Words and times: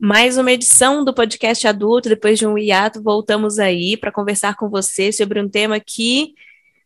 Mais 0.00 0.38
uma 0.38 0.52
edição 0.52 1.04
do 1.04 1.12
podcast 1.12 1.66
adulto, 1.66 2.08
depois 2.08 2.38
de 2.38 2.46
um 2.46 2.56
hiato, 2.56 3.02
voltamos 3.02 3.58
aí 3.58 3.96
para 3.96 4.12
conversar 4.12 4.54
com 4.54 4.68
você 4.68 5.10
sobre 5.10 5.40
um 5.40 5.48
tema 5.48 5.80
que, 5.80 6.34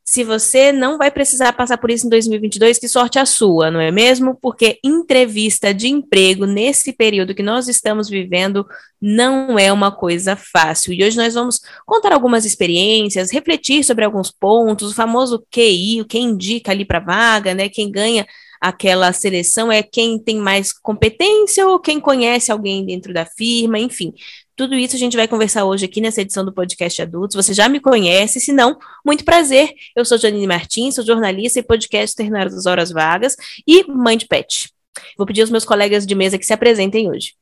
se 0.03 0.25
você 0.25 0.73
não 0.73 0.97
vai 0.97 1.11
precisar 1.11 1.53
passar 1.53 1.77
por 1.77 1.91
isso 1.91 2.07
em 2.07 2.09
2022, 2.09 2.79
que 2.79 2.89
sorte 2.89 3.19
a 3.19 3.27
sua, 3.27 3.71
não 3.71 3.81
é 3.81 3.91
mesmo? 3.91 4.35
Porque 4.35 4.79
entrevista 4.83 5.75
de 5.75 5.89
emprego 5.89 6.47
nesse 6.47 6.91
período 6.91 7.35
que 7.35 7.43
nós 7.43 7.69
estamos 7.69 8.09
vivendo 8.09 8.67
não 8.99 9.59
é 9.59 9.71
uma 9.71 9.93
coisa 9.93 10.35
fácil. 10.35 10.95
E 10.95 11.05
hoje 11.05 11.19
nós 11.19 11.35
vamos 11.35 11.61
contar 11.85 12.15
algumas 12.15 12.47
experiências, 12.47 13.31
refletir 13.31 13.85
sobre 13.85 14.07
alguns 14.07 14.31
pontos, 14.31 14.93
o 14.93 14.95
famoso 14.95 15.45
QI, 15.51 16.01
o 16.01 16.07
que 16.07 16.19
indica 16.19 16.73
ali 16.73 16.87
para 16.87 16.99
vaga, 16.99 17.55
né? 17.55 17.69
Quem 17.69 17.91
ganha 17.91 18.27
aquela 18.63 19.13
seleção 19.13 19.73
é 19.73 19.83
quem 19.83 20.17
tem 20.21 20.37
mais 20.37 20.73
competência 20.73 21.67
ou 21.67 21.81
quem 21.81 21.99
conhece 21.99 22.53
alguém 22.53 22.87
dentro 22.87 23.13
da 23.13 23.27
firma, 23.27 23.77
enfim. 23.77 24.15
Tudo 24.55 24.77
isso 24.77 24.95
a 24.95 24.99
gente 24.99 25.17
vai 25.17 25.27
conversar 25.27 25.65
hoje 25.65 25.85
aqui 25.85 26.01
nessa 26.01 26.21
edição 26.21 26.45
do 26.45 26.53
podcast 26.53 27.03
Adultos. 27.03 27.35
Você 27.35 27.53
já 27.53 27.69
me 27.69 27.81
conhece, 27.81 28.39
se 28.39 28.53
não, 28.53 28.79
muito 29.05 29.25
prazer. 29.25 29.75
Eu 29.97 30.05
sou 30.05 30.17
Janine 30.17 30.47
Martins, 30.47 30.95
sou 30.95 31.05
jornalista 31.05 31.59
e 31.59 31.63
podcaster 31.63 32.31
na 32.31 32.45
das 32.45 32.65
horas 32.65 32.93
vagas 32.93 33.35
e 33.67 33.85
mãe 33.91 34.17
de 34.17 34.29
pet. 34.29 34.73
Vou 35.19 35.27
pedir 35.27 35.41
aos 35.41 35.51
meus 35.51 35.65
colegas 35.65 36.07
de 36.07 36.15
mesa 36.15 36.39
que 36.39 36.47
se 36.47 36.53
apresentem 36.53 37.11
hoje. 37.11 37.35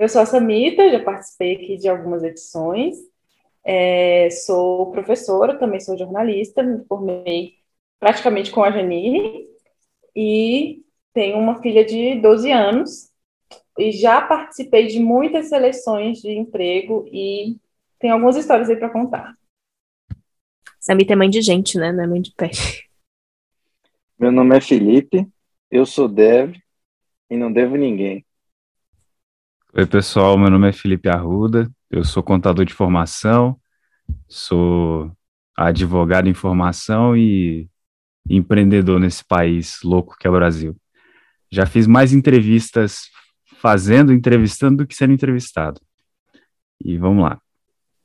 Eu 0.00 0.08
sou 0.08 0.22
a 0.22 0.26
Samita, 0.26 0.90
já 0.90 1.00
participei 1.00 1.56
aqui 1.56 1.76
de 1.76 1.88
algumas 1.90 2.22
edições. 2.22 2.96
É, 3.62 4.30
sou 4.30 4.90
professora, 4.92 5.58
também 5.58 5.80
sou 5.80 5.98
jornalista, 5.98 6.62
me 6.62 6.82
formei 6.86 7.58
praticamente 8.00 8.50
com 8.50 8.62
a 8.62 8.70
Janine, 8.70 9.47
e 10.20 10.82
tenho 11.14 11.38
uma 11.38 11.62
filha 11.62 11.84
de 11.84 12.16
12 12.20 12.50
anos 12.50 13.08
e 13.78 13.92
já 13.92 14.20
participei 14.20 14.88
de 14.88 14.98
muitas 14.98 15.48
seleções 15.48 16.18
de 16.18 16.32
emprego 16.32 17.08
e 17.12 17.56
tem 18.00 18.10
algumas 18.10 18.34
histórias 18.34 18.68
aí 18.68 18.74
para 18.74 18.90
contar. 18.90 19.38
Samita 20.80 21.12
é 21.12 21.16
mãe 21.16 21.30
de 21.30 21.40
gente, 21.40 21.78
né? 21.78 21.92
Não 21.92 22.02
é 22.02 22.06
mãe 22.08 22.20
de 22.20 22.32
pé. 22.32 22.50
Meu 24.18 24.32
nome 24.32 24.56
é 24.56 24.60
Felipe, 24.60 25.24
eu 25.70 25.86
sou 25.86 26.08
dev 26.08 26.56
e 27.30 27.36
não 27.36 27.52
devo 27.52 27.76
ninguém. 27.76 28.26
Oi, 29.72 29.86
pessoal, 29.86 30.36
meu 30.36 30.50
nome 30.50 30.68
é 30.68 30.72
Felipe 30.72 31.08
Arruda, 31.08 31.70
eu 31.88 32.02
sou 32.02 32.24
contador 32.24 32.64
de 32.64 32.74
formação, 32.74 33.56
sou 34.26 35.12
advogado 35.56 36.28
em 36.28 36.34
formação 36.34 37.16
e 37.16 37.70
empreendedor 38.28 39.00
nesse 39.00 39.24
país 39.24 39.80
louco 39.82 40.16
que 40.18 40.26
é 40.26 40.30
o 40.30 40.34
Brasil. 40.34 40.76
Já 41.50 41.66
fiz 41.66 41.86
mais 41.86 42.12
entrevistas 42.12 43.08
fazendo, 43.58 44.12
entrevistando 44.12 44.78
do 44.78 44.86
que 44.86 44.94
sendo 44.94 45.12
entrevistado. 45.12 45.80
E 46.84 46.96
vamos 46.96 47.24
lá. 47.24 47.40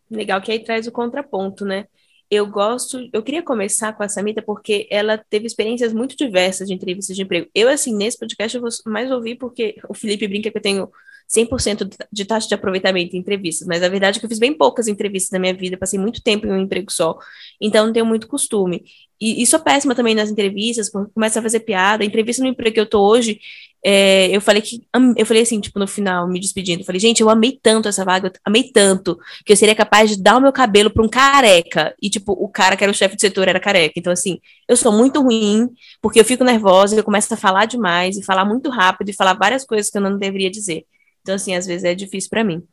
Legal 0.09 0.41
que 0.41 0.51
aí 0.51 0.59
traz 0.59 0.87
o 0.87 0.91
contraponto, 0.91 1.65
né? 1.65 1.85
Eu 2.29 2.47
gosto, 2.47 3.09
eu 3.13 3.21
queria 3.21 3.43
começar 3.43 3.93
com 3.93 4.01
a 4.01 4.09
Samita 4.09 4.41
porque 4.41 4.87
ela 4.89 5.17
teve 5.17 5.45
experiências 5.45 5.93
muito 5.93 6.15
diversas 6.15 6.67
de 6.67 6.73
entrevistas 6.73 7.15
de 7.15 7.21
emprego. 7.21 7.47
Eu, 7.53 7.69
assim, 7.69 7.95
nesse 7.95 8.17
podcast 8.17 8.55
eu 8.55 8.61
vou 8.61 8.71
mais 8.87 9.11
ouvir 9.11 9.35
porque 9.35 9.75
o 9.87 9.93
Felipe 9.93 10.27
brinca 10.27 10.49
que 10.49 10.57
eu 10.57 10.61
tenho 10.61 10.89
100% 11.29 11.89
de 12.11 12.25
taxa 12.25 12.47
de 12.47 12.53
aproveitamento 12.53 13.15
em 13.15 13.19
entrevistas, 13.19 13.67
mas 13.67 13.83
a 13.83 13.89
verdade 13.89 14.17
é 14.17 14.19
que 14.19 14.25
eu 14.25 14.29
fiz 14.29 14.39
bem 14.39 14.53
poucas 14.53 14.87
entrevistas 14.87 15.31
na 15.31 15.39
minha 15.39 15.53
vida, 15.53 15.77
passei 15.77 15.99
muito 15.99 16.21
tempo 16.21 16.45
em 16.47 16.51
um 16.51 16.59
emprego 16.59 16.91
só, 16.91 17.17
então 17.59 17.85
não 17.87 17.93
tenho 17.93 18.05
muito 18.05 18.27
costume. 18.27 18.83
E, 19.23 19.41
e 19.41 19.45
sou 19.47 19.59
péssima 19.59 19.95
também 19.95 20.13
nas 20.13 20.29
entrevistas, 20.29 20.91
porque 20.91 21.11
começa 21.13 21.39
a 21.39 21.41
fazer 21.41 21.61
piada. 21.61 22.03
A 22.03 22.05
entrevista 22.05 22.43
no 22.43 22.49
emprego 22.49 22.73
que 22.73 22.79
eu 22.79 22.85
tô 22.85 23.01
hoje, 23.07 23.39
é, 23.85 24.27
eu 24.35 24.41
falei 24.41 24.61
que 24.61 24.81
eu 25.17 25.25
falei 25.25 25.43
assim, 25.43 25.59
tipo, 25.59 25.77
no 25.77 25.87
final, 25.87 26.27
me 26.27 26.39
despedindo, 26.39 26.81
eu 26.81 26.85
falei, 26.85 26.99
gente, 26.99 27.21
eu 27.21 27.29
amei 27.29 27.57
tanto 27.61 27.87
essa 27.89 28.03
vaga, 28.05 28.27
eu 28.27 28.31
amei 28.45 28.63
tanto, 28.63 29.17
que 29.45 29.51
eu 29.53 29.57
seria 29.57 29.75
capaz 29.75 30.09
de 30.09 30.21
dar 30.21 30.37
o 30.37 30.41
meu 30.41 30.51
cabelo 30.53 30.89
para 30.89 31.03
um 31.03 31.09
careca. 31.09 31.93
E, 32.01 32.09
tipo, 32.09 32.31
o 32.33 32.49
cara 32.49 32.75
que 32.77 32.83
era 32.83 32.91
o 32.91 32.95
chefe 32.95 33.15
de 33.15 33.21
setor 33.21 33.47
era 33.47 33.59
careca. 33.59 33.93
Então, 33.97 34.11
assim, 34.11 34.39
eu 34.67 34.77
sou 34.77 34.91
muito 34.91 35.21
ruim, 35.21 35.69
porque 36.01 36.19
eu 36.19 36.25
fico 36.25 36.43
nervosa, 36.43 36.95
eu 36.95 37.03
começo 37.03 37.33
a 37.33 37.37
falar 37.37 37.65
demais 37.65 38.17
e 38.17 38.23
falar 38.23 38.45
muito 38.45 38.69
rápido 38.69 39.09
e 39.09 39.13
falar 39.13 39.33
várias 39.35 39.65
coisas 39.65 39.89
que 39.89 39.97
eu 39.97 40.01
não 40.01 40.17
deveria 40.17 40.49
dizer. 40.49 40.85
Então, 41.23 41.35
assim, 41.35 41.55
às 41.55 41.65
vezes 41.65 41.85
é 41.85 41.95
difícil 41.95 42.29
para 42.29 42.43
mim. 42.43 42.63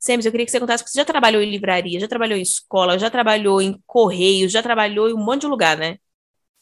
Semes, 0.00 0.26
eu 0.26 0.32
queria 0.32 0.44
que 0.46 0.52
você 0.52 0.60
contasse, 0.60 0.84
porque 0.84 0.92
você 0.92 1.00
já 1.00 1.04
trabalhou 1.06 1.42
em 1.42 1.50
livraria, 1.50 2.00
já 2.00 2.08
trabalhou 2.08 2.38
em 2.38 2.42
escola, 2.42 2.98
já 2.98 3.10
trabalhou 3.10 3.62
em 3.62 3.80
correios, 3.86 4.52
já 4.52 4.62
trabalhou 4.62 5.08
em 5.08 5.14
um 5.14 5.24
monte 5.24 5.42
de 5.42 5.46
lugar, 5.48 5.78
né? 5.78 5.98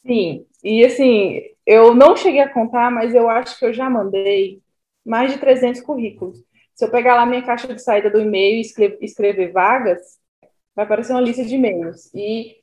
Sim, 0.06 0.46
e 0.64 0.84
assim, 0.84 1.40
eu 1.66 1.94
não 1.94 2.16
cheguei 2.16 2.40
a 2.40 2.52
contar, 2.52 2.90
mas 2.90 3.14
eu 3.14 3.28
acho 3.28 3.58
que 3.58 3.64
eu 3.66 3.72
já 3.72 3.88
mandei 3.90 4.62
mais 5.04 5.32
de 5.32 5.38
300 5.38 5.80
currículos. 5.82 6.38
Se 6.74 6.84
eu 6.84 6.90
pegar 6.90 7.16
lá 7.16 7.26
minha 7.26 7.44
caixa 7.44 7.72
de 7.74 7.82
saída 7.82 8.10
do 8.10 8.20
e-mail 8.20 8.56
e 8.56 8.60
escrever, 8.62 8.98
escrever 9.02 9.52
vagas, 9.52 10.00
vai 10.74 10.84
aparecer 10.84 11.12
uma 11.12 11.20
lista 11.22 11.44
de 11.44 11.54
e-mails. 11.56 12.10
E 12.14 12.56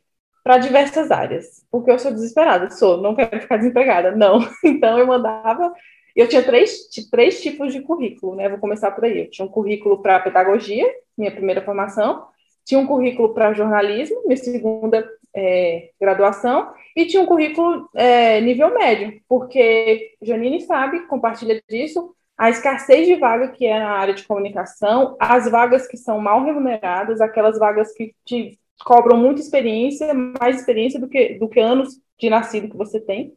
para 0.44 0.58
diversas 0.60 1.12
áreas, 1.12 1.66
porque 1.72 1.92
eu 1.92 2.00
sou 2.00 2.12
desesperada, 2.12 2.72
sou, 2.72 3.02
não 3.02 3.16
quero 3.16 3.42
ficar 3.42 3.58
desempregada, 3.58 4.12
não. 4.16 4.40
Então 4.64 4.98
eu 5.00 5.08
mandava 5.08 5.74
eu 6.20 6.28
tinha 6.28 6.44
três, 6.44 6.88
três 7.12 7.42
tipos 7.42 7.72
de 7.72 7.82
currículo, 7.82 8.36
né? 8.36 8.50
Vou 8.50 8.60
começar 8.60 8.92
por 8.92 9.06
aí. 9.06 9.20
Eu 9.20 9.30
tinha 9.30 9.46
um 9.46 9.52
currículo 9.52 10.02
para 10.02 10.20
pedagogia, 10.20 10.86
minha 11.18 11.32
primeira 11.32 11.62
formação, 11.62 12.26
tinha 12.66 12.80
um 12.80 12.88
currículo 12.88 13.34
para 13.34 13.54
jornalismo, 13.54 14.24
minha 14.26 14.38
segunda 14.38 15.08
é, 15.36 15.92
graduação, 16.02 16.74
e 16.96 17.06
tinha 17.06 17.22
um 17.22 17.26
currículo 17.26 17.90
é, 17.94 18.42
nível 18.42 18.74
médio, 18.74 19.22
porque 19.30 20.16
Janine 20.22 20.62
sabe, 20.62 21.08
compartilha 21.08 21.62
disso, 21.70 22.14
a 22.38 22.50
escassez 22.50 23.08
de 23.08 23.16
vaga 23.16 23.50
que 23.50 23.66
é 23.66 23.80
na 23.80 23.92
área 23.92 24.14
de 24.14 24.24
comunicação, 24.24 25.16
as 25.20 25.50
vagas 25.50 25.88
que 25.88 25.98
são 25.98 26.20
mal 26.20 26.44
remuneradas, 26.44 27.22
aquelas 27.22 27.58
vagas 27.58 27.94
que 27.94 28.14
te 28.26 28.60
cobram 28.84 29.18
muita 29.18 29.42
experiência, 29.42 30.14
mais 30.14 30.58
experiência 30.58 31.00
do 31.00 31.08
que, 31.08 31.36
do 31.36 31.48
que 31.48 31.60
anos 31.60 32.00
de 32.20 32.30
nascido 32.30 32.70
que 32.70 32.78
você 32.78 33.00
tem. 33.00 33.34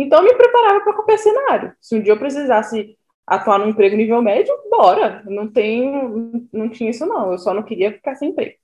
Então, 0.00 0.22
me 0.22 0.34
preparava 0.34 0.80
para 0.80 0.94
qualquer 0.94 1.18
cenário. 1.18 1.74
Se 1.78 1.94
um 1.94 2.02
dia 2.02 2.14
eu 2.14 2.18
precisasse 2.18 2.96
atuar 3.26 3.58
no 3.58 3.68
emprego 3.68 3.96
nível 3.96 4.22
médio, 4.22 4.54
bora. 4.70 5.22
Não 5.26 5.46
tenho, 5.46 6.48
não 6.50 6.70
tinha 6.70 6.90
isso 6.90 7.04
não. 7.04 7.32
Eu 7.32 7.38
só 7.38 7.52
não 7.52 7.62
queria 7.62 7.92
ficar 7.92 8.14
sem 8.14 8.30
emprego. 8.30 8.54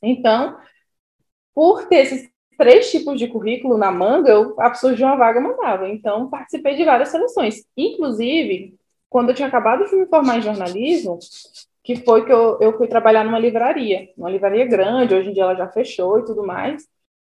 Então, 0.00 0.56
por 1.52 1.88
ter 1.88 1.96
esses 1.96 2.30
três 2.56 2.90
tipos 2.92 3.18
de 3.18 3.26
currículo 3.26 3.76
na 3.76 3.90
manga, 3.90 4.30
eu 4.30 4.54
surgiu 4.76 5.08
uma 5.08 5.16
vaga 5.16 5.40
mandava. 5.40 5.88
Então, 5.88 6.30
participei 6.30 6.76
de 6.76 6.84
várias 6.84 7.08
seleções. 7.08 7.64
Inclusive, 7.76 8.76
quando 9.10 9.30
eu 9.30 9.34
tinha 9.34 9.48
acabado 9.48 9.84
de 9.84 9.96
me 9.96 10.06
formar 10.06 10.38
em 10.38 10.42
jornalismo, 10.42 11.18
que 11.82 11.96
foi 11.96 12.24
que 12.24 12.32
eu, 12.32 12.56
eu 12.60 12.78
fui 12.78 12.86
trabalhar 12.86 13.24
numa 13.24 13.38
livraria, 13.38 14.10
uma 14.16 14.30
livraria 14.30 14.64
grande, 14.64 15.14
hoje 15.14 15.30
em 15.30 15.32
dia 15.32 15.42
ela 15.42 15.56
já 15.56 15.66
fechou 15.68 16.20
e 16.20 16.24
tudo 16.24 16.46
mais 16.46 16.86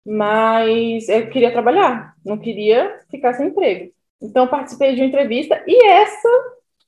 mas 0.07 1.09
eu 1.09 1.29
queria 1.29 1.51
trabalhar, 1.51 2.15
não 2.25 2.39
queria 2.39 3.01
ficar 3.11 3.35
sem 3.35 3.49
emprego. 3.49 3.93
Então, 4.23 4.47
participei 4.47 4.95
de 4.95 5.01
uma 5.01 5.09
entrevista 5.09 5.61
e 5.67 5.85
essa, 5.87 6.29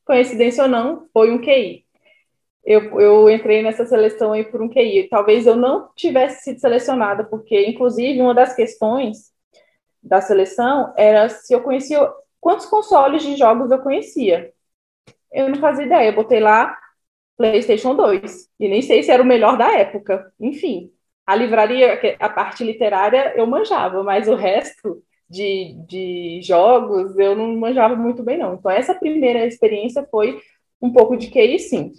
coincidência 0.04 0.62
ou 0.62 0.70
não, 0.70 1.06
foi 1.12 1.32
um 1.32 1.40
QI. 1.40 1.84
Eu, 2.64 3.00
eu 3.00 3.30
entrei 3.30 3.62
nessa 3.62 3.84
seleção 3.84 4.32
aí 4.32 4.44
por 4.44 4.62
um 4.62 4.68
QI. 4.68 5.08
Talvez 5.08 5.46
eu 5.46 5.56
não 5.56 5.90
tivesse 5.96 6.44
sido 6.44 6.60
selecionada, 6.60 7.24
porque, 7.24 7.66
inclusive, 7.66 8.20
uma 8.20 8.34
das 8.34 8.54
questões 8.54 9.32
da 10.02 10.20
seleção 10.20 10.92
era 10.96 11.28
se 11.28 11.52
eu 11.52 11.60
conhecia 11.60 12.00
quantos 12.40 12.66
consoles 12.66 13.22
de 13.22 13.36
jogos 13.36 13.70
eu 13.70 13.80
conhecia. 13.80 14.52
Eu 15.32 15.48
não 15.48 15.56
fazia 15.56 15.84
ideia, 15.84 16.10
eu 16.10 16.14
botei 16.14 16.40
lá 16.40 16.76
PlayStation 17.36 17.94
2, 17.94 18.48
e 18.58 18.68
nem 18.68 18.82
sei 18.82 19.02
se 19.02 19.10
era 19.10 19.22
o 19.22 19.26
melhor 19.26 19.56
da 19.56 19.72
época. 19.72 20.32
Enfim, 20.40 20.92
a 21.28 21.34
livraria, 21.34 22.00
a 22.18 22.30
parte 22.30 22.64
literária 22.64 23.34
eu 23.36 23.46
manjava, 23.46 24.02
mas 24.02 24.26
o 24.28 24.34
resto 24.34 25.02
de, 25.28 25.74
de 25.86 26.40
jogos 26.42 27.18
eu 27.18 27.36
não 27.36 27.54
manjava 27.54 27.94
muito 27.94 28.22
bem, 28.22 28.38
não. 28.38 28.54
Então, 28.54 28.70
essa 28.70 28.94
primeira 28.94 29.44
experiência 29.44 30.08
foi 30.10 30.40
um 30.80 30.90
pouco 30.90 31.18
de 31.18 31.30
QI, 31.30 31.58
sim. 31.58 31.92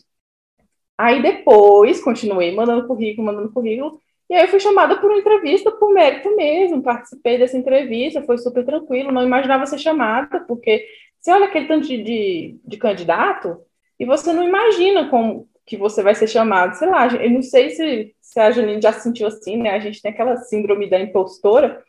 Aí 0.98 1.22
depois, 1.22 2.04
continuei 2.04 2.56
mandando 2.56 2.88
currículo, 2.88 3.28
mandando 3.28 3.52
currículo, 3.54 4.02
e 4.28 4.34
aí 4.34 4.42
eu 4.46 4.48
fui 4.48 4.60
chamada 4.60 4.98
por 5.00 5.12
uma 5.12 5.20
entrevista 5.20 5.70
por 5.74 5.94
mérito 5.94 6.36
mesmo, 6.36 6.82
participei 6.82 7.38
dessa 7.38 7.56
entrevista, 7.56 8.24
foi 8.24 8.40
super 8.40 8.66
tranquilo, 8.66 9.12
não 9.12 9.24
imaginava 9.24 9.68
ser 9.68 9.78
chamada, 9.78 10.40
porque 10.48 10.88
você 11.22 11.32
olha 11.32 11.46
aquele 11.46 11.68
tanto 11.68 11.88
de, 11.88 12.02
de, 12.02 12.60
de 12.66 12.78
candidato 12.78 13.62
e 14.00 14.06
você 14.06 14.34
não 14.34 14.44
imagina 14.44 15.08
como 15.08 15.48
que 15.70 15.78
você 15.78 16.02
vai 16.02 16.16
ser 16.16 16.28
chamado, 16.28 16.74
sei 16.76 16.90
lá, 16.90 17.08
eu 17.08 17.30
não 17.30 17.42
sei 17.42 17.70
se 17.70 18.14
se 18.30 18.40
a 18.40 18.52
Janine 18.52 18.82
já 18.82 18.94
se 18.94 19.02
sentiu 19.02 19.28
assim, 19.28 19.58
né? 19.58 19.72
A 19.72 19.80
gente 19.80 20.02
tem 20.02 20.12
aquela 20.12 20.38
síndrome 20.38 20.88
da 20.88 21.00
impostora, 21.00 21.82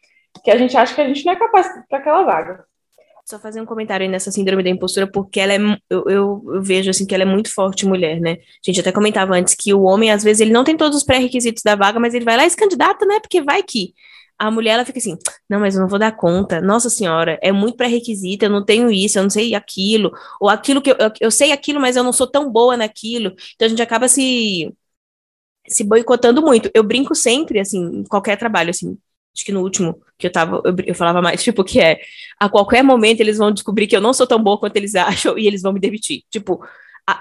que 0.43 0.51
a 0.51 0.57
gente 0.57 0.75
acha 0.75 0.95
que 0.95 1.01
a 1.01 1.07
gente 1.07 1.25
não 1.27 1.35
é 1.35 1.37
capaz 1.37 1.69
para 1.87 1.99
aquela 1.99 2.23
vaga. 2.23 2.65
Só 3.27 3.39
fazer 3.39 3.61
um 3.61 3.67
comentário 3.67 4.05
aí 4.05 4.11
nessa 4.11 4.31
síndrome 4.31 4.63
da 4.63 4.71
impostura, 4.71 5.07
porque 5.07 5.39
ela 5.39 5.53
é, 5.53 5.59
eu, 5.91 6.05
eu, 6.07 6.43
eu, 6.55 6.63
vejo 6.63 6.89
assim 6.89 7.07
que 7.07 7.15
ela 7.15 7.25
é 7.25 7.27
muito 7.27 7.53
forte 7.53 7.87
mulher, 7.87 8.19
né? 8.21 8.39
A 8.39 8.63
gente 8.65 8.81
até 8.81 8.91
comentava 8.91 9.35
antes 9.35 9.55
que 9.55 9.75
o 9.75 9.83
homem, 9.83 10.11
às 10.11 10.25
vezes, 10.25 10.41
ele 10.41 10.53
não 10.53 10.65
tem 10.65 10.77
todos 10.77 10.97
os 10.97 11.05
pré-requisitos 11.05 11.63
da 11.63 11.77
vaga, 11.77 12.01
mas 12.01 12.15
ele 12.15 12.25
vai 12.25 12.39
lá 12.39 12.47
e 12.47 12.51
se 12.51 12.57
candidata, 12.57 13.05
né? 13.05 13.21
Porque 13.21 13.43
vai 13.43 13.63
que. 13.63 13.93
A 14.41 14.51
mulher 14.51 14.73
ela 14.73 14.85
fica 14.85 14.99
assim, 14.99 15.19
não, 15.49 15.61
mas 15.61 15.75
eu 15.75 15.83
não 15.83 15.89
vou 15.89 15.99
dar 15.99 16.13
conta. 16.17 16.61
Nossa 16.61 16.89
senhora, 16.89 17.39
é 17.43 17.53
muito 17.53 17.77
pré-requisito, 17.77 18.45
eu 18.45 18.51
não 18.51 18.65
tenho 18.65 18.91
isso, 18.91 19.19
eu 19.19 19.23
não 19.23 19.31
sei 19.31 19.55
aquilo, 19.55 20.11
ou 20.41 20.49
aquilo 20.49 20.81
que 20.81 20.91
eu, 20.91 20.97
eu, 20.99 21.13
eu 21.21 21.31
sei 21.31 21.53
aquilo, 21.53 21.81
mas 21.81 21.97
eu 21.97 22.03
não 22.03 22.13
sou 22.13 22.27
tão 22.27 22.51
boa 22.51 22.77
naquilo. 22.77 23.35
Então 23.55 23.67
a 23.67 23.69
gente 23.69 23.83
acaba 23.83 24.09
se 24.09 24.73
se 25.69 25.85
boicotando 25.85 26.43
muito. 26.43 26.71
Eu 26.75 26.83
brinco 26.83 27.15
sempre, 27.15 27.61
assim, 27.61 27.79
em 28.01 28.05
qualquer 28.05 28.37
trabalho, 28.37 28.71
assim, 28.71 28.99
acho 29.35 29.45
que 29.45 29.53
no 29.53 29.63
último 29.63 30.01
que 30.19 30.27
eu 30.27 30.33
tava, 30.33 30.61
eu, 30.65 30.75
eu, 30.87 30.95
falava 30.95 31.23
mais, 31.23 31.43
tipo, 31.45 31.65
que 31.65 31.81
é, 31.81 32.01
a 32.39 32.49
qualquer 32.49 32.83
momento 32.83 33.21
eles 33.21 33.39
vão 33.39 33.53
descobrir 33.53 33.87
que 33.87 33.97
eu 33.97 34.01
não 34.01 34.13
sou 34.13 34.27
tão 34.27 34.43
boa 34.43 34.59
quanto 34.59 34.77
eles 34.77 34.95
acham 34.97 35.39
e 35.39 35.47
eles 35.47 35.63
vão 35.63 35.73
me 35.73 35.81
demitir. 35.81 36.23
Tipo, 36.31 36.61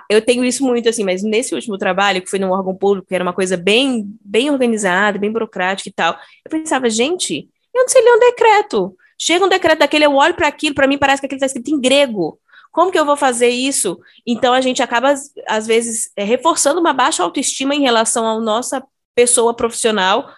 eu 0.10 0.22
tenho 0.22 0.44
isso 0.44 0.64
muito, 0.64 0.88
assim, 0.90 1.04
mas 1.04 1.24
nesse 1.24 1.54
último 1.56 1.78
trabalho, 1.78 2.22
que 2.22 2.30
foi 2.30 2.40
num 2.40 2.52
órgão 2.52 2.76
público, 2.76 3.08
que 3.08 3.16
era 3.16 3.24
uma 3.24 3.34
coisa 3.34 3.58
bem, 3.58 4.06
bem 4.24 4.50
organizada, 4.50 5.18
bem 5.18 5.32
burocrática 5.32 5.90
e 5.90 5.94
tal, 5.94 6.18
eu 6.46 6.52
pensava, 6.52 6.90
gente, 6.90 7.50
eu 7.74 7.82
não 7.82 7.88
sei 7.90 8.02
ler 8.02 8.16
um 8.16 8.20
decreto. 8.20 8.96
Chega 9.18 9.46
um 9.46 9.50
decreto 9.50 9.80
daquele, 9.80 10.06
eu 10.06 10.16
olho 10.16 10.34
para 10.34 10.48
aquilo, 10.48 10.76
para 10.76 10.88
mim 10.88 10.98
parece 10.98 11.22
que 11.22 11.26
aquilo 11.26 11.38
está 11.38 11.48
escrito 11.48 11.72
em 11.72 11.80
grego. 11.80 12.40
Como 12.72 12.92
que 12.92 13.00
eu 13.00 13.06
vou 13.06 13.18
fazer 13.18 13.50
isso? 13.50 14.00
Então 14.26 14.54
a 14.54 14.62
gente 14.62 14.82
acaba, 14.82 15.14
às 15.48 15.68
vezes, 15.68 16.12
é, 16.16 16.24
reforçando 16.24 16.80
uma 16.80 16.94
baixa 16.94 17.24
autoestima 17.24 17.76
em 17.76 17.82
relação 17.82 18.28
à 18.28 18.40
nossa 18.40 18.84
pessoa 19.16 19.54
profissional 19.54 20.30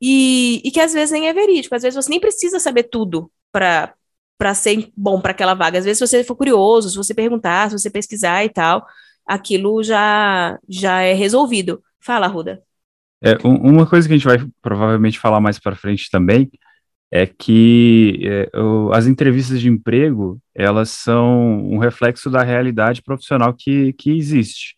e, 0.00 0.60
e 0.64 0.70
que 0.70 0.80
às 0.80 0.92
vezes 0.92 1.12
nem 1.12 1.28
é 1.28 1.32
verídico. 1.32 1.74
Às 1.74 1.82
vezes 1.82 2.02
você 2.02 2.10
nem 2.10 2.20
precisa 2.20 2.58
saber 2.58 2.84
tudo 2.84 3.30
para 3.52 3.94
para 4.44 4.52
ser 4.52 4.90
bom 4.94 5.22
para 5.22 5.30
aquela 5.30 5.54
vaga. 5.54 5.78
Às 5.78 5.86
vezes, 5.86 5.96
se 5.96 6.06
você 6.06 6.22
for 6.22 6.36
curioso, 6.36 6.90
se 6.90 6.96
você 6.98 7.14
perguntar, 7.14 7.70
se 7.70 7.78
você 7.78 7.88
pesquisar 7.88 8.44
e 8.44 8.50
tal, 8.50 8.86
aquilo 9.26 9.82
já 9.82 10.58
já 10.68 11.00
é 11.00 11.14
resolvido. 11.14 11.82
Fala, 11.98 12.26
Ruda. 12.26 12.62
É, 13.22 13.38
uma 13.42 13.86
coisa 13.86 14.06
que 14.06 14.12
a 14.12 14.18
gente 14.18 14.26
vai 14.26 14.46
provavelmente 14.60 15.18
falar 15.18 15.40
mais 15.40 15.58
para 15.58 15.74
frente 15.74 16.10
também 16.10 16.50
é 17.10 17.24
que 17.24 18.20
é, 18.22 18.60
o, 18.60 18.92
as 18.92 19.06
entrevistas 19.06 19.62
de 19.62 19.70
emprego 19.70 20.38
elas 20.54 20.90
são 20.90 21.64
um 21.64 21.78
reflexo 21.78 22.28
da 22.28 22.42
realidade 22.42 23.02
profissional 23.02 23.54
que, 23.54 23.94
que 23.94 24.10
existe. 24.10 24.74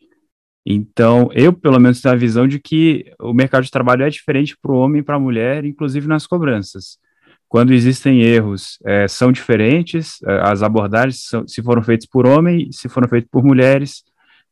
Então, 0.64 1.28
eu 1.32 1.52
pelo 1.52 1.80
menos 1.80 2.00
tenho 2.00 2.14
a 2.14 2.18
visão 2.18 2.46
de 2.46 2.60
que 2.60 3.12
o 3.18 3.32
mercado 3.32 3.64
de 3.64 3.70
trabalho 3.72 4.04
é 4.04 4.10
diferente 4.10 4.56
para 4.62 4.70
o 4.70 4.78
homem 4.78 5.00
e 5.00 5.04
para 5.04 5.16
a 5.16 5.20
mulher, 5.20 5.64
inclusive 5.64 6.06
nas 6.06 6.24
cobranças. 6.24 7.04
Quando 7.48 7.72
existem 7.72 8.22
erros, 8.22 8.78
é, 8.84 9.06
são 9.06 9.30
diferentes, 9.30 10.20
é, 10.26 10.40
as 10.42 10.62
abordagens 10.62 11.24
são, 11.24 11.46
se 11.46 11.62
foram 11.62 11.82
feitas 11.82 12.06
por 12.06 12.26
homem, 12.26 12.70
se 12.72 12.88
foram 12.88 13.08
feitas 13.08 13.30
por 13.30 13.44
mulheres, 13.44 14.02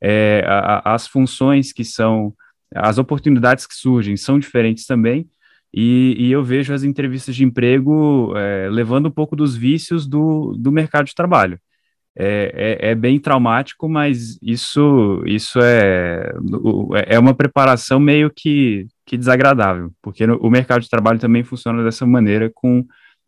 é, 0.00 0.44
a, 0.46 0.94
as 0.94 1.06
funções 1.06 1.73
que 1.73 1.85
são, 1.85 2.32
as 2.75 2.99
oportunidades 2.99 3.67
que 3.67 3.75
surgem 3.75 4.17
são 4.17 4.38
diferentes 4.38 4.87
também, 4.87 5.29
e, 5.76 6.14
e, 6.19 6.31
eu 6.31 6.44
vejo 6.44 6.73
as 6.73 6.85
entrevistas 6.85 7.35
de 7.35 7.43
emprego 7.43 8.32
é, 8.37 8.69
levando 8.70 9.06
um 9.06 9.11
pouco 9.11 9.35
dos 9.35 9.56
vícios 9.56 10.06
do, 10.06 10.55
do 10.56 10.70
mercado 10.70 11.06
de 11.06 11.14
trabalho. 11.17 11.58
É, 12.16 12.78
é, 12.81 12.90
é, 12.90 12.94
bem 12.94 13.19
traumático, 13.19 13.88
mas 13.88 14.38
isso, 14.40 15.20
isso 15.26 15.58
é, 15.61 16.31
é 17.08 17.19
uma 17.19 17.34
preparação 17.34 17.99
meio 17.99 18.31
que, 18.31 18.87
que 19.05 19.16
desagradável, 19.16 19.90
porque 20.00 20.25
no, 20.25 20.37
o 20.37 20.49
mercado 20.49 20.82
de 20.82 20.88
trabalho 20.88 21.19
também 21.19 21.43
funciona 21.43 21.82
dessa 21.82 22.06
maneira, 22.06 22.49
com, 22.55 22.87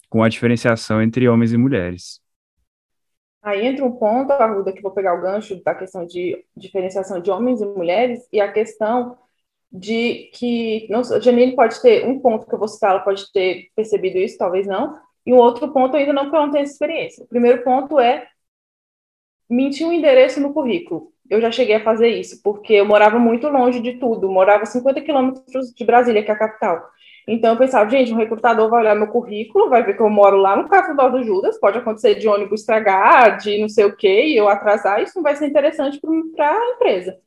com 0.09 0.23
a 0.23 0.29
diferenciação 0.29 1.03
entre 1.03 1.29
homens 1.29 1.53
e 1.53 1.57
mulheres. 1.57 2.21
Aí 3.43 3.67
entra 3.67 3.85
um 3.85 3.93
ponto, 3.93 4.33
Arruda, 4.33 4.73
que 4.73 4.83
vou 4.83 4.93
pegar 4.93 5.15
o 5.15 5.21
gancho 5.21 5.61
da 5.65 5.75
questão 5.75 6.07
de 6.07 6.45
diferenciação 6.57 7.21
de 7.21 7.31
homens 7.31 7.61
e 7.61 7.67
mulheres 7.67 8.21
e 8.33 8.41
a 8.41 8.53
questão 8.53 9.19
de 9.71 10.31
que 10.33 10.87
não, 10.89 11.01
a 11.01 11.19
Janine 11.19 11.57
pode 11.57 11.81
ter 11.83 12.07
um 12.07 12.21
ponto 12.21 12.47
que 12.47 12.55
eu 12.55 12.59
vou 12.59 12.69
citar, 12.69 12.91
ela 12.91 13.01
pode 13.01 13.33
ter 13.33 13.69
percebido 13.75 14.17
isso, 14.19 14.39
talvez 14.39 14.65
não, 14.67 14.97
e 15.25 15.33
um 15.33 15.39
outro 15.39 15.73
ponto 15.73 15.97
ainda 15.97 16.13
não, 16.13 16.25
porque 16.25 16.37
eu 16.37 16.41
não 16.41 16.51
tenho 16.53 16.63
essa 16.63 16.73
experiência. 16.73 17.25
O 17.25 17.29
primeiro 17.29 17.65
ponto 17.65 17.99
é 17.99 18.29
mentir 19.49 19.87
um 19.87 19.93
endereço 19.93 20.41
no 20.41 20.53
currículo. 20.53 21.13
Eu 21.29 21.41
já 21.41 21.51
cheguei 21.51 21.77
a 21.77 21.85
fazer 21.85 22.09
isso, 22.09 22.41
porque 22.43 22.75
eu 22.75 22.85
morava 22.85 23.19
muito 23.19 23.49
longe 23.49 23.81
de 23.81 23.95
tudo, 23.95 24.31
morava 24.31 24.65
50 24.65 25.01
quilômetros 25.01 25.73
de 25.75 25.85
Brasília, 25.85 26.23
que 26.23 26.31
é 26.31 26.35
a 26.35 26.39
capital. 26.39 26.89
Então 27.29 27.53
eu 27.53 27.59
pensava, 27.59 27.91
gente, 27.91 28.13
um 28.13 28.17
recrutador 28.17 28.71
vai 28.71 28.83
olhar 28.83 28.95
meu 28.95 29.09
currículo, 29.09 29.69
vai 29.69 29.83
ver 29.83 29.97
que 29.97 30.03
eu 30.03 30.09
moro 30.09 30.37
lá 30.37 30.55
no 30.57 30.69
Cafundó 30.69 31.09
do 31.09 31.25
Judas, 31.25 31.59
pode 31.59 31.79
acontecer 31.79 32.15
de 32.15 32.29
ônibus 32.29 32.61
estragar, 32.61 33.39
de 33.39 33.59
não 33.59 33.69
sei 33.69 33.85
o 33.85 33.97
quê, 33.97 34.27
e 34.27 34.37
eu 34.37 34.49
atrasar, 34.49 35.03
isso 35.03 35.15
não 35.17 35.25
vai 35.25 35.35
ser 35.35 35.47
interessante 35.47 36.01
para 36.37 36.51
a 36.51 36.71
empresa. 36.75 37.19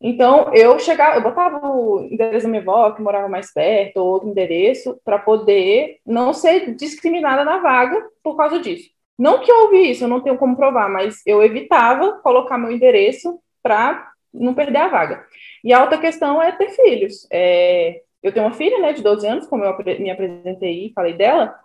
Então, 0.00 0.54
eu 0.54 0.78
chegava, 0.78 1.16
eu 1.16 1.22
botava 1.22 1.68
o 1.68 2.04
endereço 2.04 2.46
da 2.46 2.50
minha 2.50 2.62
avó, 2.62 2.92
que 2.92 3.02
morava 3.02 3.28
mais 3.28 3.52
perto, 3.52 3.96
ou 3.96 4.06
outro 4.06 4.28
endereço, 4.28 5.00
para 5.04 5.18
poder 5.18 5.98
não 6.06 6.32
ser 6.32 6.74
discriminada 6.76 7.44
na 7.44 7.58
vaga 7.58 8.00
por 8.22 8.36
causa 8.36 8.60
disso. 8.60 8.88
Não 9.18 9.40
que 9.40 9.50
eu 9.50 9.62
ouvi 9.62 9.90
isso, 9.90 10.04
eu 10.04 10.08
não 10.08 10.20
tenho 10.20 10.38
como 10.38 10.56
provar, 10.56 10.88
mas 10.88 11.20
eu 11.26 11.42
evitava 11.42 12.20
colocar 12.22 12.56
meu 12.56 12.70
endereço 12.70 13.40
para 13.62 14.12
não 14.32 14.54
perder 14.54 14.78
a 14.78 14.88
vaga. 14.88 15.26
E 15.64 15.72
a 15.72 15.82
outra 15.82 15.98
questão 15.98 16.40
é 16.40 16.52
ter 16.52 16.70
filhos. 16.70 17.26
É, 17.32 18.02
eu 18.22 18.32
tenho 18.32 18.46
uma 18.46 18.54
filha, 18.54 18.78
né, 18.78 18.92
de 18.92 19.02
12 19.02 19.26
anos, 19.26 19.46
como 19.46 19.64
eu 19.64 19.76
me 19.98 20.10
apresentei 20.10 20.86
e 20.86 20.92
falei 20.92 21.14
dela. 21.14 21.58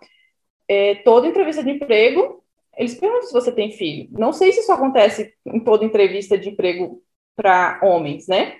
É, 0.68 0.96
toda 0.96 1.26
entrevista 1.26 1.62
de 1.62 1.70
emprego, 1.70 2.42
eles 2.76 2.94
perguntam 2.94 3.28
se 3.28 3.32
você 3.32 3.52
tem 3.52 3.70
filho. 3.70 4.08
Não 4.12 4.32
sei 4.32 4.52
se 4.52 4.60
isso 4.60 4.72
acontece 4.72 5.32
em 5.46 5.60
toda 5.60 5.84
entrevista 5.84 6.36
de 6.36 6.48
emprego 6.48 7.02
para 7.36 7.78
homens, 7.82 8.26
né? 8.26 8.56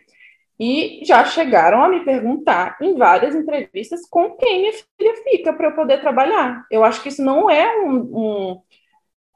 E 0.59 1.01
já 1.05 1.25
chegaram 1.25 1.83
a 1.83 1.89
me 1.89 2.05
perguntar 2.05 2.77
em 2.81 2.97
várias 2.97 3.35
entrevistas 3.35 4.07
com 4.09 4.37
quem 4.37 4.61
minha 4.61 4.73
filha 4.73 5.15
fica 5.25 5.53
para 5.53 5.69
eu 5.69 5.75
poder 5.75 6.01
trabalhar. 6.01 6.65
Eu 6.71 6.85
acho 6.85 7.03
que 7.03 7.09
isso 7.09 7.25
não 7.25 7.51
é 7.51 7.77
um, 7.81 7.97
um, 7.97 8.63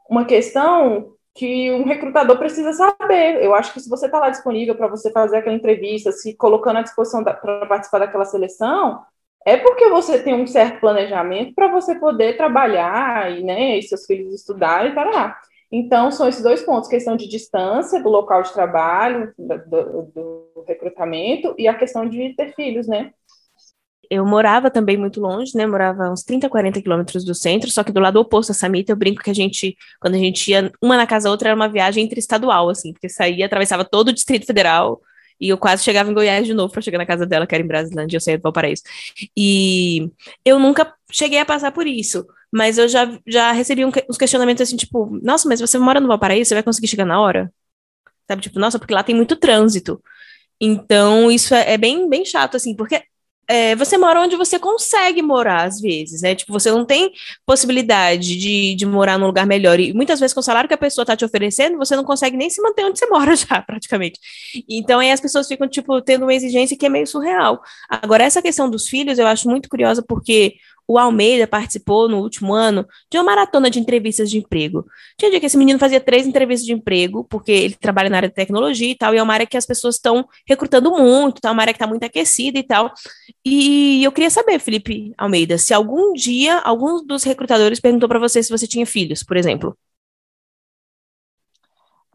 uma 0.08 0.24
questão 0.24 1.12
que 1.34 1.70
um 1.70 1.84
recrutador 1.84 2.36
precisa 2.38 2.72
saber. 2.72 3.42
Eu 3.42 3.54
acho 3.54 3.72
que 3.72 3.80
se 3.80 3.88
você 3.88 4.06
está 4.06 4.18
lá 4.18 4.30
disponível 4.30 4.74
para 4.74 4.88
você 4.88 5.10
fazer 5.12 5.36
aquela 5.36 5.54
entrevista, 5.54 6.10
se 6.10 6.34
colocando 6.34 6.78
à 6.78 6.82
disposição 6.82 7.22
para 7.22 7.66
participar 7.66 8.00
daquela 8.00 8.24
seleção, 8.24 9.00
é 9.46 9.56
porque 9.56 9.88
você 9.88 10.22
tem 10.22 10.34
um 10.34 10.46
certo 10.46 10.80
planejamento 10.80 11.54
para 11.54 11.68
você 11.68 11.94
poder 11.94 12.36
trabalhar 12.36 13.30
e, 13.30 13.44
né, 13.44 13.78
e 13.78 13.82
seus 13.82 14.04
filhos 14.04 14.34
estudarem 14.34 14.92
para 14.92 15.10
lá. 15.10 15.36
Então, 15.70 16.10
são 16.10 16.28
esses 16.28 16.42
dois 16.42 16.62
pontos: 16.62 16.88
questão 16.88 17.16
de 17.16 17.28
distância 17.28 18.02
do 18.02 18.08
local 18.08 18.42
de 18.42 18.52
trabalho, 18.52 19.32
do, 19.38 20.02
do 20.12 20.64
recrutamento, 20.66 21.54
e 21.58 21.68
a 21.68 21.74
questão 21.74 22.08
de 22.08 22.34
ter 22.34 22.54
filhos, 22.54 22.88
né? 22.88 23.12
Eu 24.10 24.24
morava 24.26 24.70
também 24.70 24.96
muito 24.96 25.20
longe, 25.20 25.52
né? 25.56 25.66
Morava 25.66 26.10
uns 26.10 26.22
30, 26.22 26.48
40 26.48 26.80
quilômetros 26.82 27.24
do 27.24 27.34
centro, 27.34 27.70
só 27.70 27.84
que 27.84 27.92
do 27.92 28.00
lado 28.00 28.18
oposto 28.18 28.52
a 28.52 28.54
Samita, 28.54 28.92
eu 28.92 28.96
brinco 28.96 29.22
que 29.22 29.30
a 29.30 29.34
gente, 29.34 29.76
quando 30.00 30.14
a 30.14 30.18
gente 30.18 30.50
ia 30.50 30.72
uma 30.82 30.96
na 30.96 31.06
casa 31.06 31.24
da 31.24 31.30
outra, 31.30 31.48
era 31.48 31.56
uma 31.56 31.68
viagem 31.68 32.04
interestadual, 32.04 32.68
assim, 32.70 32.92
porque 32.92 33.08
saía, 33.08 33.46
atravessava 33.46 33.84
todo 33.84 34.08
o 34.08 34.12
Distrito 34.12 34.46
Federal, 34.46 35.00
e 35.40 35.48
eu 35.50 35.58
quase 35.58 35.84
chegava 35.84 36.10
em 36.10 36.14
Goiás 36.14 36.46
de 36.46 36.54
novo 36.54 36.72
para 36.72 36.82
chegar 36.82 36.98
na 36.98 37.06
casa 37.06 37.24
dela, 37.24 37.46
que 37.46 37.54
era 37.54 37.62
em 37.62 37.66
Brasilândia, 37.66 38.16
eu 38.16 38.20
saía 38.20 38.38
do 38.38 38.42
Valparaíso. 38.42 38.82
E 39.36 40.10
eu 40.44 40.58
nunca 40.58 40.92
cheguei 41.12 41.38
a 41.38 41.46
passar 41.46 41.70
por 41.72 41.86
isso, 41.86 42.26
mas 42.50 42.78
eu 42.78 42.88
já, 42.88 43.18
já 43.26 43.52
recebi 43.52 43.84
um, 43.84 43.90
uns 44.08 44.18
questionamentos 44.18 44.62
assim, 44.62 44.76
tipo, 44.76 45.08
nossa, 45.22 45.48
mas 45.48 45.60
você 45.60 45.78
mora 45.78 46.00
no 46.00 46.08
Valparaíso, 46.08 46.48
você 46.48 46.54
vai 46.54 46.62
conseguir 46.62 46.88
chegar 46.88 47.04
na 47.04 47.20
hora? 47.20 47.52
Sabe, 48.26 48.42
tipo, 48.42 48.58
nossa, 48.58 48.78
porque 48.78 48.94
lá 48.94 49.02
tem 49.02 49.14
muito 49.14 49.36
trânsito. 49.36 50.02
Então, 50.60 51.30
isso 51.30 51.54
é, 51.54 51.74
é 51.74 51.78
bem, 51.78 52.08
bem 52.08 52.24
chato, 52.24 52.56
assim, 52.56 52.74
porque 52.74 53.02
é, 53.50 53.74
você 53.74 53.96
mora 53.96 54.20
onde 54.20 54.36
você 54.36 54.58
consegue 54.58 55.22
morar, 55.22 55.64
às 55.64 55.80
vezes, 55.80 56.20
né? 56.20 56.34
Tipo, 56.34 56.52
você 56.52 56.70
não 56.70 56.84
tem 56.84 57.10
possibilidade 57.46 58.36
de, 58.36 58.74
de 58.74 58.84
morar 58.84 59.18
num 59.18 59.26
lugar 59.26 59.46
melhor. 59.46 59.80
E 59.80 59.94
muitas 59.94 60.20
vezes, 60.20 60.34
com 60.34 60.40
o 60.40 60.42
salário 60.42 60.68
que 60.68 60.74
a 60.74 60.78
pessoa 60.78 61.02
está 61.02 61.16
te 61.16 61.24
oferecendo, 61.24 61.78
você 61.78 61.96
não 61.96 62.04
consegue 62.04 62.36
nem 62.36 62.50
se 62.50 62.60
manter 62.60 62.84
onde 62.84 62.98
você 62.98 63.06
mora 63.10 63.34
já, 63.34 63.62
praticamente. 63.62 64.20
Então, 64.68 65.00
aí 65.00 65.10
as 65.10 65.20
pessoas 65.20 65.48
ficam, 65.48 65.66
tipo, 65.66 66.02
tendo 66.02 66.24
uma 66.26 66.34
exigência 66.34 66.76
que 66.76 66.84
é 66.84 66.90
meio 66.90 67.06
surreal. 67.06 67.62
Agora, 67.88 68.22
essa 68.22 68.42
questão 68.42 68.68
dos 68.68 68.86
filhos, 68.86 69.18
eu 69.18 69.26
acho 69.26 69.48
muito 69.48 69.68
curiosa, 69.68 70.02
porque 70.06 70.56
o 70.88 70.98
Almeida 70.98 71.46
participou 71.46 72.08
no 72.08 72.18
último 72.18 72.54
ano 72.54 72.86
de 73.10 73.18
uma 73.18 73.24
maratona 73.24 73.68
de 73.68 73.78
entrevistas 73.78 74.30
de 74.30 74.38
emprego. 74.38 74.86
Tinha 75.18 75.30
dia 75.30 75.38
que 75.38 75.44
esse 75.44 75.58
menino 75.58 75.78
fazia 75.78 76.00
três 76.00 76.26
entrevistas 76.26 76.66
de 76.66 76.72
emprego, 76.72 77.24
porque 77.24 77.52
ele 77.52 77.74
trabalha 77.74 78.08
na 78.08 78.16
área 78.16 78.28
de 78.30 78.34
tecnologia 78.34 78.90
e 78.90 78.94
tal, 78.94 79.14
e 79.14 79.18
é 79.18 79.22
uma 79.22 79.34
área 79.34 79.46
que 79.46 79.58
as 79.58 79.66
pessoas 79.66 79.96
estão 79.96 80.26
recrutando 80.48 80.90
muito, 80.90 81.42
tá? 81.42 81.52
uma 81.52 81.60
área 81.60 81.74
que 81.74 81.76
está 81.76 81.86
muito 81.86 82.04
aquecida 82.04 82.58
e 82.58 82.62
tal. 82.62 82.90
E 83.44 84.02
eu 84.02 84.10
queria 84.10 84.30
saber, 84.30 84.58
Felipe 84.58 85.12
Almeida, 85.18 85.58
se 85.58 85.74
algum 85.74 86.14
dia 86.14 86.58
algum 86.60 87.04
dos 87.04 87.22
recrutadores 87.22 87.80
perguntou 87.80 88.08
para 88.08 88.18
você 88.18 88.42
se 88.42 88.50
você 88.50 88.66
tinha 88.66 88.86
filhos, 88.86 89.22
por 89.22 89.36
exemplo. 89.36 89.76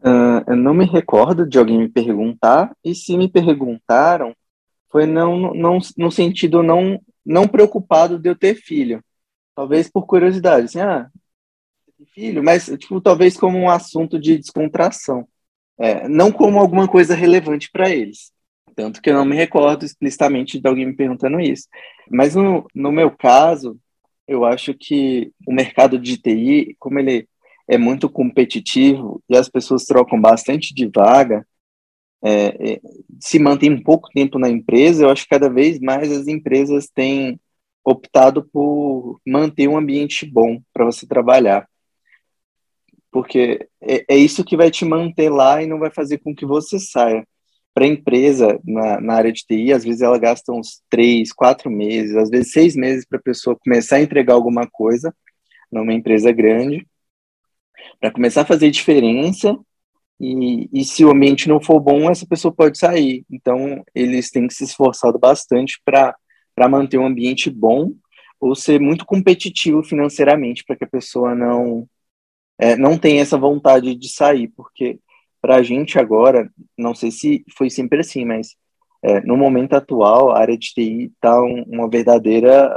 Uh, 0.00 0.42
eu 0.48 0.56
não 0.56 0.74
me 0.74 0.84
recordo 0.84 1.46
de 1.48 1.58
alguém 1.58 1.78
me 1.78 1.88
perguntar, 1.88 2.76
e 2.84 2.94
se 2.94 3.16
me 3.16 3.26
perguntaram, 3.26 4.34
foi 4.94 5.06
não, 5.06 5.52
não, 5.52 5.80
no 5.98 6.08
sentido 6.08 6.62
não 6.62 7.00
não 7.26 7.48
preocupado 7.48 8.16
de 8.16 8.28
eu 8.28 8.36
ter 8.36 8.54
filho. 8.54 9.02
Talvez 9.56 9.90
por 9.90 10.06
curiosidade, 10.06 10.66
assim, 10.66 10.78
ah, 10.78 11.10
filho, 12.14 12.44
mas 12.44 12.66
tipo, 12.78 13.00
talvez 13.00 13.36
como 13.36 13.58
um 13.58 13.68
assunto 13.68 14.20
de 14.20 14.38
descontração, 14.38 15.26
é, 15.78 16.06
não 16.06 16.30
como 16.30 16.60
alguma 16.60 16.86
coisa 16.86 17.12
relevante 17.12 17.70
para 17.72 17.90
eles. 17.90 18.30
Tanto 18.76 19.02
que 19.02 19.10
eu 19.10 19.14
não 19.14 19.24
me 19.24 19.34
recordo 19.34 19.84
explicitamente 19.84 20.60
de 20.60 20.68
alguém 20.68 20.86
me 20.86 20.94
perguntando 20.94 21.40
isso. 21.40 21.66
Mas 22.08 22.36
no, 22.36 22.64
no 22.72 22.92
meu 22.92 23.10
caso, 23.10 23.76
Eu 24.28 24.44
acho 24.44 24.74
que 24.74 25.32
o 25.46 25.52
mercado 25.52 25.98
de 25.98 26.16
TI, 26.18 26.76
como 26.78 26.98
ele 26.98 27.28
é 27.68 27.78
muito 27.78 28.08
competitivo 28.08 29.22
e 29.28 29.36
as 29.36 29.48
pessoas 29.48 29.84
trocam 29.84 30.20
bastante 30.20 30.74
de 30.74 30.90
vaga, 30.94 31.46
é, 32.24 32.72
é, 32.72 32.80
se 33.20 33.38
mantém 33.38 33.70
um 33.70 33.82
pouco 33.82 34.08
tempo 34.08 34.38
na 34.38 34.48
empresa, 34.48 35.04
eu 35.04 35.10
acho 35.10 35.24
que 35.24 35.28
cada 35.28 35.50
vez 35.50 35.78
mais 35.78 36.10
as 36.10 36.26
empresas 36.26 36.88
têm 36.88 37.38
optado 37.84 38.48
por 38.50 39.20
manter 39.26 39.68
um 39.68 39.76
ambiente 39.76 40.24
bom 40.24 40.58
para 40.72 40.86
você 40.86 41.06
trabalhar. 41.06 41.68
Porque 43.12 43.68
é, 43.80 44.04
é, 44.08 44.16
isso 44.16 44.42
que 44.42 44.56
vai 44.56 44.70
te 44.70 44.86
manter 44.86 45.28
lá 45.28 45.62
e 45.62 45.66
não 45.66 45.78
vai 45.78 45.90
fazer 45.90 46.18
com 46.18 46.34
que 46.34 46.46
você 46.46 46.78
saia. 46.80 47.26
Para 47.74 47.84
a 47.84 47.88
empresa, 47.88 48.58
na, 48.64 49.00
na 49.00 49.14
área 49.14 49.32
de 49.32 49.44
TI, 49.44 49.72
às 49.72 49.84
vezes 49.84 50.00
ela 50.00 50.16
gasta 50.16 50.50
uns 50.52 50.82
três, 50.88 51.32
quatro 51.32 51.70
meses, 51.70 52.16
às 52.16 52.30
vezes 52.30 52.52
seis 52.52 52.74
meses 52.74 53.04
para 53.04 53.18
a 53.18 53.22
pessoa 53.22 53.56
começar 53.56 53.96
a 53.96 54.02
entregar 54.02 54.34
alguma 54.34 54.66
coisa 54.66 55.14
numa 55.70 55.92
empresa 55.92 56.32
grande, 56.32 56.86
para 58.00 58.12
começar 58.12 58.42
a 58.42 58.46
fazer 58.46 58.70
diferença 58.70 59.58
e, 60.20 60.68
e, 60.72 60.84
se 60.84 61.04
o 61.04 61.10
ambiente 61.10 61.48
não 61.48 61.60
for 61.60 61.80
bom, 61.80 62.10
essa 62.10 62.26
pessoa 62.26 62.54
pode 62.54 62.78
sair. 62.78 63.24
Então, 63.30 63.84
eles 63.94 64.30
têm 64.30 64.46
que 64.46 64.54
se 64.54 64.64
esforçar 64.64 65.12
bastante 65.18 65.80
para 65.84 66.16
manter 66.68 66.98
um 66.98 67.06
ambiente 67.06 67.50
bom 67.50 67.92
ou 68.40 68.54
ser 68.54 68.80
muito 68.80 69.04
competitivo 69.04 69.82
financeiramente 69.82 70.64
para 70.64 70.76
que 70.76 70.84
a 70.84 70.88
pessoa 70.88 71.34
não 71.34 71.88
é, 72.58 72.76
não 72.76 72.96
tenha 72.98 73.22
essa 73.22 73.38
vontade 73.38 73.94
de 73.94 74.08
sair, 74.08 74.48
porque 74.48 74.98
para 75.40 75.56
a 75.56 75.62
gente 75.62 75.98
agora, 75.98 76.50
não 76.76 76.94
sei 76.94 77.10
se 77.10 77.44
foi 77.56 77.68
sempre 77.70 78.00
assim, 78.00 78.24
mas 78.24 78.56
é, 79.02 79.20
no 79.22 79.36
momento 79.36 79.74
atual, 79.74 80.30
a 80.30 80.38
área 80.40 80.56
de 80.56 80.68
TI 80.72 81.12
está 81.14 81.40
um, 81.42 81.62
uma 81.64 81.88
verdadeira 81.88 82.70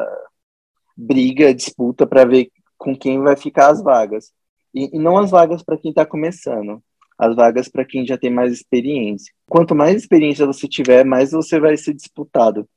briga, 0.96 1.54
disputa 1.54 2.06
para 2.08 2.26
ver 2.26 2.52
com 2.78 2.98
quem 2.98 3.22
vai 3.22 3.38
ficar 3.38 3.70
as 3.70 3.82
vagas. 3.82 4.32
E, 4.74 4.96
e 4.96 5.00
não 5.00 5.18
as 5.18 5.32
vagas 5.32 5.64
para 5.64 5.78
quem 5.78 5.92
está 5.92 6.06
começando, 6.06 6.84
as 7.18 7.36
vagas 7.36 7.68
para 7.68 7.86
quem 7.86 8.06
já 8.06 8.18
tem 8.18 8.30
mais 8.30 8.52
experiência. 8.52 9.34
Quanto 9.50 9.74
mais 9.74 9.96
experiência 9.96 10.46
você 10.46 10.68
tiver, 10.68 11.04
mais 11.04 11.32
você 11.32 11.60
vai 11.60 11.76
ser 11.76 11.94
disputado 11.94 12.68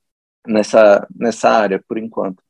nessa, 0.47 1.07
nessa 1.15 1.51
área, 1.51 1.83
por 1.87 1.99
enquanto. 1.99 2.43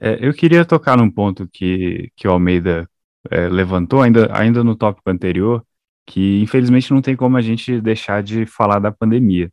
É, 0.00 0.18
eu 0.20 0.32
queria 0.32 0.64
tocar 0.64 0.96
num 0.96 1.10
ponto 1.10 1.48
que, 1.52 2.10
que 2.16 2.26
o 2.26 2.30
Almeida 2.30 2.88
é, 3.30 3.48
levantou, 3.48 4.02
ainda, 4.02 4.28
ainda 4.36 4.62
no 4.64 4.76
tópico 4.76 5.10
anterior, 5.10 5.64
que 6.06 6.40
infelizmente 6.40 6.92
não 6.92 7.02
tem 7.02 7.14
como 7.16 7.36
a 7.36 7.42
gente 7.42 7.80
deixar 7.80 8.22
de 8.22 8.46
falar 8.46 8.78
da 8.78 8.92
pandemia. 8.92 9.52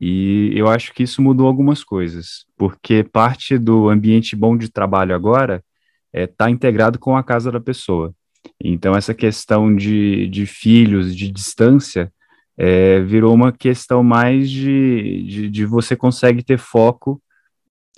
E 0.00 0.52
eu 0.54 0.68
acho 0.68 0.92
que 0.92 1.02
isso 1.02 1.22
mudou 1.22 1.46
algumas 1.46 1.82
coisas, 1.82 2.44
porque 2.56 3.02
parte 3.02 3.58
do 3.58 3.88
ambiente 3.88 4.36
bom 4.36 4.56
de 4.56 4.70
trabalho 4.70 5.14
agora 5.14 5.64
está 6.12 6.20
é, 6.20 6.26
tá 6.26 6.50
integrado 6.50 6.98
com 6.98 7.16
a 7.16 7.22
casa 7.22 7.50
da 7.50 7.60
pessoa. 7.60 8.14
Então, 8.62 8.94
essa 8.94 9.14
questão 9.14 9.74
de, 9.74 10.28
de 10.28 10.46
filhos, 10.46 11.14
de 11.14 11.30
distância, 11.30 12.12
é, 12.56 13.00
virou 13.00 13.34
uma 13.34 13.52
questão 13.52 14.02
mais 14.02 14.50
de, 14.50 15.22
de, 15.24 15.50
de, 15.50 15.66
você 15.66 15.94
consegue 15.94 16.42
ter 16.42 16.58
foco 16.58 17.20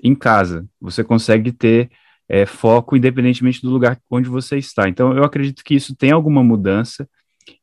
em 0.02 0.14
casa, 0.14 0.67
você 0.81 1.05
consegue 1.05 1.52
ter 1.52 1.90
é, 2.28 2.45
foco 2.45 2.97
independentemente 2.97 3.62
do 3.62 3.71
lugar 3.71 3.99
onde 4.11 4.28
você 4.28 4.59
está. 4.59 4.88
Então, 4.88 5.17
eu 5.17 5.25
acredito 5.25 5.62
que 5.64 5.75
isso 5.75 5.95
tem 5.97 6.11
alguma 6.11 6.43
mudança 6.43 7.09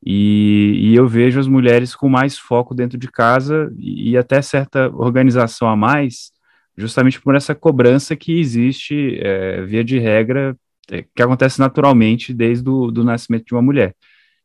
e, 0.06 0.92
e 0.92 0.96
eu 0.96 1.08
vejo 1.08 1.39
as 1.39 1.48
mulheres 1.48 1.96
com 1.96 2.10
mais 2.10 2.38
foco 2.38 2.74
dentro 2.74 2.98
de 2.98 3.10
casa 3.10 3.72
e, 3.77 4.18
até 4.18 4.42
certa 4.42 4.89
organização 4.89 5.68
a 5.68 5.75
mais, 5.75 6.32
justamente 6.77 7.22
por 7.22 7.36
essa 7.36 7.54
cobrança 7.54 8.15
que 8.15 8.39
existe, 8.39 9.20
é, 9.22 9.62
via 9.63 9.84
de 9.84 10.00
regra, 10.00 10.58
que 10.88 11.22
acontece 11.22 11.60
naturalmente 11.60 12.34
desde 12.34 12.70
o 12.70 12.92
do 12.92 13.04
nascimento 13.04 13.46
de 13.46 13.54
uma 13.54 13.62
mulher. 13.62 13.96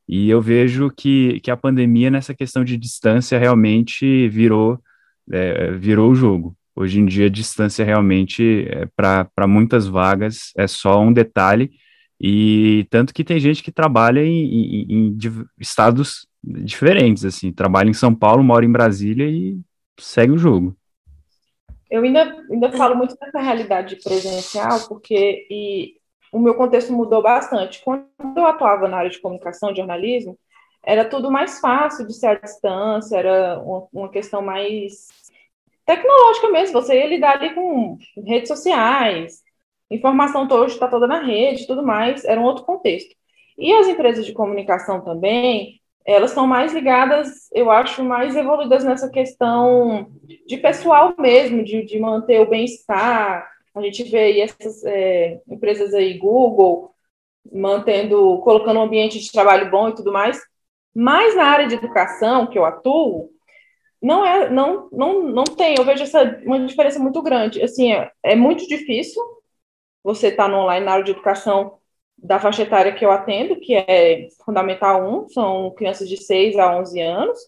E 0.08 0.28
eu 0.28 0.40
vejo 0.40 0.90
que, 0.90 1.38
que 1.40 1.50
a 1.50 1.56
pandemia, 1.56 2.10
nessa 2.10 2.34
questão 2.34 2.64
de 2.64 2.76
distância, 2.76 3.38
realmente 3.38 4.28
virou, 4.28 4.80
é, 5.30 5.70
virou 5.72 6.10
o 6.10 6.14
jogo. 6.14 6.56
Hoje 6.74 6.98
em 6.98 7.06
dia, 7.06 7.30
distância 7.30 7.84
realmente, 7.84 8.66
é, 8.68 8.86
para 8.96 9.46
muitas 9.46 9.86
vagas, 9.86 10.50
é 10.56 10.66
só 10.66 11.00
um 11.00 11.12
detalhe, 11.12 11.70
e 12.20 12.86
tanto 12.90 13.14
que 13.14 13.24
tem 13.24 13.38
gente 13.38 13.62
que 13.62 13.72
trabalha 13.72 14.24
em, 14.24 14.44
em, 14.44 14.86
em 14.88 15.18
estados 15.58 16.26
diferentes, 16.42 17.24
assim, 17.24 17.52
trabalha 17.52 17.88
em 17.88 17.94
São 17.94 18.14
Paulo, 18.14 18.42
mora 18.42 18.64
em 18.64 18.72
Brasília 18.72 19.26
e 19.28 19.58
segue 19.98 20.32
o 20.32 20.38
jogo. 20.38 20.76
Eu 21.90 22.02
ainda, 22.02 22.36
ainda 22.50 22.70
falo 22.72 22.96
muito 22.96 23.16
dessa 23.16 23.40
realidade 23.40 23.96
presencial, 23.96 24.88
porque 24.88 25.46
e 25.50 25.99
o 26.32 26.38
meu 26.38 26.54
contexto 26.54 26.92
mudou 26.92 27.22
bastante. 27.22 27.82
Quando 27.82 28.06
eu 28.36 28.46
atuava 28.46 28.88
na 28.88 28.98
área 28.98 29.10
de 29.10 29.20
comunicação, 29.20 29.72
de 29.72 29.78
jornalismo, 29.78 30.38
era 30.82 31.04
tudo 31.04 31.30
mais 31.30 31.60
fácil 31.60 32.06
de 32.06 32.14
ser 32.14 32.28
à 32.28 32.34
distância, 32.34 33.16
era 33.16 33.60
uma, 33.92 34.08
questão 34.08 34.40
mais 34.40 35.08
tecnológica 35.84 36.48
mesmo. 36.48 36.80
Você 36.80 36.94
ia 36.96 37.06
lidar 37.06 37.36
ali 37.36 37.54
com 37.54 37.98
redes 38.26 38.48
sociais, 38.48 39.42
informação 39.90 40.46
hoje 40.50 40.74
está 40.74 40.88
toda 40.88 41.06
na 41.06 41.20
rede, 41.20 41.66
tudo 41.66 41.82
mais, 41.82 42.24
era 42.24 42.40
um 42.40 42.44
outro 42.44 42.64
contexto. 42.64 43.14
E 43.58 43.72
as 43.74 43.88
empresas 43.88 44.24
de 44.24 44.32
comunicação 44.32 45.02
também, 45.02 45.80
elas 46.06 46.30
são 46.30 46.46
mais 46.46 46.72
ligadas, 46.72 47.50
eu 47.52 47.70
acho, 47.70 48.02
mais 48.02 48.34
evoluídas 48.34 48.84
nessa 48.84 49.10
questão 49.10 50.10
de 50.46 50.56
pessoal 50.56 51.14
mesmo, 51.18 51.62
de, 51.62 51.84
de 51.84 51.98
manter 52.00 52.40
o 52.40 52.48
bem-estar, 52.48 53.46
a 53.74 53.80
gente 53.82 54.04
vê 54.04 54.18
aí 54.18 54.40
essas 54.40 54.84
é, 54.84 55.40
empresas 55.48 55.94
aí, 55.94 56.18
Google, 56.18 56.94
mantendo, 57.52 58.38
colocando 58.42 58.78
um 58.78 58.82
ambiente 58.82 59.18
de 59.18 59.32
trabalho 59.32 59.70
bom 59.70 59.88
e 59.88 59.94
tudo 59.94 60.12
mais. 60.12 60.40
Mas 60.94 61.36
na 61.36 61.44
área 61.44 61.66
de 61.66 61.74
educação 61.76 62.46
que 62.46 62.58
eu 62.58 62.64
atuo, 62.64 63.30
não 64.02 64.24
é, 64.24 64.50
não, 64.50 64.88
não, 64.92 65.22
não 65.22 65.44
tem. 65.44 65.76
Eu 65.76 65.84
vejo 65.84 66.02
essa 66.02 66.22
uma 66.44 66.64
diferença 66.66 66.98
muito 66.98 67.22
grande. 67.22 67.62
Assim, 67.62 67.92
é, 67.92 68.10
é 68.22 68.34
muito 68.34 68.66
difícil 68.66 69.22
você 70.02 70.28
estar 70.28 70.44
tá 70.44 70.48
no 70.48 70.58
online 70.58 70.84
na 70.84 70.92
área 70.92 71.04
de 71.04 71.12
educação 71.12 71.78
da 72.18 72.38
faixa 72.38 72.62
etária 72.62 72.94
que 72.94 73.04
eu 73.04 73.10
atendo, 73.10 73.58
que 73.60 73.74
é 73.74 74.28
fundamental 74.44 75.02
1, 75.24 75.28
são 75.30 75.70
crianças 75.72 76.08
de 76.08 76.16
6 76.18 76.56
a 76.58 76.76
11 76.78 77.00
anos 77.00 77.38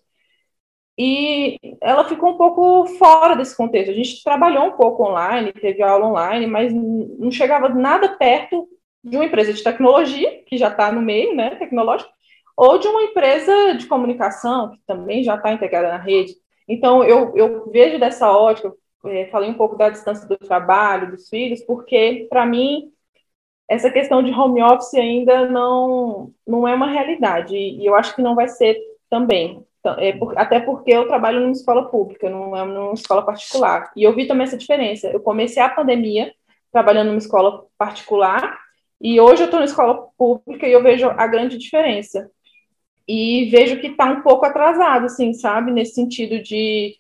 e 0.98 1.58
ela 1.80 2.04
ficou 2.04 2.30
um 2.30 2.36
pouco 2.36 2.86
fora 2.98 3.34
desse 3.34 3.56
contexto. 3.56 3.90
A 3.90 3.94
gente 3.94 4.22
trabalhou 4.22 4.64
um 4.66 4.72
pouco 4.72 5.04
online, 5.04 5.52
teve 5.52 5.82
aula 5.82 6.06
online, 6.06 6.46
mas 6.46 6.72
não 6.72 7.30
chegava 7.30 7.68
nada 7.68 8.10
perto 8.16 8.68
de 9.02 9.16
uma 9.16 9.24
empresa 9.24 9.52
de 9.52 9.62
tecnologia, 9.62 10.42
que 10.46 10.56
já 10.56 10.68
está 10.68 10.92
no 10.92 11.00
meio 11.00 11.34
né, 11.34 11.56
tecnológico, 11.56 12.10
ou 12.56 12.78
de 12.78 12.86
uma 12.86 13.02
empresa 13.02 13.74
de 13.74 13.86
comunicação, 13.86 14.70
que 14.70 14.78
também 14.86 15.24
já 15.24 15.34
está 15.34 15.52
integrada 15.52 15.88
na 15.88 15.96
rede. 15.96 16.34
Então, 16.68 17.02
eu, 17.02 17.36
eu 17.36 17.70
vejo 17.70 17.98
dessa 17.98 18.30
ótica, 18.30 18.72
é, 19.06 19.26
falei 19.26 19.50
um 19.50 19.54
pouco 19.54 19.76
da 19.76 19.90
distância 19.90 20.28
do 20.28 20.36
trabalho, 20.36 21.10
dos 21.10 21.28
filhos, 21.28 21.60
porque, 21.62 22.26
para 22.30 22.46
mim, 22.46 22.92
essa 23.68 23.90
questão 23.90 24.22
de 24.22 24.30
home 24.30 24.62
office 24.62 24.94
ainda 24.94 25.48
não, 25.48 26.32
não 26.46 26.68
é 26.68 26.74
uma 26.74 26.86
realidade, 26.86 27.56
e 27.56 27.84
eu 27.84 27.94
acho 27.94 28.14
que 28.14 28.22
não 28.22 28.34
vai 28.34 28.46
ser 28.48 28.78
também. 29.10 29.66
Então, 29.82 29.96
é 29.98 30.12
por, 30.12 30.38
até 30.38 30.60
porque 30.60 30.92
eu 30.92 31.08
trabalho 31.08 31.40
numa 31.40 31.50
escola 31.50 31.90
pública, 31.90 32.30
não 32.30 32.56
é 32.56 32.64
numa 32.64 32.94
escola 32.94 33.26
particular. 33.26 33.90
E 33.96 34.04
eu 34.04 34.14
vi 34.14 34.28
também 34.28 34.44
essa 34.44 34.56
diferença. 34.56 35.08
Eu 35.08 35.20
comecei 35.20 35.60
a 35.60 35.68
pandemia 35.68 36.32
trabalhando 36.70 37.08
numa 37.08 37.18
escola 37.18 37.66
particular 37.76 38.60
e 39.00 39.20
hoje 39.20 39.42
eu 39.42 39.46
estou 39.46 39.58
na 39.58 39.66
escola 39.66 40.08
pública 40.16 40.68
e 40.68 40.72
eu 40.72 40.82
vejo 40.84 41.08
a 41.08 41.26
grande 41.26 41.58
diferença. 41.58 42.30
E 43.08 43.46
vejo 43.50 43.80
que 43.80 43.88
está 43.88 44.06
um 44.06 44.22
pouco 44.22 44.46
atrasado, 44.46 45.06
assim, 45.06 45.34
sabe? 45.34 45.72
Nesse 45.72 45.94
sentido 45.94 46.40
de 46.40 46.96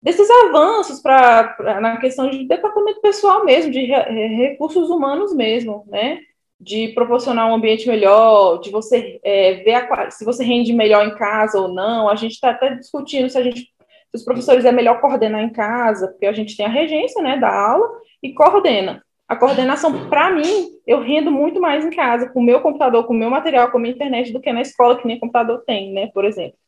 desses 0.00 0.30
avanços 0.30 1.02
para 1.02 1.80
na 1.82 1.98
questão 1.98 2.30
de 2.30 2.46
departamento 2.48 3.02
pessoal 3.02 3.44
mesmo, 3.44 3.70
de 3.70 3.80
re, 3.80 4.26
recursos 4.48 4.88
humanos 4.88 5.34
mesmo, 5.34 5.84
né? 5.88 6.20
De 6.60 6.88
proporcionar 6.88 7.48
um 7.48 7.54
ambiente 7.54 7.86
melhor, 7.86 8.58
de 8.60 8.70
você 8.70 9.20
é, 9.22 9.54
ver 9.62 9.74
a, 9.74 10.10
se 10.10 10.24
você 10.24 10.42
rende 10.42 10.72
melhor 10.72 11.06
em 11.06 11.14
casa 11.16 11.60
ou 11.60 11.68
não. 11.68 12.08
A 12.08 12.16
gente 12.16 12.32
está 12.32 12.50
até 12.50 12.74
discutindo 12.74 13.30
se 13.30 13.38
a 13.38 13.42
gente, 13.42 13.60
se 13.60 14.16
os 14.16 14.24
professores 14.24 14.64
é 14.64 14.72
melhor 14.72 15.00
coordenar 15.00 15.42
em 15.42 15.50
casa, 15.50 16.08
porque 16.08 16.26
a 16.26 16.32
gente 16.32 16.56
tem 16.56 16.66
a 16.66 16.70
regência, 16.70 17.22
né, 17.22 17.36
da 17.36 17.48
aula 17.48 17.88
e 18.22 18.32
coordena. 18.32 19.02
A 19.28 19.36
coordenação, 19.36 20.08
para 20.08 20.30
mim, 20.30 20.70
eu 20.86 21.00
rendo 21.00 21.30
muito 21.30 21.60
mais 21.60 21.84
em 21.84 21.90
casa, 21.90 22.30
com 22.30 22.40
o 22.40 22.42
meu 22.42 22.60
computador, 22.60 23.06
com 23.06 23.12
o 23.12 23.16
meu 23.16 23.30
material, 23.30 23.70
com 23.70 23.76
a 23.76 23.80
minha 23.80 23.94
internet, 23.94 24.32
do 24.32 24.40
que 24.40 24.52
na 24.52 24.62
escola, 24.62 24.98
que 24.98 25.06
nem 25.06 25.20
computador 25.20 25.62
tem, 25.66 25.92
né, 25.92 26.08
por 26.08 26.24
exemplo. 26.24 26.58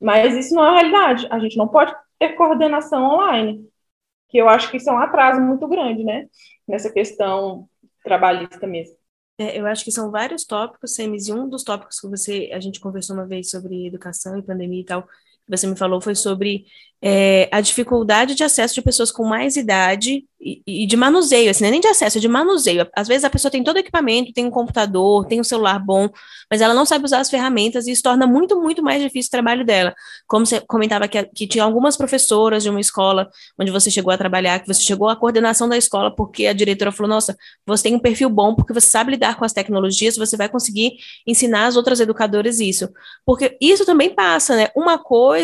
Mas 0.00 0.34
isso 0.34 0.54
não 0.54 0.64
é 0.64 0.68
a 0.68 0.74
realidade. 0.74 1.26
A 1.30 1.38
gente 1.40 1.56
não 1.56 1.68
pode 1.68 1.94
ter 2.18 2.30
coordenação 2.36 3.02
online, 3.04 3.68
que 4.28 4.38
eu 4.38 4.48
acho 4.48 4.70
que 4.70 4.76
isso 4.76 4.88
é 4.88 4.92
um 4.92 4.98
atraso 4.98 5.40
muito 5.40 5.66
grande, 5.66 6.04
né, 6.04 6.26
nessa 6.66 6.92
questão 6.92 7.68
trabalhista 8.04 8.66
mesmo. 8.66 8.96
É, 9.38 9.58
eu 9.60 9.66
acho 9.66 9.84
que 9.84 9.92
são 9.92 10.10
vários 10.10 10.44
tópicos, 10.44 10.94
Semis, 10.94 11.28
e 11.28 11.32
um 11.32 11.48
dos 11.48 11.62
tópicos 11.62 12.00
que 12.00 12.08
você, 12.08 12.50
a 12.54 12.60
gente 12.60 12.80
conversou 12.80 13.14
uma 13.16 13.26
vez 13.26 13.50
sobre 13.50 13.86
educação 13.86 14.38
e 14.38 14.42
pandemia 14.42 14.80
e 14.80 14.84
tal, 14.84 15.06
que 15.46 15.56
você 15.56 15.66
me 15.66 15.76
falou 15.76 16.00
foi 16.00 16.14
sobre 16.14 16.64
é, 17.00 17.48
a 17.52 17.60
dificuldade 17.60 18.34
de 18.34 18.42
acesso 18.42 18.74
de 18.74 18.82
pessoas 18.82 19.12
com 19.12 19.24
mais 19.24 19.56
idade 19.56 20.24
e, 20.40 20.62
e, 20.66 20.86
de 20.86 20.96
manuseio, 20.96 21.50
assim, 21.50 21.62
não 21.62 21.68
é 21.68 21.70
nem 21.72 21.80
de 21.80 21.88
acesso, 21.88 22.18
é 22.18 22.20
de 22.20 22.28
manuseio. 22.28 22.86
Às 22.94 23.08
vezes 23.08 23.24
a 23.24 23.30
pessoa 23.30 23.50
tem 23.50 23.64
todo 23.64 23.76
o 23.76 23.78
equipamento, 23.78 24.32
tem 24.32 24.46
um 24.46 24.50
computador, 24.50 25.26
tem 25.26 25.40
um 25.40 25.44
celular 25.44 25.78
bom, 25.78 26.08
mas 26.50 26.60
ela 26.60 26.72
não 26.72 26.86
sabe 26.86 27.04
usar 27.04 27.18
as 27.18 27.28
ferramentas 27.28 27.86
e 27.86 27.92
isso 27.92 28.02
torna 28.02 28.26
muito, 28.26 28.60
muito 28.60 28.82
mais 28.82 29.02
difícil 29.02 29.28
o 29.28 29.30
trabalho 29.32 29.64
dela. 29.64 29.94
Como 30.26 30.46
você 30.46 30.60
comentava 30.60 31.08
que, 31.08 31.22
que 31.24 31.46
tinha 31.46 31.64
algumas 31.64 31.96
professoras 31.96 32.62
de 32.62 32.70
uma 32.70 32.80
escola 32.80 33.28
onde 33.58 33.72
você 33.72 33.90
chegou 33.90 34.12
a 34.12 34.18
trabalhar, 34.18 34.60
que 34.60 34.68
você 34.68 34.82
chegou 34.82 35.08
à 35.08 35.16
coordenação 35.16 35.68
da 35.68 35.76
escola 35.76 36.14
porque 36.14 36.46
a 36.46 36.52
diretora 36.52 36.92
falou, 36.92 37.10
nossa, 37.10 37.36
você 37.66 37.84
tem 37.84 37.94
um 37.94 37.98
perfil 37.98 38.30
bom 38.30 38.54
porque 38.54 38.72
você 38.72 38.88
sabe 38.88 39.12
lidar 39.12 39.36
com 39.36 39.44
as 39.44 39.52
tecnologias, 39.52 40.16
você 40.16 40.36
vai 40.36 40.48
conseguir 40.48 40.92
ensinar 41.26 41.66
as 41.66 41.76
outras 41.76 41.98
educadoras 41.98 42.60
isso. 42.60 42.88
Porque 43.24 43.56
isso 43.60 43.84
também 43.84 44.14
passa, 44.14 44.54
né? 44.54 44.68
Uma 44.76 44.98
coisa, 44.98 45.35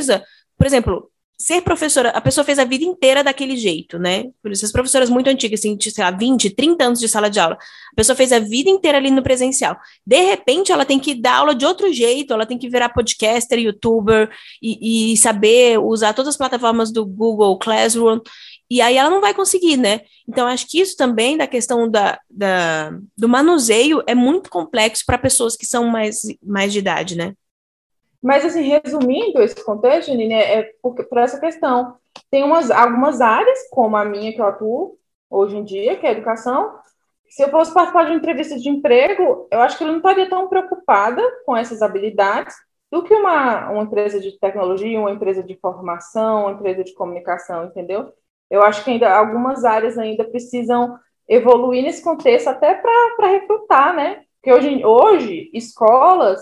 por 0.56 0.66
exemplo, 0.66 1.11
ser 1.42 1.61
professora, 1.62 2.11
a 2.11 2.20
pessoa 2.20 2.44
fez 2.44 2.58
a 2.58 2.64
vida 2.64 2.84
inteira 2.84 3.25
daquele 3.25 3.56
jeito, 3.56 3.99
né? 3.99 4.26
Por 4.40 4.52
isso, 4.52 4.64
as 4.64 4.70
professoras 4.70 5.11
muito 5.11 5.28
antigas, 5.28 5.58
assim, 5.58 5.76
de, 5.76 5.90
sei 5.90 6.04
lá, 6.04 6.11
20, 6.11 6.50
30 6.50 6.84
anos 6.84 7.00
de 7.00 7.08
sala 7.08 7.28
de 7.28 7.40
aula, 7.40 7.54
a 7.54 7.96
pessoa 7.96 8.14
fez 8.14 8.32
a 8.32 8.38
vida 8.38 8.70
inteira 8.70 8.99
ali 8.99 9.11
no 9.11 9.22
presencial. 9.22 9.76
De 10.06 10.20
repente, 10.20 10.70
ela 10.70 10.84
tem 10.84 11.00
que 11.00 11.14
dar 11.14 11.38
aula 11.38 11.54
de 11.54 11.66
outro 11.66 11.92
jeito, 11.92 12.32
ela 12.32 12.46
tem 12.46 12.56
que 12.56 12.68
virar 12.68 12.90
podcaster, 12.90 13.58
youtuber 13.58 14.30
e, 14.62 15.12
e 15.12 15.16
saber 15.16 15.78
usar 15.78 16.12
todas 16.14 16.30
as 16.30 16.37
plataformas 16.37 16.92
do 16.92 17.04
Google 17.04 17.58
Classroom, 17.58 18.20
e 18.70 18.80
aí 18.80 18.96
ela 18.96 19.11
não 19.11 19.20
vai 19.20 19.34
conseguir, 19.34 19.76
né? 19.76 20.00
Então, 20.26 20.46
acho 20.46 20.66
que 20.66 20.80
isso 20.80 20.96
também, 20.96 21.37
da 21.37 21.46
questão 21.46 21.90
da, 21.90 22.18
da 22.30 22.90
do 23.18 23.28
manuseio, 23.28 24.02
é 24.06 24.14
muito 24.14 24.49
complexo 24.49 25.02
para 25.04 25.18
pessoas 25.18 25.56
que 25.56 25.66
são 25.66 25.87
mais, 25.88 26.22
mais 26.42 26.72
de 26.72 26.78
idade, 26.78 27.16
né? 27.16 27.34
Mas, 28.23 28.45
assim, 28.45 28.62
resumindo 28.62 29.43
esse 29.43 29.64
contexto, 29.64 30.09
Janine, 30.09 30.35
é 30.35 30.71
por, 30.81 30.95
por 30.95 31.19
essa 31.19 31.41
questão. 31.41 31.97
Tem 32.31 32.45
umas, 32.45 32.71
algumas 32.71 33.21
áreas, 33.21 33.69
como 33.71 33.97
a 33.97 34.05
minha 34.05 34.33
que 34.33 34.41
eu 34.41 34.47
atuo 34.47 34.97
hoje 35.29 35.57
em 35.57 35.64
dia, 35.64 35.97
que 35.97 36.07
é 36.07 36.11
a 36.11 36.12
educação. 36.12 36.79
Se 37.29 37.43
eu 37.43 37.49
fosse 37.49 37.73
participar 37.73 38.05
de 38.05 38.11
uma 38.11 38.19
entrevista 38.19 38.59
de 38.59 38.69
emprego, 38.69 39.49
eu 39.50 39.61
acho 39.61 39.76
que 39.76 39.85
eu 39.85 39.88
não 39.88 39.97
estaria 39.97 40.29
tão 40.29 40.49
preocupada 40.49 41.23
com 41.45 41.57
essas 41.57 41.83
habilidades 41.83 42.55
do 42.91 43.02
que 43.02 43.14
uma, 43.14 43.71
uma 43.71 43.83
empresa 43.83 44.21
de 44.21 44.38
tecnologia, 44.38 45.00
uma 45.00 45.11
empresa 45.11 45.43
de 45.43 45.57
formação, 45.57 46.43
uma 46.43 46.52
empresa 46.52 46.85
de 46.85 46.93
comunicação, 46.93 47.64
entendeu? 47.64 48.12
Eu 48.50 48.62
acho 48.62 48.85
que 48.85 48.91
ainda 48.91 49.17
algumas 49.17 49.64
áreas 49.64 49.97
ainda 49.97 50.25
precisam 50.25 50.99
evoluir 51.26 51.83
nesse 51.83 52.05
contexto 52.05 52.49
até 52.49 52.75
para 52.75 53.29
recrutar, 53.29 53.97
né? 53.97 54.25
Porque 54.35 54.52
hoje, 54.52 54.85
hoje 54.85 55.50
escolas 55.55 56.41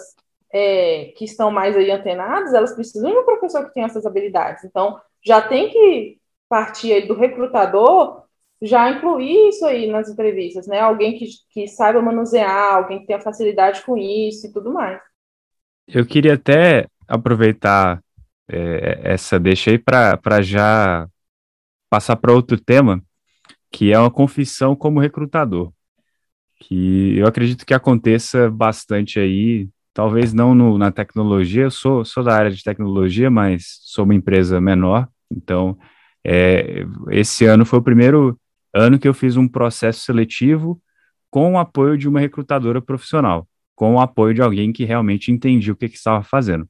é, 0.52 1.12
que 1.16 1.25
estão 1.25 1.50
mais 1.50 1.76
aí 1.76 1.90
antenadas, 1.90 2.52
elas 2.52 2.75
precisam 2.75 3.11
de 3.11 3.19
um 3.19 3.25
professor 3.25 3.66
que 3.66 3.75
tenha 3.75 3.87
essas 3.87 4.04
habilidades. 4.04 4.64
Então, 4.64 5.00
já 5.25 5.40
tem 5.40 5.71
que 5.71 6.19
partir 6.49 6.92
aí 6.92 7.07
do 7.07 7.14
recrutador 7.14 8.25
já 8.62 8.90
incluir 8.90 9.49
isso 9.49 9.64
aí 9.64 9.87
nas 9.87 10.09
entrevistas, 10.09 10.66
né? 10.66 10.80
Alguém 10.80 11.16
que, 11.16 11.26
que 11.50 11.66
saiba 11.66 12.02
manusear, 12.02 12.75
alguém 12.75 13.00
que 13.00 13.07
tenha 13.07 13.21
facilidade 13.21 13.83
com 13.83 13.97
isso 13.97 14.47
e 14.47 14.52
tudo 14.52 14.73
mais. 14.73 15.00
Eu 15.88 16.04
queria 16.04 16.35
até 16.35 16.87
aproveitar 17.09 18.02
é, 18.49 19.00
essa 19.02 19.38
deixa 19.40 19.71
aí 19.71 19.78
para 19.78 20.42
já 20.42 21.09
passar 21.88 22.16
para 22.16 22.33
outro 22.33 22.61
tema, 22.61 23.02
que 23.71 23.92
é 23.92 23.99
uma 23.99 24.11
confissão 24.11 24.76
como 24.76 25.00
recrutador, 25.00 25.73
que 26.61 27.16
eu 27.16 27.26
acredito 27.26 27.64
que 27.64 27.75
aconteça 27.75 28.50
bastante 28.50 29.19
aí 29.19 29.69
talvez 30.00 30.33
não 30.33 30.54
no, 30.54 30.78
na 30.78 30.90
tecnologia, 30.90 31.64
eu 31.64 31.71
sou, 31.71 32.07
sou 32.07 32.25
da 32.25 32.35
área 32.35 32.50
de 32.50 32.64
tecnologia, 32.64 33.30
mas 33.30 33.80
sou 33.83 34.07
uma 34.07 34.14
empresa 34.14 34.59
menor, 34.59 35.07
então 35.30 35.76
é, 36.26 36.87
esse 37.11 37.45
ano 37.45 37.66
foi 37.66 37.80
o 37.80 37.83
primeiro 37.83 38.40
ano 38.75 38.99
que 38.99 39.07
eu 39.07 39.12
fiz 39.12 39.36
um 39.36 39.47
processo 39.47 40.00
seletivo 40.00 40.80
com 41.28 41.52
o 41.52 41.58
apoio 41.58 41.99
de 41.99 42.08
uma 42.08 42.19
recrutadora 42.19 42.80
profissional, 42.80 43.47
com 43.75 43.97
o 43.97 44.00
apoio 44.00 44.32
de 44.32 44.41
alguém 44.41 44.73
que 44.73 44.86
realmente 44.86 45.30
entendia 45.30 45.75
o 45.75 45.76
que, 45.76 45.86
que 45.86 45.99
estava 45.99 46.23
fazendo. 46.23 46.67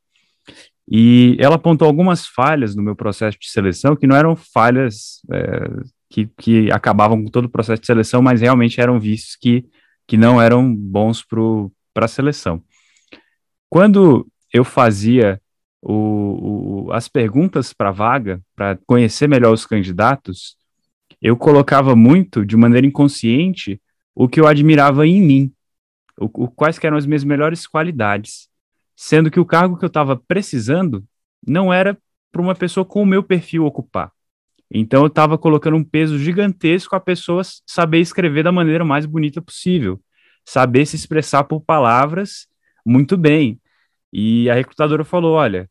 E 0.91 1.37
ela 1.39 1.55
apontou 1.55 1.87
algumas 1.87 2.27
falhas 2.27 2.75
no 2.75 2.83
meu 2.83 2.97
processo 2.97 3.39
de 3.39 3.49
seleção, 3.49 3.95
que 3.95 4.09
não 4.09 4.17
eram 4.17 4.35
falhas 4.35 5.21
é, 5.33 5.71
que, 6.11 6.29
que 6.37 6.73
acabavam 6.73 7.23
com 7.23 7.31
todo 7.31 7.45
o 7.45 7.49
processo 7.49 7.81
de 7.81 7.87
seleção, 7.87 8.21
mas 8.21 8.41
realmente 8.41 8.81
eram 8.81 8.99
vistos 8.99 9.37
que, 9.37 9.65
que 10.05 10.17
não 10.17 10.43
eram 10.43 10.75
bons 10.75 11.25
para 11.95 12.07
a 12.07 12.09
seleção. 12.09 12.61
Quando 13.71 14.27
eu 14.53 14.65
fazia 14.65 15.41
o, 15.81 16.89
o, 16.89 16.93
as 16.93 17.07
perguntas 17.07 17.73
para 17.73 17.91
a 17.91 17.93
vaga, 17.93 18.43
para 18.57 18.77
conhecer 18.85 19.29
melhor 19.29 19.53
os 19.55 19.65
candidatos, 19.65 20.57
eu 21.23 21.37
colocava 21.37 21.95
muito, 21.95 22.45
de 22.45 22.57
maneira 22.57 22.85
inconsciente, 22.85 23.81
o 24.13 24.29
que 24.29 24.41
eu 24.41 24.49
admirava 24.49 25.07
em 25.07 25.23
mim, 25.23 25.53
o, 26.19 26.25
o 26.25 26.49
quais 26.49 26.81
eram 26.83 26.97
as 26.97 27.07
minhas 27.07 27.23
melhores 27.23 27.65
qualidades, 27.65 28.49
sendo 28.97 29.31
que 29.31 29.39
o 29.39 29.47
cargo 29.47 29.79
que 29.79 29.85
eu 29.85 29.89
estava 29.89 30.17
precisando 30.17 31.05
não 31.47 31.73
era 31.73 31.97
para 32.33 32.43
uma 32.43 32.57
pessoa 32.57 32.85
com 32.85 33.03
o 33.03 33.07
meu 33.07 33.23
perfil 33.23 33.65
ocupar. 33.65 34.11
Então 34.69 35.03
eu 35.03 35.07
estava 35.07 35.39
colocando 35.39 35.77
um 35.77 35.85
peso 35.85 36.19
gigantesco 36.19 36.97
a 36.97 37.01
pessoa 37.01 37.43
saber 37.65 38.01
escrever 38.01 38.43
da 38.43 38.53
maneira 38.53 38.85
mais 38.85 39.07
bonita 39.07 39.41
possível, 39.41 40.01
saber 40.45 40.87
se 40.87 40.97
expressar 40.97 41.45
por 41.45 41.61
palavras 41.61 42.50
muito 42.85 43.17
bem. 43.17 43.61
E 44.13 44.49
a 44.51 44.55
recrutadora 44.55 45.05
falou: 45.05 45.35
olha, 45.35 45.69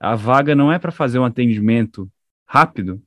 a 0.00 0.14
vaga 0.14 0.54
não 0.54 0.72
é 0.72 0.78
para 0.78 0.92
fazer 0.92 1.18
um 1.18 1.24
atendimento 1.24 2.10
rápido. 2.46 3.02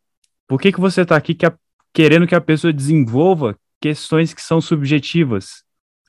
Por 0.47 0.59
que, 0.59 0.71
que 0.71 0.79
você 0.79 1.01
está 1.01 1.15
aqui 1.15 1.33
que 1.33 1.45
a, 1.45 1.53
querendo 1.93 2.27
que 2.27 2.35
a 2.35 2.41
pessoa 2.41 2.71
desenvolva 2.71 3.57
questões 3.81 4.33
que 4.33 4.41
são 4.41 4.61
subjetivas? 4.61 5.63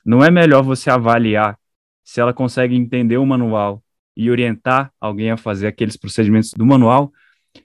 Não 0.05 0.23
é 0.23 0.29
melhor 0.29 0.61
você 0.61 0.89
avaliar 0.89 1.57
se 2.03 2.21
ela 2.21 2.33
consegue 2.33 2.75
entender 2.75 3.17
o 3.17 3.25
manual 3.25 3.83
e 4.15 4.29
orientar 4.29 4.93
alguém 5.01 5.31
a 5.31 5.37
fazer 5.37 5.67
aqueles 5.67 5.97
procedimentos 5.97 6.51
do 6.51 6.65
manual? 6.65 7.11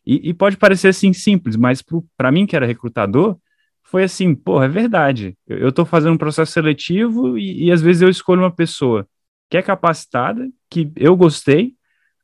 E, 0.06 0.30
e 0.30 0.34
pode 0.34 0.56
parecer 0.56 0.88
assim 0.88 1.12
simples, 1.12 1.56
mas 1.56 1.84
para 2.16 2.32
mim, 2.32 2.46
que 2.46 2.56
era 2.56 2.66
recrutador, 2.66 3.36
foi 3.82 4.04
assim: 4.04 4.34
porra, 4.34 4.66
é 4.66 4.68
verdade. 4.68 5.36
Eu 5.46 5.68
estou 5.68 5.84
fazendo 5.84 6.14
um 6.14 6.18
processo 6.18 6.52
seletivo 6.52 7.36
e, 7.36 7.64
e 7.64 7.72
às 7.72 7.82
vezes 7.82 8.02
eu 8.02 8.08
escolho 8.08 8.42
uma 8.42 8.54
pessoa 8.54 9.06
que 9.50 9.56
é 9.56 9.62
capacitada, 9.62 10.48
que 10.70 10.92
eu 10.96 11.16
gostei, 11.16 11.74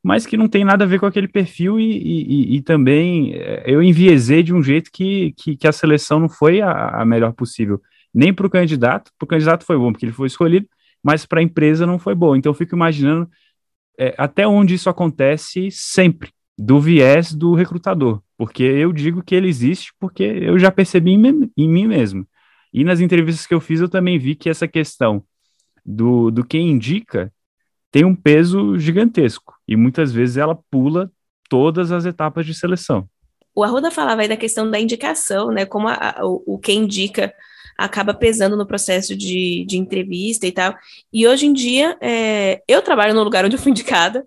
mas 0.03 0.25
que 0.25 0.37
não 0.37 0.49
tem 0.49 0.65
nada 0.65 0.85
a 0.85 0.87
ver 0.87 1.01
com 1.01 1.07
aquele 1.07 1.27
perfil 1.27 1.81
e, 1.81 1.99
e, 1.99 2.57
e 2.57 2.63
também 2.63 3.35
eh, 3.35 3.65
eu 3.67 3.83
enviesei 3.83 4.41
de 4.45 4.55
um 4.55 4.63
jeito 4.63 4.89
que, 4.93 5.33
que, 5.37 5.57
que 5.57 5.67
a 5.67 5.73
seleção 5.73 6.21
não 6.21 6.29
foi 6.29 6.61
a, 6.61 7.01
a 7.01 7.05
melhor 7.05 7.33
possível, 7.33 7.83
nem 8.15 8.33
para 8.33 8.47
o 8.47 8.51
candidato, 8.51 9.11
para 9.19 9.27
o 9.27 9.29
candidato 9.29 9.65
foi 9.65 9.77
bom, 9.77 9.91
porque 9.91 10.07
ele 10.07 10.13
foi 10.13 10.29
escolhido, 10.29 10.69
mas 11.03 11.27
para 11.27 11.41
a 11.41 11.43
empresa 11.43 11.85
não 11.85 11.99
foi 11.99 12.15
bom. 12.15 12.37
Então 12.37 12.51
eu 12.51 12.55
fico 12.55 12.77
imaginando 12.77 13.29
é, 13.99 14.15
até 14.17 14.47
onde 14.47 14.75
isso 14.75 14.89
acontece 14.89 15.69
sempre, 15.73 16.31
do 16.57 16.81
viés 16.81 17.35
do 17.35 17.55
recrutador, 17.55 18.23
porque 18.39 18.63
eu 18.63 18.93
digo 18.93 19.23
que 19.23 19.35
ele 19.35 19.49
existe 19.49 19.93
porque 19.99 20.23
eu 20.23 20.57
já 20.59 20.71
percebi 20.71 21.13
em, 21.13 21.51
em 21.57 21.69
mim 21.69 21.89
mesmo. 21.89 22.27
E 22.73 22.85
nas 22.85 23.01
entrevistas 23.01 23.45
que 23.45 23.55
eu 23.55 23.61
fiz, 23.61 23.81
eu 23.81 23.89
também 23.89 24.19
vi 24.19 24.37
que 24.37 24.49
essa 24.49 24.69
questão 24.69 25.25
do, 25.87 26.31
do 26.31 26.45
quem 26.45 26.69
indica 26.69 27.33
tem 27.93 28.05
um 28.05 28.15
peso 28.15 28.77
gigantesco 28.79 29.55
e 29.67 29.77
muitas 29.77 30.13
vezes 30.13 30.37
ela 30.37 30.59
pula 30.71 31.11
todas 31.49 31.93
as 31.93 32.05
etapas 32.05 32.45
de 32.45 32.53
seleção. 32.53 33.09
O 33.55 33.65
Arruda 33.65 33.91
falava 33.91 34.21
aí 34.21 34.29
da 34.29 34.37
questão 34.37 34.71
da 34.71 34.79
indicação, 34.79 35.51
né? 35.51 35.65
Como 35.65 35.89
a, 35.89 35.95
a, 35.95 36.27
o, 36.27 36.43
o 36.47 36.59
quem 36.59 36.81
indica 36.81 37.33
acaba 37.79 38.13
pesando 38.13 38.57
no 38.57 38.67
processo 38.67 39.17
de, 39.17 39.65
de 39.67 39.79
entrevista 39.79 40.47
e 40.47 40.53
tal. 40.53 40.75
E 41.13 41.27
hoje 41.27 41.47
em 41.47 41.53
dia, 41.53 41.97
é, 42.01 42.63
eu 42.67 42.83
trabalho 42.83 43.15
no 43.15 43.23
lugar 43.23 43.45
onde 43.45 43.57
eu 43.57 43.61
fui 43.61 43.71
indicada, 43.71 44.27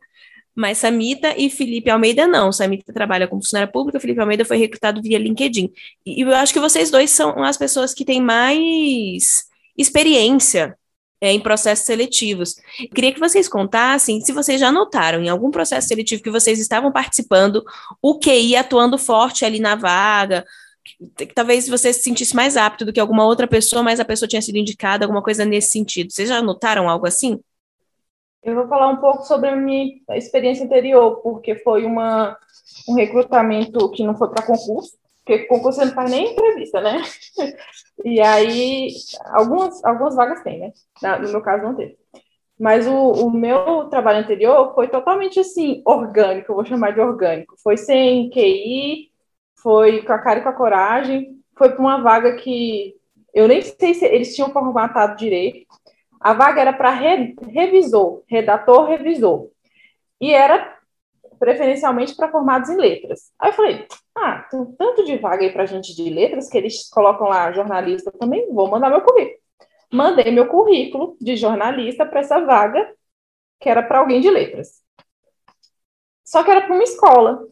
mas 0.55 0.77
Samita 0.79 1.35
e 1.37 1.49
Felipe 1.49 1.89
Almeida 1.89 2.27
não. 2.27 2.51
Samita 2.51 2.91
trabalha 2.91 3.27
como 3.27 3.43
funcionária 3.43 3.71
pública, 3.71 3.99
Felipe 3.99 4.19
Almeida 4.19 4.45
foi 4.45 4.57
recrutado 4.57 5.01
via 5.01 5.19
LinkedIn. 5.19 5.71
E 6.05 6.21
eu 6.21 6.35
acho 6.35 6.53
que 6.53 6.59
vocês 6.59 6.89
dois 6.89 7.11
são 7.11 7.43
as 7.43 7.57
pessoas 7.57 7.93
que 7.93 8.05
têm 8.05 8.21
mais 8.21 9.45
experiência 9.77 10.75
é, 11.21 11.31
em 11.31 11.39
processos 11.39 11.85
seletivos. 11.85 12.55
queria 12.93 13.13
que 13.13 13.19
vocês 13.19 13.47
contassem 13.47 14.21
se 14.21 14.31
vocês 14.31 14.59
já 14.59 14.71
notaram 14.71 15.21
em 15.21 15.29
algum 15.29 15.51
processo 15.51 15.87
seletivo 15.87 16.23
que 16.23 16.31
vocês 16.31 16.59
estavam 16.59 16.91
participando, 16.91 17.63
o 18.01 18.17
QI 18.19 18.55
atuando 18.55 18.97
forte 18.97 19.43
ali 19.45 19.59
na 19.59 19.75
vaga, 19.75 20.45
que 21.17 21.27
talvez 21.27 21.67
você 21.67 21.93
se 21.93 22.01
sentisse 22.01 22.35
mais 22.35 22.57
apto 22.57 22.85
do 22.85 22.93
que 22.93 22.99
alguma 22.99 23.25
outra 23.25 23.47
pessoa, 23.47 23.83
mas 23.83 23.99
a 23.99 24.05
pessoa 24.05 24.27
tinha 24.27 24.41
sido 24.41 24.57
indicada, 24.57 25.05
alguma 25.05 25.21
coisa 25.21 25.45
nesse 25.45 25.69
sentido. 25.69 26.11
Vocês 26.11 26.29
já 26.29 26.41
notaram 26.41 26.89
algo 26.89 27.05
assim? 27.05 27.39
Eu 28.41 28.55
vou 28.55 28.67
falar 28.67 28.87
um 28.87 28.97
pouco 28.97 29.23
sobre 29.23 29.49
a 29.49 29.55
minha 29.55 29.99
experiência 30.11 30.65
anterior, 30.65 31.17
porque 31.21 31.55
foi 31.55 31.85
uma, 31.85 32.37
um 32.87 32.95
recrutamento 32.95 33.91
que 33.91 34.03
não 34.03 34.15
foi 34.15 34.29
para 34.29 34.45
concurso, 34.45 34.97
porque 35.29 35.45
concurso 35.45 35.85
não 35.85 35.91
faz 35.93 36.09
nem 36.09 36.31
entrevista, 36.31 36.81
né? 36.81 37.03
E 38.05 38.21
aí, 38.21 38.87
algumas, 39.25 39.83
algumas 39.83 40.15
vagas 40.15 40.41
tem, 40.41 40.57
né? 40.57 40.71
No 41.17 41.29
meu 41.29 41.41
caso, 41.41 41.63
não 41.63 41.75
teve. 41.75 41.97
Mas 42.57 42.87
o, 42.87 42.93
o 42.93 43.29
meu 43.29 43.89
trabalho 43.89 44.19
anterior 44.19 44.73
foi 44.73 44.87
totalmente 44.87 45.37
assim, 45.37 45.81
orgânico, 45.85 46.49
eu 46.49 46.55
vou 46.55 46.63
chamar 46.63 46.93
de 46.93 47.01
orgânico. 47.01 47.55
Foi 47.61 47.75
sem 47.75 48.29
QI, 48.29 49.09
foi 49.61 50.01
com 50.03 50.13
a 50.13 50.19
cara 50.19 50.39
e 50.39 50.43
com 50.43 50.47
a 50.47 50.53
coragem, 50.53 51.41
foi 51.57 51.71
para 51.71 51.81
uma 51.81 52.01
vaga 52.01 52.37
que 52.37 52.95
eu 53.33 53.49
nem 53.49 53.61
sei 53.61 53.93
se 53.93 54.05
eles 54.05 54.33
tinham 54.33 54.49
formatado 54.49 55.17
direito. 55.17 55.67
A 56.21 56.33
vaga 56.33 56.61
era 56.61 56.71
para 56.71 56.91
re, 56.91 57.35
revisor, 57.49 58.23
redator, 58.29 58.85
revisor. 58.87 59.49
E 60.21 60.33
era 60.33 60.78
preferencialmente 61.39 62.15
para 62.15 62.29
formados 62.29 62.69
em 62.69 62.75
letras. 62.75 63.31
Aí 63.39 63.49
eu 63.49 63.53
falei, 63.53 63.87
ah, 64.15 64.45
tem 64.51 64.65
tanto 64.73 65.03
de 65.05 65.17
vaga 65.17 65.43
aí 65.43 65.51
para 65.51 65.65
gente 65.65 65.95
de 65.95 66.09
letras 66.09 66.49
que 66.49 66.57
eles 66.57 66.89
colocam 66.89 67.27
lá 67.27 67.51
jornalista 67.51 68.11
também, 68.11 68.51
vou 68.53 68.69
mandar 68.69 68.89
meu 68.89 69.01
currículo. 69.01 69.39
Mandei 69.91 70.31
meu 70.31 70.47
currículo 70.47 71.17
de 71.19 71.35
jornalista 71.35 72.05
para 72.05 72.19
essa 72.19 72.39
vaga, 72.39 72.93
que 73.59 73.69
era 73.69 73.81
para 73.81 73.99
alguém 73.99 74.21
de 74.21 74.29
letras. 74.29 74.83
Só 76.23 76.43
que 76.43 76.51
era 76.51 76.61
para 76.61 76.75
uma 76.75 76.83
escola. 76.83 77.47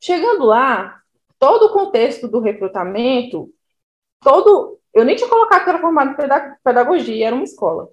Chegando 0.00 0.44
lá, 0.44 1.00
todo 1.38 1.66
o 1.66 1.72
contexto 1.72 2.28
do 2.28 2.40
recrutamento, 2.40 3.50
todo. 4.20 4.78
Eu 4.92 5.04
nem 5.04 5.16
tinha 5.16 5.30
colocado 5.30 5.64
que 5.64 5.70
era 5.70 5.80
formado 5.80 6.10
em 6.10 6.56
pedagogia, 6.62 7.28
era 7.28 7.34
uma 7.34 7.44
escola 7.44 7.88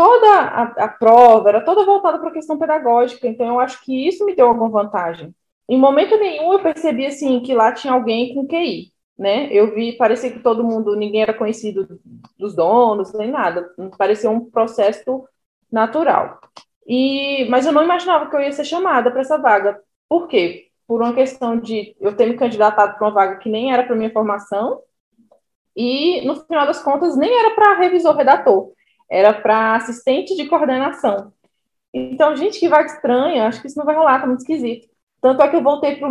toda 0.00 0.26
a, 0.26 0.62
a 0.84 0.88
prova 0.88 1.50
era 1.50 1.60
toda 1.60 1.84
voltada 1.84 2.18
para 2.18 2.30
a 2.30 2.32
questão 2.32 2.56
pedagógica, 2.56 3.28
então 3.28 3.46
eu 3.46 3.60
acho 3.60 3.84
que 3.84 4.08
isso 4.08 4.24
me 4.24 4.34
deu 4.34 4.46
alguma 4.46 4.70
vantagem. 4.70 5.34
Em 5.68 5.78
momento 5.78 6.16
nenhum 6.16 6.54
eu 6.54 6.62
percebi 6.62 7.04
assim 7.04 7.38
que 7.40 7.52
lá 7.52 7.70
tinha 7.72 7.92
alguém 7.92 8.34
com 8.34 8.46
QI, 8.46 8.92
né? 9.18 9.52
Eu 9.52 9.74
vi, 9.74 9.92
parecia 9.92 10.32
que 10.32 10.38
todo 10.38 10.64
mundo, 10.64 10.96
ninguém 10.96 11.20
era 11.20 11.34
conhecido 11.34 12.00
dos 12.38 12.56
donos, 12.56 13.12
nem 13.12 13.30
nada, 13.30 13.70
parecia 13.98 14.30
um 14.30 14.40
processo 14.40 15.22
natural. 15.70 16.40
E, 16.86 17.46
mas 17.50 17.66
eu 17.66 17.72
não 17.72 17.84
imaginava 17.84 18.30
que 18.30 18.34
eu 18.34 18.40
ia 18.40 18.52
ser 18.52 18.64
chamada 18.64 19.10
para 19.10 19.20
essa 19.20 19.36
vaga. 19.36 19.78
Por 20.08 20.28
quê? 20.28 20.68
Por 20.86 21.02
uma 21.02 21.12
questão 21.12 21.60
de 21.60 21.94
eu 22.00 22.16
ter 22.16 22.24
me 22.24 22.38
candidatado 22.38 22.96
para 22.96 23.06
uma 23.06 23.14
vaga 23.14 23.36
que 23.36 23.50
nem 23.50 23.70
era 23.70 23.82
para 23.82 23.94
minha 23.94 24.10
formação, 24.10 24.80
e 25.76 26.22
no 26.26 26.36
final 26.36 26.66
das 26.66 26.82
contas 26.82 27.16
nem 27.18 27.38
era 27.38 27.54
para 27.54 27.78
revisor 27.78 28.16
redator 28.16 28.72
era 29.10 29.34
para 29.34 29.76
assistente 29.76 30.36
de 30.36 30.46
coordenação. 30.46 31.32
Então, 31.92 32.36
gente, 32.36 32.60
que 32.60 32.68
vaga 32.68 32.86
estranha, 32.86 33.46
acho 33.46 33.60
que 33.60 33.66
isso 33.66 33.78
não 33.78 33.84
vai 33.84 33.96
rolar, 33.96 34.20
tá 34.20 34.26
muito 34.26 34.40
esquisito. 34.40 34.88
Tanto 35.20 35.42
é 35.42 35.48
que 35.48 35.56
eu 35.56 35.62
voltei 35.62 35.96
para 35.96 36.08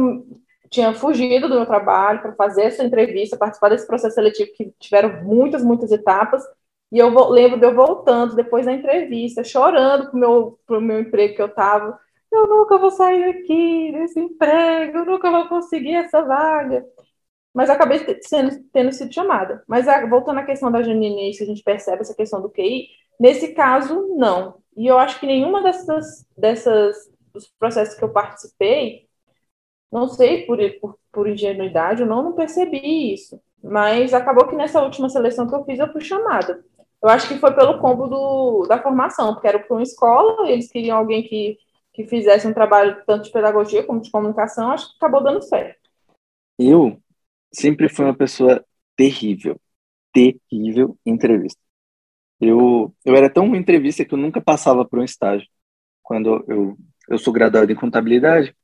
tinha 0.69 0.93
fugido 0.93 1.49
do 1.49 1.55
meu 1.55 1.65
trabalho 1.65 2.21
para 2.21 2.33
fazer 2.33 2.63
essa 2.63 2.83
entrevista, 2.83 3.37
participar 3.37 3.69
desse 3.69 3.87
processo 3.87 4.15
seletivo 4.15 4.51
que 4.53 4.71
tiveram 4.79 5.23
muitas, 5.23 5.63
muitas 5.63 5.91
etapas. 5.91 6.43
E 6.91 6.99
eu 6.99 7.09
lembro 7.29 7.59
de 7.59 7.65
eu 7.65 7.73
voltando 7.73 8.35
depois 8.35 8.65
da 8.65 8.73
entrevista, 8.73 9.43
chorando 9.43 10.09
pro 10.09 10.19
meu, 10.19 10.59
pro 10.65 10.81
meu 10.81 10.99
emprego 11.01 11.35
que 11.35 11.41
eu 11.41 11.47
estava. 11.47 11.99
Eu 12.31 12.47
nunca 12.47 12.77
vou 12.77 12.91
sair 12.91 13.23
aqui 13.23 13.91
desse 13.91 14.19
emprego, 14.19 14.99
eu 14.99 15.05
nunca 15.05 15.31
vou 15.31 15.47
conseguir 15.47 15.95
essa 15.95 16.21
vaga 16.21 16.85
mas 17.53 17.69
acabei 17.69 17.99
sendo, 18.21 18.63
tendo 18.71 18.91
sido 18.91 19.13
chamada. 19.13 19.63
Mas 19.67 19.85
voltando 20.09 20.39
à 20.39 20.43
questão 20.43 20.71
da 20.71 20.83
Janine, 20.83 21.33
se 21.33 21.43
a 21.43 21.45
gente 21.45 21.63
percebe 21.63 22.01
essa 22.01 22.15
questão 22.15 22.41
do 22.41 22.49
QI, 22.49 22.87
nesse 23.19 23.53
caso, 23.53 24.15
não. 24.15 24.59
E 24.77 24.87
eu 24.87 24.97
acho 24.97 25.19
que 25.19 25.25
nenhuma 25.25 25.61
dessas, 25.63 26.25
dessas 26.37 26.95
dos 27.33 27.47
processos 27.59 27.95
que 27.95 28.03
eu 28.03 28.11
participei, 28.11 29.07
não 29.91 30.07
sei 30.07 30.45
por, 30.45 30.59
por, 30.79 30.99
por 31.11 31.27
ingenuidade 31.27 32.03
ou 32.03 32.07
não, 32.07 32.23
não 32.23 32.33
percebi 32.33 33.13
isso. 33.13 33.41
Mas 33.61 34.13
acabou 34.13 34.47
que 34.47 34.55
nessa 34.55 34.81
última 34.81 35.09
seleção 35.09 35.47
que 35.47 35.55
eu 35.55 35.65
fiz, 35.65 35.79
eu 35.79 35.91
fui 35.91 36.01
chamada. 36.01 36.63
Eu 37.01 37.09
acho 37.09 37.27
que 37.27 37.39
foi 37.39 37.53
pelo 37.53 37.79
combo 37.79 38.07
do, 38.07 38.67
da 38.67 38.81
formação, 38.81 39.33
porque 39.33 39.47
era 39.47 39.59
para 39.59 39.75
uma 39.75 39.83
escola, 39.83 40.49
eles 40.49 40.71
queriam 40.71 40.97
alguém 40.97 41.23
que, 41.23 41.57
que 41.93 42.05
fizesse 42.05 42.47
um 42.47 42.53
trabalho 42.53 43.01
tanto 43.05 43.23
de 43.23 43.31
pedagogia 43.31 43.83
como 43.83 44.01
de 44.01 44.11
comunicação, 44.11 44.71
acho 44.71 44.89
que 44.89 44.97
acabou 44.97 45.23
dando 45.23 45.41
certo. 45.41 45.79
Eu 46.57 46.99
sempre 47.51 47.89
fui 47.89 48.05
uma 48.05 48.15
pessoa 48.15 48.63
terrível, 48.95 49.59
terrível 50.13 50.97
em 51.05 51.11
entrevista. 51.13 51.59
Eu, 52.39 52.95
eu 53.05 53.15
era 53.15 53.29
tão 53.29 53.55
entrevista 53.55 54.05
que 54.05 54.13
eu 54.13 54.17
nunca 54.17 54.41
passava 54.41 54.85
por 54.85 54.99
um 54.99 55.03
estágio. 55.03 55.47
Quando 56.03 56.43
eu, 56.47 56.77
eu 57.09 57.17
sou 57.17 57.33
graduado 57.33 57.71
em 57.71 57.75
contabilidade, 57.75 58.55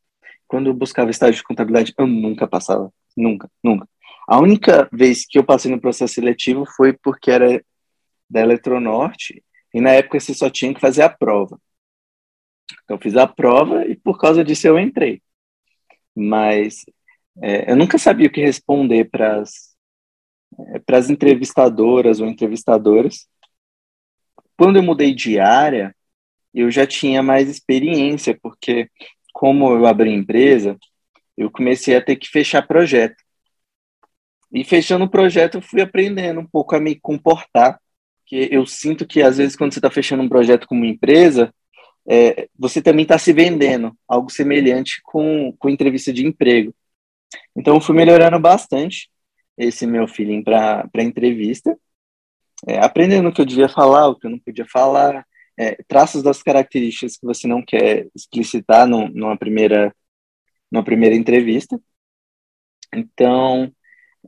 quando 0.48 0.68
eu 0.68 0.74
buscava 0.74 1.12
estágio 1.12 1.36
de 1.36 1.44
contabilidade, 1.44 1.94
eu 1.98 2.08
nunca 2.08 2.48
passava. 2.48 2.92
Nunca, 3.18 3.50
nunca. 3.64 3.88
A 4.28 4.40
única 4.40 4.90
vez 4.92 5.26
que 5.26 5.38
eu 5.38 5.44
passei 5.44 5.72
no 5.72 5.80
processo 5.80 6.16
seletivo 6.16 6.66
foi 6.66 6.94
porque 6.94 7.32
era 7.32 7.64
da 8.30 8.42
Eletronorte, 8.42 9.44
e 9.74 9.82
na 9.82 9.92
época 9.92 10.20
você 10.20 10.34
só 10.34 10.50
tinha 10.50 10.74
que 10.74 10.82
fazer 10.82 11.04
a 11.04 11.10
prova. 11.10 11.60
Então, 12.84 12.98
eu 12.98 13.02
fiz 13.02 13.16
a 13.16 13.28
prova 13.28 13.86
e 13.86 13.96
por 13.96 14.20
causa 14.20 14.44
disso 14.44 14.68
eu 14.68 14.80
entrei. 14.80 15.22
Mas 16.16 16.86
é, 17.42 17.72
eu 17.72 17.76
nunca 17.76 17.98
sabia 17.98 18.28
o 18.28 18.32
que 18.32 18.42
responder 18.42 19.06
para 19.06 19.42
as 19.42 19.76
é, 20.60 20.96
as 20.96 21.10
entrevistadoras 21.10 22.20
ou 22.20 22.28
entrevistadores. 22.28 23.28
Quando 24.58 24.78
eu 24.78 24.84
mudei 24.84 25.14
de 25.14 25.40
área, 25.40 25.94
eu 26.54 26.72
já 26.72 26.88
tinha 26.88 27.22
mais 27.22 27.50
experiência, 27.50 28.38
porque 28.42 28.90
como 29.34 29.70
eu 29.72 29.86
abri 29.86 30.12
empresa, 30.14 30.78
eu 31.36 31.52
comecei 31.52 31.96
a 31.96 32.02
ter 32.02 32.16
que 32.16 32.30
fechar 32.30 32.66
projeto. 32.66 33.22
E 34.52 34.64
fechando 34.64 35.04
o 35.04 35.10
projeto, 35.10 35.56
eu 35.56 35.62
fui 35.62 35.82
aprendendo 35.82 36.40
um 36.40 36.46
pouco 36.46 36.76
a 36.76 36.80
me 36.80 36.96
comportar, 36.96 37.80
que 38.26 38.48
eu 38.52 38.66
sinto 38.66 39.06
que 39.06 39.22
às 39.22 39.38
vezes 39.38 39.56
quando 39.58 39.74
você 39.74 39.80
está 39.80 39.92
fechando 39.92 40.24
um 40.24 40.30
projeto 40.30 40.66
com 40.66 40.76
uma 40.76 40.88
empresa, 40.88 41.54
é, 42.08 42.48
você 42.58 42.82
também 42.82 43.04
está 43.04 43.18
se 43.18 43.34
vendendo, 43.34 43.94
algo 44.08 44.32
semelhante 44.32 45.02
com, 45.04 45.54
com 45.60 45.70
entrevista 45.70 46.14
de 46.14 46.26
emprego. 46.26 46.74
Então, 47.56 47.76
eu 47.76 47.82
fui 47.82 47.96
melhorando 47.96 48.40
bastante 48.40 49.10
esse 49.58 49.88
meu 49.88 50.08
feeling 50.08 50.44
para 50.44 50.90
entrevista, 50.98 51.78
é, 52.68 52.80
aprendendo 52.80 53.30
o 53.30 53.34
que 53.34 53.42
eu 53.42 53.46
devia 53.46 53.70
falar, 53.70 54.08
o 54.08 54.16
que 54.16 54.28
eu 54.28 54.32
não 54.32 54.40
podia 54.40 54.66
falar, 54.66 55.26
é, 55.58 55.76
traços 55.88 56.22
das 56.22 56.44
características 56.44 57.18
que 57.18 57.26
você 57.26 57.48
não 57.48 57.64
quer 57.64 58.08
explicitar 58.14 58.88
no, 58.88 59.08
numa, 59.10 59.38
primeira, 59.38 59.96
numa 60.72 60.84
primeira 60.84 61.16
entrevista. 61.16 61.80
Então, 62.94 63.72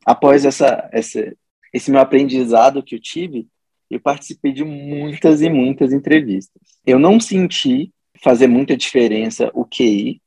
após 0.05 0.45
essa, 0.45 0.89
essa, 0.91 1.35
esse 1.73 1.91
meu 1.91 1.99
aprendizado 1.99 2.83
que 2.83 2.95
eu 2.95 3.01
tive, 3.01 3.47
eu 3.89 3.99
participei 3.99 4.51
de 4.51 4.63
muitas 4.63 5.41
e 5.41 5.49
muitas 5.49 5.93
entrevistas. 5.93 6.61
Eu 6.85 6.99
não 6.99 7.19
senti 7.19 7.93
fazer 8.23 8.47
muita 8.47 8.75
diferença 8.75 9.51
o 9.53 9.65
QI, 9.65 10.21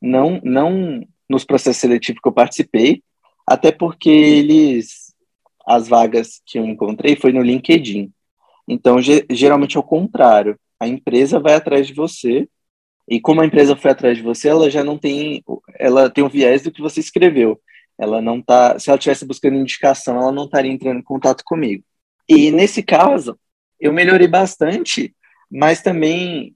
não, 0.00 0.40
não 0.42 1.06
nos 1.32 1.44
processos 1.44 1.80
seletivos 1.80 2.20
que 2.20 2.28
eu 2.28 2.32
participei, 2.32 3.02
até 3.46 3.72
porque 3.72 4.10
eles, 4.10 5.14
as 5.66 5.88
vagas 5.88 6.40
que 6.46 6.58
eu 6.58 6.64
encontrei 6.64 7.16
foi 7.16 7.32
no 7.32 7.42
LinkedIn. 7.42 8.12
Então, 8.68 8.98
geralmente 9.30 9.76
é 9.76 9.80
o 9.80 9.84
contrário. 9.84 10.58
A 10.78 10.86
empresa 10.86 11.40
vai 11.40 11.54
atrás 11.54 11.86
de 11.86 11.94
você, 11.94 12.48
e 13.08 13.20
como 13.20 13.40
a 13.40 13.46
empresa 13.46 13.74
foi 13.74 13.90
atrás 13.90 14.16
de 14.16 14.22
você, 14.22 14.48
ela 14.48 14.70
já 14.70 14.84
não 14.84 14.96
tem, 14.96 15.42
ela 15.78 16.08
tem 16.08 16.22
um 16.22 16.28
viés 16.28 16.62
do 16.62 16.70
que 16.70 16.80
você 16.80 17.00
escreveu. 17.00 17.60
Ela 17.98 18.20
não 18.20 18.40
tá, 18.40 18.78
se 18.78 18.88
ela 18.88 18.96
estivesse 18.96 19.26
buscando 19.26 19.56
indicação, 19.56 20.16
ela 20.16 20.32
não 20.32 20.44
estaria 20.44 20.70
entrando 20.70 21.00
em 21.00 21.02
contato 21.02 21.42
comigo. 21.44 21.82
E 22.28 22.50
nesse 22.50 22.82
caso, 22.82 23.38
eu 23.80 23.92
melhorei 23.92 24.28
bastante, 24.28 25.14
mas 25.50 25.82
também 25.82 26.54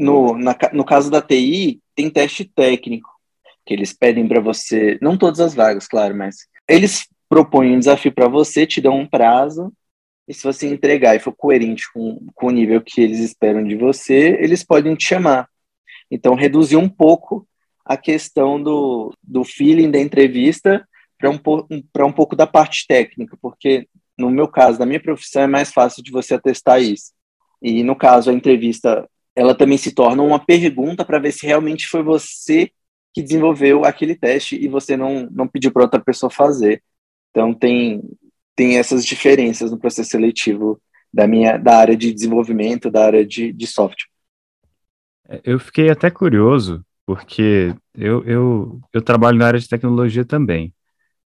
no, 0.00 0.36
na, 0.38 0.56
no 0.72 0.84
caso 0.84 1.10
da 1.10 1.20
TI, 1.20 1.80
tem 1.94 2.08
teste 2.08 2.44
técnico 2.44 3.10
que 3.64 3.74
eles 3.74 3.92
pedem 3.92 4.26
para 4.26 4.40
você, 4.40 4.98
não 5.00 5.16
todas 5.16 5.40
as 5.40 5.54
vagas, 5.54 5.86
claro, 5.86 6.16
mas 6.16 6.36
eles 6.68 7.06
propõem 7.28 7.76
um 7.76 7.78
desafio 7.78 8.12
para 8.12 8.28
você, 8.28 8.66
te 8.66 8.80
dão 8.80 8.98
um 8.98 9.06
prazo, 9.06 9.72
e 10.26 10.34
se 10.34 10.44
você 10.44 10.68
entregar 10.68 11.16
e 11.16 11.20
for 11.20 11.32
coerente 11.32 11.84
com, 11.92 12.24
com 12.34 12.46
o 12.46 12.50
nível 12.50 12.80
que 12.80 13.00
eles 13.00 13.18
esperam 13.18 13.64
de 13.64 13.74
você, 13.76 14.38
eles 14.40 14.62
podem 14.62 14.94
te 14.94 15.04
chamar. 15.04 15.48
Então, 16.10 16.34
reduzir 16.34 16.76
um 16.76 16.88
pouco 16.88 17.46
a 17.84 17.96
questão 17.96 18.62
do, 18.62 19.12
do 19.22 19.42
feeling 19.42 19.90
da 19.90 19.98
entrevista 19.98 20.86
para 21.18 21.30
um, 21.30 21.38
um 21.68 22.12
pouco 22.12 22.36
da 22.36 22.46
parte 22.46 22.86
técnica, 22.86 23.36
porque 23.42 23.88
no 24.16 24.30
meu 24.30 24.46
caso, 24.46 24.78
na 24.78 24.86
minha 24.86 25.02
profissão, 25.02 25.42
é 25.42 25.46
mais 25.46 25.72
fácil 25.72 26.02
de 26.02 26.12
você 26.12 26.34
atestar 26.34 26.80
isso. 26.80 27.12
E 27.60 27.82
no 27.82 27.96
caso, 27.96 28.30
a 28.30 28.32
entrevista, 28.32 29.08
ela 29.34 29.54
também 29.54 29.78
se 29.78 29.92
torna 29.92 30.22
uma 30.22 30.38
pergunta 30.38 31.04
para 31.04 31.18
ver 31.18 31.32
se 31.32 31.46
realmente 31.46 31.88
foi 31.88 32.02
você 32.02 32.70
que 33.12 33.22
desenvolveu 33.22 33.84
aquele 33.84 34.14
teste 34.14 34.56
e 34.56 34.68
você 34.68 34.96
não, 34.96 35.28
não 35.30 35.48
pediu 35.48 35.72
para 35.72 35.82
outra 35.82 36.00
pessoa 36.00 36.30
fazer. 36.30 36.82
Então 37.30 37.52
tem, 37.52 38.02
tem 38.54 38.78
essas 38.78 39.04
diferenças 39.04 39.70
no 39.70 39.78
processo 39.78 40.10
seletivo 40.10 40.80
da 41.12 41.26
minha 41.26 41.56
da 41.56 41.76
área 41.78 41.96
de 41.96 42.12
desenvolvimento, 42.12 42.90
da 42.90 43.04
área 43.04 43.26
de, 43.26 43.52
de 43.52 43.66
software. 43.66 44.08
É, 45.28 45.40
eu 45.44 45.58
fiquei 45.58 45.90
até 45.90 46.10
curioso, 46.10 46.84
porque 47.04 47.74
eu, 47.94 48.24
eu, 48.24 48.80
eu 48.92 49.02
trabalho 49.02 49.38
na 49.38 49.46
área 49.46 49.60
de 49.60 49.68
tecnologia 49.68 50.24
também. 50.24 50.72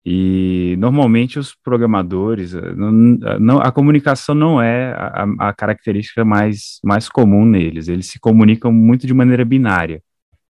E 0.06 0.76
normalmente 0.78 1.40
os 1.40 1.56
programadores, 1.56 2.54
eh, 2.54 2.76
não, 2.76 2.92
não, 3.40 3.60
a 3.60 3.72
comunicação 3.72 4.36
não 4.36 4.62
é 4.62 4.94
a, 4.94 5.26
a, 5.50 5.54
característica 5.54 6.24
mais, 6.24 6.80
mais 6.84 7.10
comum 7.10 7.44
neles. 7.44 7.88
Eles 7.88 8.06
se 8.06 8.20
comunicam 8.20 8.72
muito 8.72 9.08
de 9.08 9.14
maneira 9.16 9.44
binária. 9.44 10.04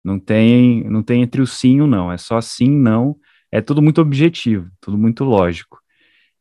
Não 0.10 0.20
tem, 0.20 0.84
não 0.90 1.04
tem 1.04 1.22
entre 1.22 1.40
o 1.40 1.46
sim 1.46 1.78
e 1.78 1.82
o 1.84 1.88
não. 1.88 2.12
É 2.12 2.18
só 2.18 2.42
sim, 2.42 2.70
não. 2.70 3.16
É 3.52 3.62
tudo 3.62 3.80
muito 3.80 4.02
objetivo, 4.02 4.68
tudo 4.82 4.98
muito 4.98 5.24
lógico. 5.24 5.80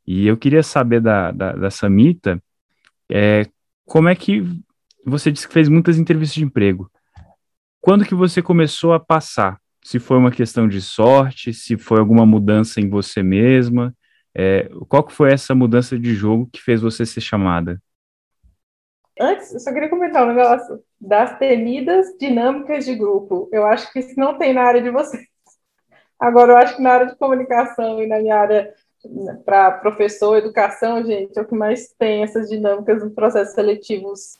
E 0.07 0.26
eu 0.26 0.38
queria 0.38 0.62
saber 0.62 1.02
da, 1.02 1.31
da, 1.31 1.52
da 1.52 1.70
Samita 1.70 2.42
é, 3.11 3.44
como 3.85 4.09
é 4.09 4.14
que 4.14 4.42
você 5.04 5.31
disse 5.31 5.46
que 5.46 5.52
fez 5.52 5.68
muitas 5.68 5.98
entrevistas 5.98 6.35
de 6.35 6.44
emprego. 6.44 6.90
Quando 7.78 8.07
que 8.07 8.14
você 8.14 8.40
começou 8.40 8.94
a 8.94 9.00
passar 9.00 9.61
se 9.85 9.98
foi 9.98 10.16
uma 10.16 10.31
questão 10.31 10.66
de 10.66 10.81
sorte, 10.81 11.52
se 11.52 11.76
foi 11.76 11.98
alguma 11.98 12.24
mudança 12.24 12.81
em 12.81 12.88
você 12.88 13.22
mesma. 13.22 13.94
É, 14.35 14.70
qual 14.88 15.04
que 15.04 15.12
foi 15.12 15.31
essa 15.31 15.54
mudança 15.54 15.98
de 15.98 16.14
jogo 16.14 16.48
que 16.50 16.62
fez 16.62 16.81
você 16.81 17.04
ser 17.04 17.20
chamada? 17.20 17.81
Antes, 19.20 19.52
eu 19.52 19.61
só 19.61 19.72
queria 19.72 19.88
comentar 19.88 20.24
um 20.24 20.33
negócio 20.33 20.83
das 21.00 21.38
temidas 21.38 22.16
dinâmicas 22.18 22.85
de 22.85 22.94
grupo. 22.94 23.48
Eu 23.52 23.66
acho 23.66 23.92
que 23.92 23.98
isso 23.98 24.18
não 24.18 24.38
tem 24.38 24.52
na 24.52 24.62
área 24.62 24.81
de 24.81 24.90
vocês. 24.90 25.26
Agora, 26.18 26.52
eu 26.52 26.57
acho 26.57 26.76
que 26.76 26.83
na 26.83 26.92
área 26.92 27.07
de 27.07 27.16
comunicação 27.16 28.02
e 28.02 28.07
na 28.07 28.18
minha 28.18 28.37
área 28.37 28.74
para 29.44 29.72
professor, 29.72 30.37
educação, 30.37 31.04
gente, 31.04 31.38
é 31.38 31.42
o 31.42 31.46
que 31.46 31.54
mais 31.54 31.94
tem 31.98 32.22
essas 32.22 32.48
dinâmicas 32.48 33.02
nos 33.02 33.12
processos 33.12 33.54
seletivos 33.54 34.38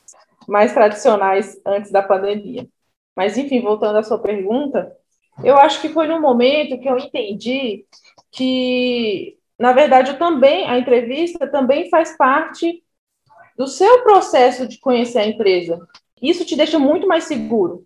mais 0.49 0.73
tradicionais 0.73 1.61
antes 1.65 1.91
da 1.91 2.03
pandemia. 2.03 2.67
Mas, 3.15 3.37
enfim, 3.37 3.61
voltando 3.61 3.99
à 3.99 4.03
sua 4.03 4.19
pergunta, 4.19 4.93
eu 5.45 5.57
acho 5.57 5.81
que 5.81 5.89
foi 5.89 6.07
no 6.07 6.21
momento 6.21 6.79
que 6.81 6.89
eu 6.89 6.99
entendi 6.99 7.85
que, 8.31 9.37
na 9.59 9.73
verdade, 9.73 10.13
eu 10.13 10.19
também, 10.19 10.69
a 10.69 10.79
entrevista 10.79 11.47
também 11.47 11.89
faz 11.89 12.17
parte 12.17 12.83
do 13.59 13.67
seu 13.67 14.05
processo 14.05 14.69
de 14.69 14.79
conhecer 14.79 15.19
a 15.19 15.27
empresa. 15.27 15.81
Isso 16.23 16.45
te 16.45 16.57
deixa 16.57 16.79
muito 16.79 17.09
mais 17.09 17.25
seguro. 17.25 17.85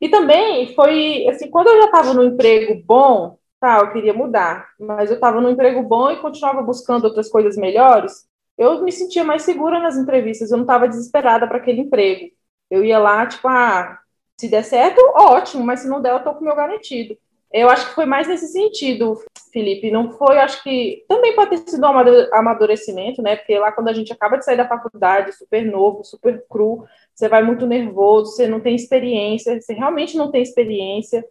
E 0.00 0.08
também 0.08 0.72
foi, 0.74 1.26
assim, 1.28 1.50
quando 1.50 1.66
eu 1.66 1.78
já 1.78 1.86
estava 1.86 2.14
no 2.14 2.22
emprego 2.22 2.80
bom, 2.86 3.36
tá, 3.60 3.80
eu 3.80 3.92
queria 3.92 4.14
mudar, 4.14 4.68
mas 4.78 5.10
eu 5.10 5.16
estava 5.16 5.40
no 5.40 5.50
emprego 5.50 5.82
bom 5.82 6.08
e 6.10 6.20
continuava 6.20 6.62
buscando 6.62 7.04
outras 7.04 7.28
coisas 7.28 7.56
melhores, 7.56 8.28
eu 8.56 8.82
me 8.82 8.92
sentia 8.92 9.24
mais 9.24 9.42
segura 9.42 9.80
nas 9.80 9.96
entrevistas, 9.96 10.50
eu 10.50 10.56
não 10.56 10.64
estava 10.64 10.88
desesperada 10.88 11.48
para 11.48 11.58
aquele 11.58 11.80
emprego. 11.80 12.30
Eu 12.70 12.84
ia 12.84 12.98
lá, 12.98 13.26
tipo, 13.26 13.48
ah, 13.48 13.98
se 14.36 14.48
der 14.48 14.62
certo, 14.62 15.00
ótimo, 15.16 15.64
mas 15.64 15.80
se 15.80 15.88
não 15.88 16.00
der, 16.00 16.12
eu 16.12 16.22
tô 16.22 16.32
com 16.34 16.40
o 16.40 16.44
meu 16.44 16.54
garantido. 16.54 17.16
Eu 17.50 17.70
acho 17.70 17.88
que 17.88 17.94
foi 17.94 18.04
mais 18.04 18.28
nesse 18.28 18.48
sentido, 18.48 19.18
Felipe. 19.52 19.90
Não 19.90 20.10
foi, 20.12 20.38
acho 20.38 20.62
que 20.62 21.04
também 21.08 21.34
pode 21.34 21.50
ter 21.50 21.70
sido 21.70 21.86
um 21.86 22.34
amadurecimento, 22.34 23.22
né? 23.22 23.36
Porque 23.36 23.58
lá 23.58 23.72
quando 23.72 23.88
a 23.88 23.92
gente 23.92 24.12
acaba 24.12 24.36
de 24.36 24.44
sair 24.44 24.56
da 24.56 24.68
faculdade, 24.68 25.32
super 25.32 25.64
novo, 25.64 26.04
super 26.04 26.44
cru, 26.48 26.84
você 27.14 27.28
vai 27.28 27.42
muito 27.42 27.66
nervoso, 27.66 28.32
você 28.32 28.46
não 28.46 28.60
tem 28.60 28.74
experiência, 28.74 29.60
você 29.60 29.72
realmente 29.72 30.16
não 30.16 30.30
tem 30.30 30.42
experiência, 30.42 31.24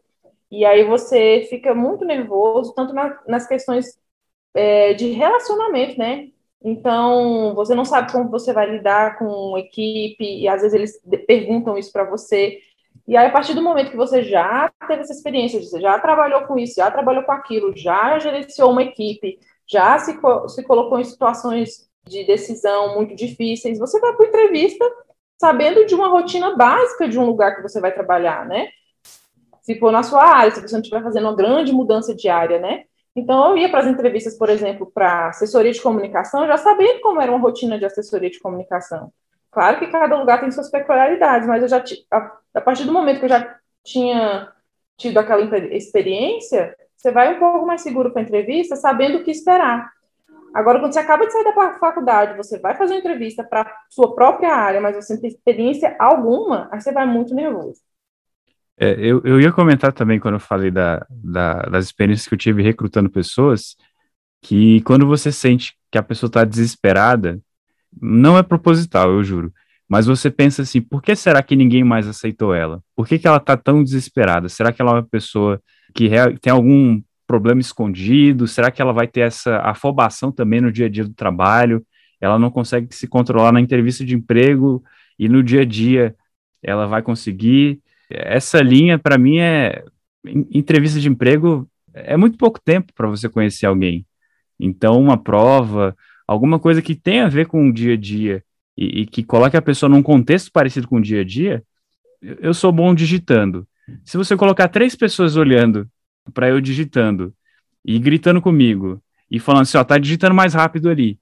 e 0.50 0.66
aí 0.66 0.84
você 0.84 1.46
fica 1.50 1.76
muito 1.76 2.06
nervoso, 2.06 2.74
tanto 2.74 2.94
na, 2.94 3.20
nas 3.28 3.48
questões 3.48 3.98
é, 4.54 4.94
de 4.94 5.12
relacionamento, 5.12 5.98
né? 6.00 6.30
Então, 6.64 7.54
você 7.56 7.76
não 7.76 7.86
sabe 7.86 8.12
como 8.12 8.30
você 8.30 8.52
vai 8.52 8.70
lidar 8.70 9.18
com 9.20 9.58
equipe, 9.58 10.24
e 10.24 10.48
às 10.48 10.62
vezes 10.62 10.74
eles 11.06 11.26
perguntam 11.28 11.78
isso 11.78 11.92
para 11.92 12.04
você. 12.04 12.60
E 13.08 13.16
aí, 13.16 13.28
a 13.28 13.32
partir 13.32 13.54
do 13.54 13.62
momento 13.62 13.92
que 13.92 13.98
você 13.98 14.22
já 14.24 14.70
teve 14.86 15.02
essa 15.02 15.14
experiência, 15.14 15.62
você 15.62 15.80
já 15.80 15.98
trabalhou 15.98 16.42
com 16.42 16.60
isso, 16.60 16.76
já 16.76 16.92
trabalhou 16.92 17.24
com 17.24 17.32
aquilo, 17.32 17.76
já 17.76 18.20
gerenciou 18.20 18.72
uma 18.72 18.84
equipe, 18.84 19.40
já 19.66 19.98
se, 19.98 20.20
se 20.50 20.64
colocou 20.64 21.00
em 21.00 21.06
situações 21.06 21.88
de 22.06 22.26
decisão 22.26 22.96
muito 22.96 23.16
difíceis, 23.16 23.80
você 23.80 24.00
vai 24.00 24.14
para 24.14 24.26
a 24.26 24.30
entrevista 24.30 24.86
sabendo 25.40 25.86
de 25.86 25.96
uma 25.96 26.08
rotina 26.10 26.56
básica 26.56 27.08
de 27.08 27.18
um 27.18 27.26
lugar 27.26 27.56
que 27.56 27.62
você 27.62 27.80
vai 27.80 27.94
trabalhar, 27.94 28.46
né? 28.46 28.68
Se 29.62 29.78
for 29.80 29.92
na 29.92 30.04
sua 30.04 30.24
área, 30.24 30.52
se 30.52 30.62
você 30.62 30.74
não 30.74 30.82
estiver 30.82 31.04
fazendo 31.04 31.26
uma 31.26 31.36
grande 31.36 31.72
mudança 31.72 32.14
de 32.16 32.28
área, 32.28 32.60
né? 32.60 32.84
Então, 33.16 33.50
eu 33.50 33.58
ia 33.58 33.70
para 33.70 33.82
as 33.82 33.88
entrevistas, 33.88 34.38
por 34.38 34.50
exemplo, 34.50 34.92
para 34.94 35.30
assessoria 35.30 35.72
de 35.72 35.82
comunicação, 35.82 36.46
já 36.46 36.58
sabendo 36.58 37.02
como 37.02 37.22
era 37.22 37.32
uma 37.32 37.40
rotina 37.40 37.78
de 37.78 37.86
assessoria 37.86 38.30
de 38.30 38.40
comunicação. 38.40 39.12
Claro 39.58 39.80
que 39.80 39.88
cada 39.88 40.16
lugar 40.16 40.40
tem 40.40 40.52
suas 40.52 40.70
peculiaridades, 40.70 41.48
mas 41.48 41.64
eu 41.64 41.68
já 41.68 41.84
a, 42.12 42.32
a 42.54 42.62
partir 42.62 42.86
do 42.86 42.94
momento 42.94 43.18
que 43.18 43.26
eu 43.26 43.30
já 43.30 43.56
tinha 43.84 44.54
tido 44.96 45.18
aquela 45.18 45.42
experiência, 45.76 46.76
você 46.96 47.12
vai 47.12 47.34
um 47.34 47.40
pouco 47.40 47.66
mais 47.66 47.82
seguro 47.82 48.12
para 48.12 48.22
a 48.22 48.24
entrevista, 48.24 48.76
sabendo 48.76 49.18
o 49.18 49.24
que 49.24 49.32
esperar. 49.32 49.92
Agora, 50.54 50.80
quando 50.80 50.94
você 50.94 51.00
acaba 51.00 51.26
de 51.26 51.34
sair 51.34 51.44
da 51.44 51.80
faculdade, 51.80 52.38
você 52.38 52.60
vai 52.60 52.76
fazer 52.76 52.94
uma 52.94 53.00
entrevista 53.00 53.44
para 53.44 53.76
sua 53.90 54.14
própria 54.14 54.54
área, 54.54 54.80
mas 54.80 54.96
você 54.96 55.16
não 55.16 55.22
tem 55.22 55.32
experiência 55.32 55.96
alguma, 55.98 56.70
aí 56.72 56.80
você 56.80 56.92
vai 56.92 57.08
muito 57.08 57.34
nervoso. 57.34 57.82
É, 58.80 58.92
eu, 58.92 59.24
eu 59.26 59.42
ia 59.42 59.52
comentar 59.52 59.92
também, 59.92 60.20
quando 60.20 60.36
eu 60.36 60.40
falei 60.40 60.70
da, 60.70 61.04
da, 61.10 61.64
das 61.64 61.86
experiências 61.86 62.28
que 62.28 62.36
eu 62.36 62.38
tive 62.38 62.62
recrutando 62.62 63.10
pessoas, 63.10 63.76
que 64.40 64.82
quando 64.82 65.08
você 65.08 65.32
sente 65.32 65.76
que 65.92 65.98
a 65.98 66.04
pessoa 66.04 66.28
está 66.28 66.44
desesperada, 66.44 67.42
não 68.02 68.38
é 68.38 68.44
proposital, 68.44 69.12
eu 69.12 69.24
juro. 69.24 69.54
Mas 69.88 70.06
você 70.06 70.30
pensa 70.30 70.64
assim, 70.64 70.82
por 70.82 71.02
que 71.02 71.16
será 71.16 71.42
que 71.42 71.56
ninguém 71.56 71.84
mais 71.84 72.08
aceitou 72.08 72.54
ela? 72.54 72.84
Por 72.96 73.08
que, 73.08 73.18
que 73.18 73.28
ela 73.28 73.38
está 73.38 73.56
tão 73.56 73.84
desesperada? 73.84 74.50
Será 74.50 74.72
que 74.72 74.82
ela 74.82 74.92
é 74.92 74.96
uma 74.96 75.04
pessoa 75.04 75.62
que 75.94 76.10
tem 76.42 76.52
algum 76.52 77.02
problema 77.26 77.62
escondido? 77.62 78.48
Será 78.48 78.70
que 78.70 78.82
ela 78.82 78.92
vai 78.92 79.08
ter 79.08 79.22
essa 79.22 79.60
afobação 79.60 80.32
também 80.32 80.60
no 80.60 80.72
dia 80.72 80.88
a 80.88 80.90
dia 80.90 81.06
do 81.06 81.14
trabalho? 81.14 81.86
Ela 82.20 82.38
não 82.38 82.52
consegue 82.52 82.94
se 82.94 83.08
controlar 83.08 83.52
na 83.52 83.62
entrevista 83.62 84.04
de 84.04 84.16
emprego 84.16 84.84
e 85.18 85.30
no 85.30 85.42
dia 85.42 85.62
a 85.62 85.66
dia 85.66 86.16
ela 86.62 86.86
vai 86.86 87.02
conseguir? 87.02 87.80
Essa 88.10 88.62
linha, 88.62 88.98
para 88.98 89.18
mim, 89.18 89.40
é. 89.40 89.84
Entrevista 90.26 91.00
de 91.00 91.08
emprego 91.08 91.70
é 91.94 92.18
muito 92.18 92.38
pouco 92.38 92.60
tempo 92.60 92.92
para 92.94 93.08
você 93.08 93.30
conhecer 93.30 93.66
alguém. 93.66 94.06
Então, 94.60 95.00
uma 95.00 95.18
prova, 95.18 95.96
alguma 96.28 96.60
coisa 96.60 96.82
que 96.82 96.96
tenha 96.96 97.26
a 97.26 97.30
ver 97.30 97.48
com 97.48 97.70
o 97.70 97.74
dia 97.74 97.94
a 97.94 97.98
dia 97.98 98.44
e, 98.78 99.02
e 99.02 99.06
que 99.06 99.24
coloque 99.24 99.58
a 99.58 99.62
pessoa 99.62 99.90
num 99.90 100.04
contexto 100.04 100.52
parecido 100.52 100.88
com 100.88 100.98
o 100.98 101.02
dia 101.02 101.22
a 101.22 101.24
dia, 101.24 101.64
eu 102.22 102.54
sou 102.54 102.72
bom 102.72 102.94
digitando. 102.94 103.68
Se 104.04 104.18
você 104.18 104.36
colocar 104.36 104.68
três 104.68 104.96
pessoas 104.96 105.36
olhando 105.38 105.90
para 106.34 106.50
eu 106.50 106.60
digitando 106.60 107.34
e 107.86 107.98
gritando 107.98 108.42
comigo 108.42 109.02
e 109.32 109.40
falando 109.40 109.62
assim, 109.62 109.78
ó, 109.78 109.84
tá 109.84 109.98
digitando 109.98 110.36
mais 110.36 110.54
rápido 110.54 110.90
ali, 110.90 111.20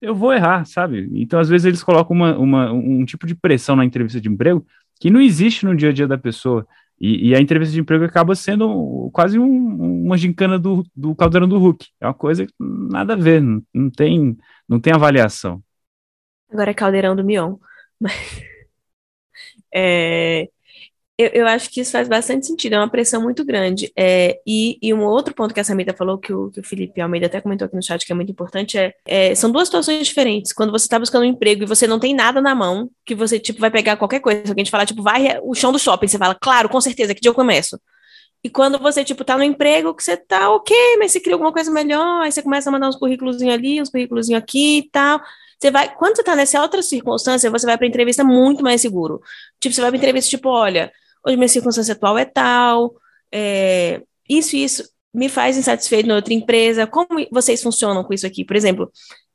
eu 0.00 0.14
vou 0.14 0.32
errar, 0.32 0.64
sabe? 0.64 1.08
Então, 1.12 1.40
às 1.40 1.48
vezes, 1.48 1.64
eles 1.64 1.82
colocam 1.82 2.14
uma, 2.14 2.36
uma, 2.36 2.72
um 2.72 3.04
tipo 3.04 3.26
de 3.26 3.34
pressão 3.34 3.76
na 3.76 3.84
entrevista 3.84 4.20
de 4.20 4.28
emprego 4.28 4.66
que 5.00 5.10
não 5.10 5.20
existe 5.20 5.64
no 5.64 5.76
dia 5.76 5.90
a 5.90 5.92
dia 5.92 6.06
da 6.06 6.18
pessoa. 6.18 6.66
E, 7.00 7.28
e 7.28 7.34
a 7.34 7.40
entrevista 7.40 7.74
de 7.74 7.80
emprego 7.80 8.04
acaba 8.04 8.34
sendo 8.34 9.10
quase 9.12 9.38
um, 9.38 10.04
uma 10.04 10.16
gincana 10.16 10.58
do, 10.58 10.84
do 10.94 11.14
caldeirão 11.14 11.48
do 11.48 11.58
Hulk. 11.58 11.86
É 12.00 12.06
uma 12.06 12.14
coisa 12.14 12.46
que 12.46 12.52
nada 12.58 13.12
a 13.12 13.16
ver, 13.16 13.42
não, 13.42 13.62
não, 13.72 13.90
tem, 13.90 14.36
não 14.68 14.80
tem 14.80 14.92
avaliação. 14.92 15.62
Agora 16.50 16.70
é 16.70 16.74
caldeirão 16.74 17.14
do 17.14 17.24
Mion. 17.24 17.56
Mas, 18.00 18.42
é, 19.74 20.48
eu, 21.18 21.28
eu, 21.28 21.46
acho 21.46 21.70
que 21.70 21.80
isso 21.80 21.92
faz 21.92 22.08
bastante 22.08 22.46
sentido, 22.46 22.74
é 22.74 22.78
uma 22.78 22.90
pressão 22.90 23.22
muito 23.22 23.42
grande. 23.44 23.90
É, 23.96 24.38
e, 24.46 24.78
e, 24.82 24.92
um 24.92 25.02
outro 25.02 25.34
ponto 25.34 25.54
que 25.54 25.60
a 25.60 25.64
Samita 25.64 25.94
falou, 25.94 26.18
que 26.18 26.32
o, 26.32 26.50
que 26.50 26.60
o 26.60 26.62
Felipe 26.62 27.00
Almeida 27.00 27.26
até 27.26 27.40
comentou 27.40 27.64
aqui 27.64 27.74
no 27.74 27.82
chat, 27.82 28.04
que 28.04 28.12
é 28.12 28.14
muito 28.14 28.30
importante, 28.30 28.76
é, 28.76 28.94
é 29.06 29.34
são 29.34 29.50
duas 29.50 29.68
situações 29.68 30.06
diferentes. 30.06 30.52
Quando 30.52 30.70
você 30.70 30.84
está 30.84 30.98
buscando 30.98 31.22
um 31.22 31.26
emprego 31.26 31.62
e 31.62 31.66
você 31.66 31.86
não 31.86 31.98
tem 31.98 32.14
nada 32.14 32.42
na 32.42 32.54
mão, 32.54 32.90
que 33.04 33.14
você, 33.14 33.38
tipo, 33.38 33.60
vai 33.60 33.70
pegar 33.70 33.96
qualquer 33.96 34.20
coisa. 34.20 34.42
Se 34.44 34.50
alguém 34.50 34.64
te 34.64 34.70
falar, 34.70 34.84
tipo, 34.84 35.02
vai 35.02 35.38
o 35.42 35.54
chão 35.54 35.72
do 35.72 35.78
shopping, 35.78 36.06
você 36.06 36.18
fala, 36.18 36.34
claro, 36.34 36.68
com 36.68 36.80
certeza, 36.82 37.14
que 37.14 37.20
dia 37.20 37.30
eu 37.30 37.34
começo? 37.34 37.80
E 38.44 38.50
quando 38.50 38.78
você, 38.78 39.02
tipo, 39.02 39.24
tá 39.24 39.38
no 39.38 39.42
emprego, 39.42 39.94
que 39.94 40.02
você 40.02 40.16
tá 40.18 40.50
ok, 40.50 40.76
mas 40.98 41.12
você 41.12 41.20
cria 41.20 41.34
alguma 41.34 41.52
coisa 41.52 41.70
melhor, 41.70 42.22
aí 42.22 42.30
você 42.30 42.42
começa 42.42 42.68
a 42.68 42.72
mandar 42.72 42.88
uns 42.88 42.96
currículos 42.96 43.40
ali, 43.42 43.80
uns 43.80 43.88
currículos 43.88 44.30
aqui 44.30 44.78
e 44.78 44.90
tal. 44.90 45.20
Você 45.58 45.70
vai, 45.70 45.94
quando 45.94 46.16
você 46.16 46.22
tá 46.22 46.36
nessa 46.36 46.60
outra 46.60 46.82
circunstância, 46.82 47.50
você 47.50 47.64
vai 47.64 47.78
para 47.78 47.86
entrevista 47.86 48.22
muito 48.22 48.62
mais 48.62 48.82
seguro. 48.82 49.20
Tipo, 49.58 49.74
você 49.74 49.80
vai 49.80 49.90
para 49.90 49.98
entrevista, 49.98 50.28
tipo, 50.28 50.50
olha, 50.50 50.92
hoje 51.26 51.36
minha 51.36 51.48
circunstância 51.48 51.92
atual 51.92 52.16
é 52.16 52.24
tal, 52.24 52.94
é, 53.32 54.02
isso 54.28 54.56
e 54.56 54.64
isso 54.64 54.88
me 55.12 55.28
faz 55.28 55.56
insatisfeito 55.56 56.08
na 56.08 56.16
outra 56.16 56.32
empresa, 56.32 56.86
como 56.86 57.08
vocês 57.32 57.62
funcionam 57.62 58.04
com 58.04 58.14
isso 58.14 58.26
aqui? 58.26 58.44
Por 58.44 58.54
exemplo, 58.54 58.90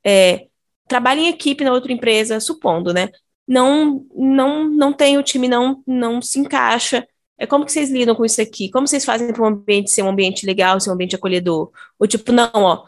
é, 0.05 0.47
trabalho 0.87 1.21
em 1.21 1.27
equipe 1.27 1.63
na 1.63 1.73
outra 1.73 1.91
empresa, 1.91 2.39
supondo, 2.39 2.93
né? 2.93 3.09
Não, 3.47 4.05
não, 4.15 4.69
não 4.69 4.93
tem 4.93 5.17
o 5.17 5.23
time, 5.23 5.47
não, 5.47 5.83
não 5.85 6.21
se 6.21 6.39
encaixa. 6.39 7.05
É 7.37 7.47
como 7.47 7.65
que 7.65 7.71
vocês 7.71 7.89
lidam 7.89 8.15
com 8.15 8.23
isso 8.23 8.39
aqui? 8.41 8.69
Como 8.69 8.87
vocês 8.87 9.03
fazem 9.03 9.33
para 9.33 9.41
um 9.43 9.47
ambiente 9.47 9.89
ser 9.91 10.03
um 10.03 10.09
ambiente 10.09 10.45
legal, 10.45 10.79
ser 10.79 10.91
um 10.91 10.93
ambiente 10.93 11.15
acolhedor? 11.15 11.71
Ou 11.99 12.07
tipo, 12.07 12.31
não, 12.31 12.51
ó, 12.53 12.85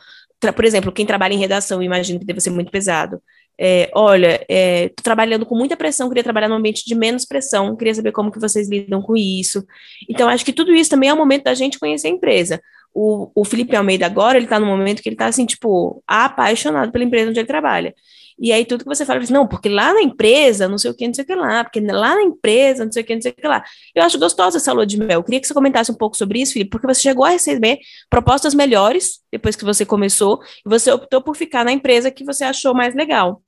por 0.56 0.66
exemplo, 0.66 0.92
quem 0.92 1.06
trabalha 1.06 1.34
em 1.34 1.39
redação, 1.39 1.82
imagino 1.82 2.20
que 2.20 2.26
deve 2.26 2.39
ser 2.39 2.52
muito 2.52 2.72
pesado 2.72 3.22
é, 3.60 3.89
olha, 3.94 4.44
é, 4.50 4.89
trabalhando 5.02 5.46
com 5.46 5.56
muita 5.56 5.78
pressão, 5.78 6.08
queria 6.08 6.24
trabalhar 6.24 6.48
num 6.48 6.56
ambiente 6.56 6.84
de 6.86 6.96
menos 6.96 7.26
pressão, 7.26 7.76
queria 7.76 7.94
saber 7.94 8.12
como 8.12 8.32
que 8.32 8.39
vocês 8.39 8.70
lidam 8.70 9.02
com 9.02 9.16
isso. 9.16 9.63
Então, 10.10 10.28
acho 10.28 10.44
que 10.46 10.54
tudo 10.54 10.74
isso 10.74 10.89
também 10.89 11.10
é 11.10 11.13
o 11.13 11.18
momento 11.18 11.44
da 11.44 11.54
gente 11.54 11.80
conhecer 11.80 12.08
a 12.08 12.12
empresa. 12.12 12.62
O, 12.94 13.32
o 13.36 13.46
Felipe 13.46 13.76
Almeida 13.76 14.06
agora, 14.06 14.38
ele 14.38 14.48
tá 14.48 14.60
no 14.60 14.66
momento 14.66 15.02
que 15.02 15.10
ele 15.10 15.16
tá 15.16 15.26
assim, 15.26 15.46
tipo, 15.46 16.04
apaixonado 16.08 16.92
pela 16.92 17.04
empresa 17.04 17.30
onde 17.30 17.39
ele 17.39 17.48
trabalha. 17.48 17.94
E 18.39 18.52
aí 18.52 18.66
tudo 18.66 18.84
que 18.84 18.89
você 18.89 19.06
fala, 19.06 19.20
não, 19.30 19.48
porque 19.48 19.70
lá 19.70 19.94
na 19.94 20.02
empresa, 20.02 20.68
não 20.68 20.78
sei 20.78 20.92
o 20.92 20.96
que, 20.96 21.06
não 21.08 21.13
sei 21.13 21.24
o 21.24 21.28
que 21.28 21.36
lá, 21.36 21.63
porque 21.63 21.80
lá 21.80 22.16
na 22.16 22.24
empresa, 22.24 22.84
não 22.84 22.92
sei 22.92 23.04
o 23.04 23.06
que, 23.06 23.16
não 23.16 23.22
sei 23.22 23.32
o 23.32 23.36
que 23.36 23.48
lá. 23.48 23.63
Eu 23.94 24.04
acho 24.04 24.18
gostosa 24.18 24.58
essa 24.58 24.74
lua 24.74 24.86
de 24.86 24.98
mel. 24.98 25.20
Eu 25.20 25.24
queria 25.24 25.39
que 25.39 25.48
você 25.48 25.54
comentasse 25.54 25.92
um 25.92 25.96
pouco 25.96 26.18
sobre 26.18 26.42
isso, 26.42 26.54
Felipe, 26.54 26.72
porque 26.72 26.88
você 26.88 27.02
chegou 27.02 27.26
a 27.26 27.30
receber 27.30 27.80
propostas 28.10 28.54
melhores 28.54 29.22
depois 29.32 29.56
que 29.56 29.66
você 29.66 29.86
começou, 29.86 30.39
e 30.66 30.70
você 30.70 30.92
optou 30.92 31.22
por 31.22 31.36
ficar 31.36 31.63
na 31.63 31.72
empresa 31.72 32.12
que 32.12 32.24
você 32.24 32.44
achou 32.44 32.74
mais 32.74 32.94
legal. 32.96 33.42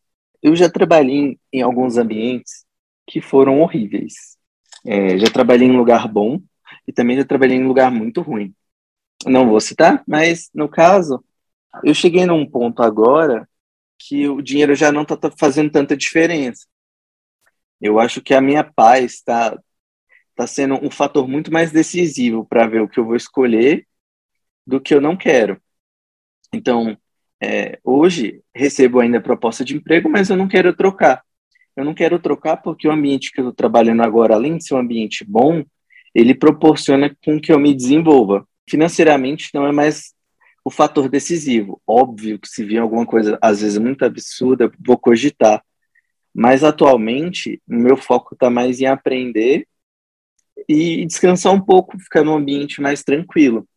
Eu 0.45 0.55
já 0.55 0.69
trabalhei 0.69 1.15
em, 1.15 1.39
em 1.51 1.61
alguns 1.63 1.97
ambientes 1.97 2.67
que 3.07 3.19
foram 3.19 3.61
horríveis. 3.61 4.37
É, 4.85 5.17
já 5.17 5.25
trabalhei 5.25 5.67
em 5.67 5.75
lugar 5.75 6.07
bom 6.07 6.39
e 6.87 6.93
também 6.93 7.17
já 7.17 7.25
trabalhei 7.25 7.57
em 7.57 7.65
lugar 7.65 7.89
muito 7.89 8.21
ruim. 8.21 8.53
Não 9.25 9.49
vou 9.49 9.59
citar, 9.59 10.03
mas 10.07 10.51
no 10.53 10.69
caso, 10.69 11.25
eu 11.83 11.95
cheguei 11.95 12.27
num 12.27 12.47
ponto 12.47 12.83
agora 12.83 13.49
que 13.97 14.27
o 14.29 14.39
dinheiro 14.39 14.75
já 14.75 14.91
não 14.91 15.01
está 15.01 15.17
fazendo 15.31 15.71
tanta 15.71 15.97
diferença. 15.97 16.67
Eu 17.81 17.99
acho 17.99 18.21
que 18.21 18.35
a 18.35 18.39
minha 18.39 18.63
paz 18.63 19.15
está 19.15 19.57
tá 20.35 20.45
sendo 20.45 20.75
um 20.75 20.91
fator 20.91 21.27
muito 21.27 21.51
mais 21.51 21.71
decisivo 21.71 22.45
para 22.45 22.67
ver 22.67 22.81
o 22.83 22.87
que 22.87 22.99
eu 22.99 23.05
vou 23.05 23.15
escolher 23.15 23.87
do 24.63 24.79
que 24.79 24.93
eu 24.93 25.01
não 25.01 25.17
quero. 25.17 25.59
Então, 26.53 26.95
é, 27.41 27.79
hoje 27.83 28.41
recebo 28.53 28.99
ainda 28.99 29.21
proposta 29.21 29.63
de 29.63 29.75
emprego, 29.75 30.09
mas 30.09 30.29
eu 30.29 30.37
não 30.37 30.47
quero 30.47 30.75
trocar. 30.75 31.23
Eu 31.75 31.83
não 31.83 31.93
quero 31.93 32.19
trocar 32.19 32.57
porque 32.57 32.87
o 32.87 32.91
ambiente 32.91 33.31
que 33.31 33.39
eu 33.39 33.49
estou 33.49 33.53
trabalhando 33.53 34.01
agora, 34.01 34.35
além 34.35 34.57
de 34.57 34.65
ser 34.65 34.75
um 34.75 34.79
ambiente 34.79 35.25
bom, 35.27 35.63
ele 36.13 36.33
proporciona 36.33 37.13
com 37.23 37.39
que 37.39 37.51
eu 37.51 37.59
me 37.59 37.73
desenvolva. 37.73 38.47
Financeiramente 38.69 39.49
não 39.53 39.67
é 39.67 39.71
mais 39.71 40.13
o 40.63 40.71
fator 40.71 41.09
decisivo. 41.09 41.81
Óbvio 41.85 42.39
que 42.39 42.47
se 42.47 42.63
vir 42.63 42.79
alguma 42.79 43.05
coisa, 43.05 43.37
às 43.41 43.61
vezes, 43.61 43.77
muito 43.77 44.05
absurda, 44.05 44.71
vou 44.79 44.97
cogitar. 44.97 45.61
Mas 46.33 46.63
atualmente, 46.63 47.61
o 47.67 47.75
meu 47.75 47.97
foco 47.97 48.33
está 48.33 48.49
mais 48.49 48.79
em 48.79 48.85
aprender 48.85 49.67
e 50.67 51.05
descansar 51.05 51.53
um 51.53 51.61
pouco, 51.61 51.99
ficar 51.99 52.23
num 52.23 52.35
ambiente 52.35 52.81
mais 52.81 53.03
tranquilo. 53.03 53.67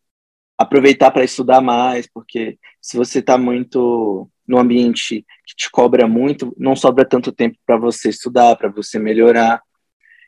Aproveitar 0.59 1.09
para 1.11 1.23
estudar 1.23 1.61
mais, 1.61 2.05
porque 2.13 2.59
se 2.81 2.97
você 2.97 3.19
está 3.19 3.37
muito 3.37 4.29
no 4.45 4.59
ambiente 4.59 5.25
que 5.47 5.55
te 5.55 5.71
cobra 5.71 6.05
muito, 6.05 6.53
não 6.57 6.75
sobra 6.75 7.05
tanto 7.05 7.31
tempo 7.31 7.57
para 7.65 7.77
você 7.77 8.09
estudar, 8.09 8.57
para 8.57 8.67
você 8.67 8.99
melhorar, 8.99 9.61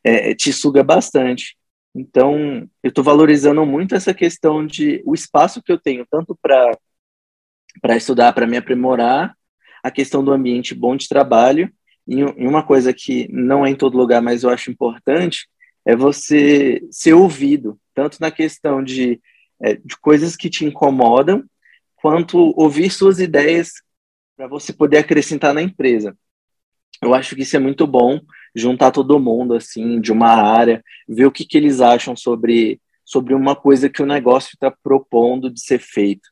é, 0.04 0.34
te 0.34 0.54
suga 0.54 0.84
bastante. 0.84 1.58
Então, 1.94 2.68
eu 2.82 2.90
estou 2.90 3.04
valorizando 3.04 3.66
muito 3.66 3.94
essa 3.94 4.14
questão 4.14 4.66
de 4.66 5.02
o 5.06 5.14
espaço 5.14 5.62
que 5.62 5.72
eu 5.72 5.78
tenho, 5.78 6.06
tanto 6.10 6.38
para 6.42 6.78
para 7.82 7.96
estudar, 7.96 8.34
para 8.34 8.46
me 8.46 8.58
aprimorar, 8.58 9.34
a 9.82 9.90
questão 9.90 10.24
do 10.24 10.32
ambiente 10.32 10.76
bom 10.76 10.96
de 10.96 11.08
trabalho, 11.08 11.72
e 12.08 12.24
uma 12.24 12.64
coisa 12.64 12.94
que 12.94 13.28
não 13.32 13.66
é 13.66 13.70
em 13.70 13.76
todo 13.76 13.98
lugar, 13.98 14.22
mas 14.22 14.44
eu 14.44 14.50
acho 14.50 14.70
importante, 14.70 15.48
é 15.86 15.96
você 15.96 16.82
ser 16.92 17.14
ouvido, 17.14 17.80
tanto 17.94 18.18
na 18.20 18.30
questão 18.30 18.84
de, 18.84 19.22
é, 19.62 19.76
de 19.76 19.98
coisas 19.98 20.36
que 20.36 20.50
te 20.50 20.66
incomodam, 20.66 21.44
quanto 21.96 22.54
ouvir 22.58 22.90
suas 22.90 23.20
ideias 23.20 23.74
para 24.36 24.48
você 24.48 24.74
poder 24.74 24.98
acrescentar 24.98 25.54
na 25.54 25.62
empresa. 25.62 26.18
Eu 27.02 27.14
acho 27.14 27.36
que 27.36 27.44
isso 27.44 27.56
é 27.56 27.60
muito 27.60 27.86
bom, 27.86 28.20
juntar 28.56 28.92
todo 28.92 29.20
mundo, 29.20 29.54
assim, 29.54 30.02
de 30.02 30.12
uma 30.12 30.30
área, 30.30 30.84
ver 31.08 31.26
o 31.26 31.32
que, 31.32 31.46
que 31.46 31.58
eles 31.58 31.80
acham 31.80 32.16
sobre, 32.16 32.82
sobre 33.06 33.34
uma 33.34 33.56
coisa 33.56 33.90
que 33.90 34.02
o 34.02 34.06
negócio 34.06 34.52
está 34.54 34.72
propondo 34.84 35.50
de 35.50 35.62
ser 35.62 35.80
feito. 35.80 36.30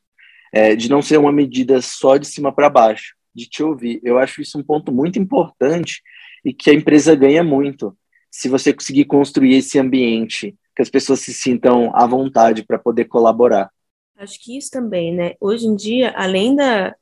É, 0.52 0.76
de 0.76 0.90
não 0.90 1.00
ser 1.00 1.18
uma 1.18 1.32
medida 1.32 1.80
só 1.80 2.18
de 2.18 2.28
cima 2.28 2.52
para 2.52 2.72
baixo, 2.72 3.14
de 3.36 3.48
te 3.48 3.62
ouvir. 3.62 4.00
Eu 4.04 4.18
acho 4.18 4.42
isso 4.42 4.58
um 4.58 4.64
ponto 4.64 4.92
muito 4.92 5.20
importante 5.20 6.02
e 6.44 6.52
que 6.52 6.72
a 6.72 6.74
empresa 6.74 7.14
ganha 7.14 7.44
muito 7.44 7.96
se 8.32 8.50
você 8.50 8.74
conseguir 8.74 9.06
construir 9.06 9.56
esse 9.56 9.78
ambiente 9.78 10.56
que 10.80 10.84
as 10.84 10.90
pessoas 10.90 11.20
se 11.20 11.34
sintam 11.34 11.92
à 11.94 12.08
vontade 12.08 12.64
para 12.64 12.80
poder 12.80 13.04
colaborar. 13.04 13.70
Acho 14.18 14.40
que 14.42 14.58
isso 14.58 14.72
também, 14.72 15.14
né? 15.14 15.34
Hoje 15.38 15.68
em 15.68 15.76
dia, 15.76 16.14
além 16.16 16.56
da, 16.56 16.96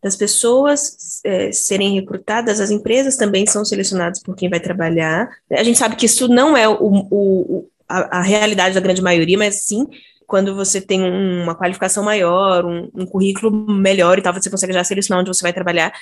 das 0.00 0.14
pessoas 0.14 1.20
é, 1.24 1.50
serem 1.50 1.94
recrutadas, 1.94 2.60
as 2.60 2.70
empresas 2.70 3.16
também 3.16 3.44
são 3.44 3.64
selecionadas 3.64 4.22
por 4.22 4.36
quem 4.36 4.48
vai 4.48 4.60
trabalhar. 4.60 5.28
A 5.50 5.64
gente 5.64 5.76
sabe 5.76 5.96
que 5.96 6.06
isso 6.06 6.28
não 6.28 6.56
é 6.56 6.68
o, 6.68 6.76
o, 7.10 7.68
a, 7.88 8.18
a, 8.18 8.22
realidade 8.22 8.76
da 8.76 8.80
grande 8.80 9.02
maioria, 9.02 9.36
mas 9.36 9.64
sim 9.64 9.88
quando 10.24 10.54
você 10.54 10.80
tem 10.80 11.02
uma 11.02 11.56
qualificação 11.56 12.04
maior, 12.04 12.64
um, 12.64 12.88
um 12.94 13.06
currículo 13.06 13.50
melhor 13.50 14.18
e 14.18 14.22
tal, 14.22 14.32
você 14.32 14.50
consegue 14.50 14.72
já 14.72 14.84
selecionar 14.84 15.20
onde 15.20 15.34
você 15.34 15.42
vai 15.42 15.52
trabalhar. 15.52 15.92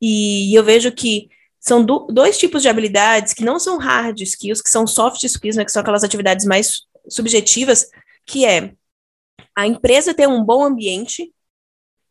E, 0.00 0.54
eu 0.54 0.64
vejo 0.64 0.90
que 0.92 1.28
são 1.60 1.84
do, 1.84 2.06
dois 2.06 2.38
tipos 2.38 2.62
de 2.62 2.68
habilidades 2.68 3.34
que 3.34 3.44
não 3.44 3.58
são 3.58 3.78
hard 3.78 4.18
skills, 4.20 4.62
que 4.62 4.70
são 4.70 4.86
soft 4.86 5.22
skills, 5.22 5.56
né, 5.56 5.64
que 5.64 5.70
são 5.70 5.82
aquelas 5.82 6.02
atividades 6.02 6.46
mais 6.46 6.82
subjetivas, 7.08 7.86
que 8.24 8.46
é 8.46 8.72
a 9.54 9.66
empresa 9.66 10.14
ter 10.14 10.26
um 10.26 10.42
bom 10.42 10.64
ambiente. 10.64 11.32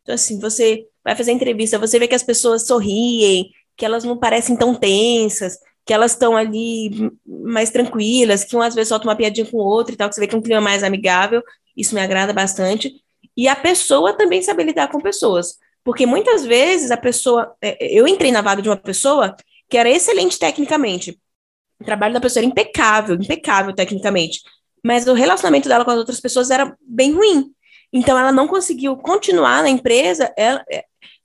Então, 0.02 0.14
assim, 0.14 0.38
você 0.38 0.86
vai 1.02 1.16
fazer 1.16 1.32
entrevista, 1.32 1.78
você 1.78 1.98
vê 1.98 2.06
que 2.06 2.14
as 2.14 2.22
pessoas 2.22 2.66
sorriem, 2.66 3.50
que 3.76 3.84
elas 3.84 4.04
não 4.04 4.16
parecem 4.16 4.56
tão 4.56 4.74
tensas, 4.74 5.58
que 5.84 5.92
elas 5.92 6.12
estão 6.12 6.36
ali 6.36 7.10
mais 7.26 7.70
tranquilas, 7.70 8.44
que 8.44 8.54
um 8.56 8.62
às 8.62 8.74
vezes 8.74 8.88
solta 8.88 9.08
uma 9.08 9.16
piadinha 9.16 9.46
com 9.46 9.56
o 9.56 9.64
outro 9.64 9.94
e 9.94 9.96
tal, 9.96 10.08
que 10.08 10.14
você 10.14 10.20
vê 10.20 10.26
que 10.28 10.34
é 10.34 10.38
um 10.38 10.42
clima 10.42 10.60
mais 10.60 10.84
amigável, 10.84 11.42
isso 11.76 11.94
me 11.94 12.00
agrada 12.00 12.32
bastante. 12.32 12.92
E 13.36 13.48
a 13.48 13.56
pessoa 13.56 14.12
também 14.12 14.42
saber 14.42 14.64
lidar 14.64 14.88
com 14.88 15.00
pessoas. 15.00 15.58
Porque 15.84 16.06
muitas 16.06 16.44
vezes 16.44 16.90
a 16.90 16.96
pessoa. 16.96 17.54
É, 17.62 17.76
eu 17.80 18.06
entrei 18.06 18.30
na 18.30 18.42
vaga 18.42 18.62
de 18.62 18.68
uma 18.68 18.76
pessoa 18.76 19.34
que 19.68 19.76
era 19.76 19.88
excelente 19.88 20.38
tecnicamente. 20.38 21.18
O 21.80 21.84
trabalho 21.84 22.14
da 22.14 22.20
pessoa 22.20 22.42
era 22.42 22.50
impecável, 22.50 23.14
impecável 23.16 23.74
tecnicamente. 23.74 24.40
Mas 24.84 25.06
o 25.06 25.14
relacionamento 25.14 25.68
dela 25.68 25.84
com 25.84 25.90
as 25.90 25.98
outras 25.98 26.20
pessoas 26.20 26.50
era 26.50 26.76
bem 26.80 27.12
ruim. 27.12 27.52
Então 27.92 28.18
ela 28.18 28.32
não 28.32 28.46
conseguiu 28.46 28.96
continuar 28.96 29.62
na 29.62 29.70
empresa. 29.70 30.32
Ela, 30.36 30.64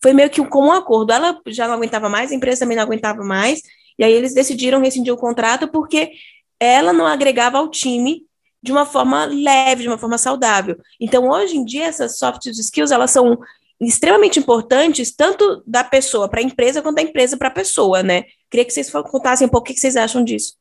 foi 0.02 0.14
meio 0.14 0.30
que 0.30 0.42
um 0.42 0.50
comum 0.50 0.72
acordo. 0.72 1.12
Ela 1.12 1.40
já 1.48 1.68
não 1.68 1.76
aguentava 1.76 2.10
mais, 2.10 2.32
a 2.32 2.36
empresa 2.36 2.60
também 2.60 2.78
não 2.78 2.84
aguentava 2.84 3.24
mais, 3.24 3.62
e 3.98 4.04
aí 4.04 4.12
eles 4.12 4.34
decidiram 4.34 4.80
rescindir 4.80 5.14
o 5.14 5.18
contrato 5.18 5.68
porque 5.68 6.12
ela 6.60 6.94
não 6.94 7.06
agregava 7.06 7.58
ao 7.58 7.70
time 7.70 8.24
de 8.62 8.72
uma 8.72 8.86
forma 8.86 9.26
leve, 9.26 9.84
de 9.84 9.88
uma 9.88 9.98
forma 9.98 10.18
saudável. 10.18 10.78
Então, 11.00 11.30
hoje 11.30 11.56
em 11.58 11.64
dia, 11.64 11.86
essas 11.86 12.18
soft 12.18 12.46
skills, 12.48 12.92
elas 12.92 13.12
são 13.12 13.38
extremamente 13.80 14.40
importantes, 14.40 15.16
tanto 15.16 15.64
da 15.66 15.84
pessoa 15.84 16.30
para 16.30 16.40
a 16.40 16.44
empresa, 16.44 16.82
quanto 16.82 16.96
da 16.96 17.02
empresa 17.02 17.38
para 17.38 17.50
a 17.50 17.52
pessoa, 17.52 18.02
né? 18.02 18.24
Queria 18.50 18.66
que 18.66 18.72
vocês 18.72 18.90
contassem 18.90 19.48
um 19.48 19.50
pouco 19.50 19.70
o 19.70 19.74
que 19.74 19.80
vocês 19.80 19.96
acham 19.96 20.24
disso. 20.24 20.54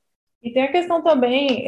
E 0.42 0.52
tem 0.52 0.64
a 0.64 0.72
questão 0.72 1.02
também, 1.02 1.64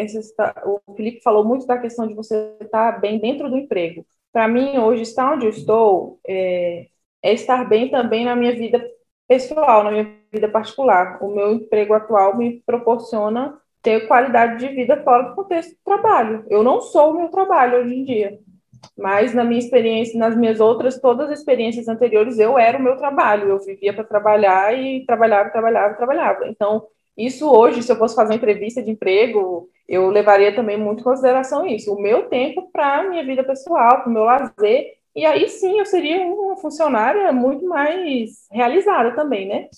o 0.66 0.94
Felipe 0.94 1.22
falou 1.22 1.42
muito 1.42 1.66
da 1.66 1.78
questão 1.78 2.06
de 2.06 2.12
você 2.12 2.54
estar 2.60 3.00
bem 3.00 3.18
dentro 3.18 3.48
do 3.48 3.56
emprego. 3.56 4.04
Para 4.30 4.46
mim, 4.46 4.76
hoje, 4.76 5.00
estar 5.00 5.32
onde 5.32 5.46
eu 5.46 5.50
estou, 5.50 6.20
é, 6.26 6.86
é 7.22 7.32
estar 7.32 7.66
bem 7.66 7.90
também 7.90 8.26
na 8.26 8.36
minha 8.36 8.54
vida 8.54 8.86
pessoal, 9.26 9.82
na 9.82 9.90
minha 9.90 10.14
vida 10.30 10.46
particular. 10.48 11.18
O 11.22 11.34
meu 11.34 11.54
emprego 11.54 11.94
atual 11.94 12.36
me 12.36 12.62
proporciona 12.66 13.58
ter 13.80 14.06
qualidade 14.06 14.58
de 14.58 14.74
vida 14.74 15.02
fora 15.02 15.30
do 15.30 15.34
contexto 15.34 15.70
do 15.70 15.78
trabalho. 15.82 16.44
Eu 16.50 16.62
não 16.62 16.82
sou 16.82 17.12
o 17.12 17.16
meu 17.16 17.28
trabalho 17.28 17.78
hoje 17.78 17.94
em 17.94 18.04
dia, 18.04 18.38
mas 18.96 19.34
na 19.34 19.44
minha 19.44 19.58
experiência, 19.58 20.18
nas 20.18 20.36
minhas 20.36 20.60
outras, 20.60 21.00
todas 21.00 21.30
as 21.30 21.38
experiências 21.38 21.88
anteriores, 21.88 22.38
eu 22.38 22.58
era 22.58 22.78
o 22.78 22.82
meu 22.82 22.96
trabalho. 22.96 23.48
Eu 23.48 23.58
vivia 23.58 23.92
para 23.92 24.04
trabalhar 24.04 24.76
e 24.78 25.04
trabalhava, 25.06 25.50
trabalhava, 25.50 25.94
trabalhava. 25.94 26.48
Então, 26.48 26.86
isso 27.16 27.50
hoje, 27.50 27.82
se 27.82 27.90
eu 27.90 27.96
fosse 27.96 28.14
fazer 28.14 28.34
entrevista 28.34 28.82
de 28.82 28.90
emprego, 28.90 29.68
eu 29.88 30.10
levaria 30.10 30.54
também 30.54 30.76
muito 30.76 31.00
em 31.00 31.04
consideração 31.04 31.66
isso. 31.66 31.92
O 31.92 32.00
meu 32.00 32.28
tempo 32.28 32.70
para 32.72 32.98
a 32.98 33.08
minha 33.08 33.24
vida 33.24 33.44
pessoal, 33.44 34.02
para 34.02 34.10
o 34.10 34.12
meu 34.12 34.24
lazer 34.24 34.96
e 35.16 35.24
aí 35.24 35.48
sim 35.48 35.78
eu 35.78 35.86
seria 35.86 36.20
uma 36.26 36.58
funcionária 36.58 37.32
muito 37.32 37.66
mais 37.66 38.46
realizada 38.52 39.16
também, 39.16 39.48
né? 39.48 39.68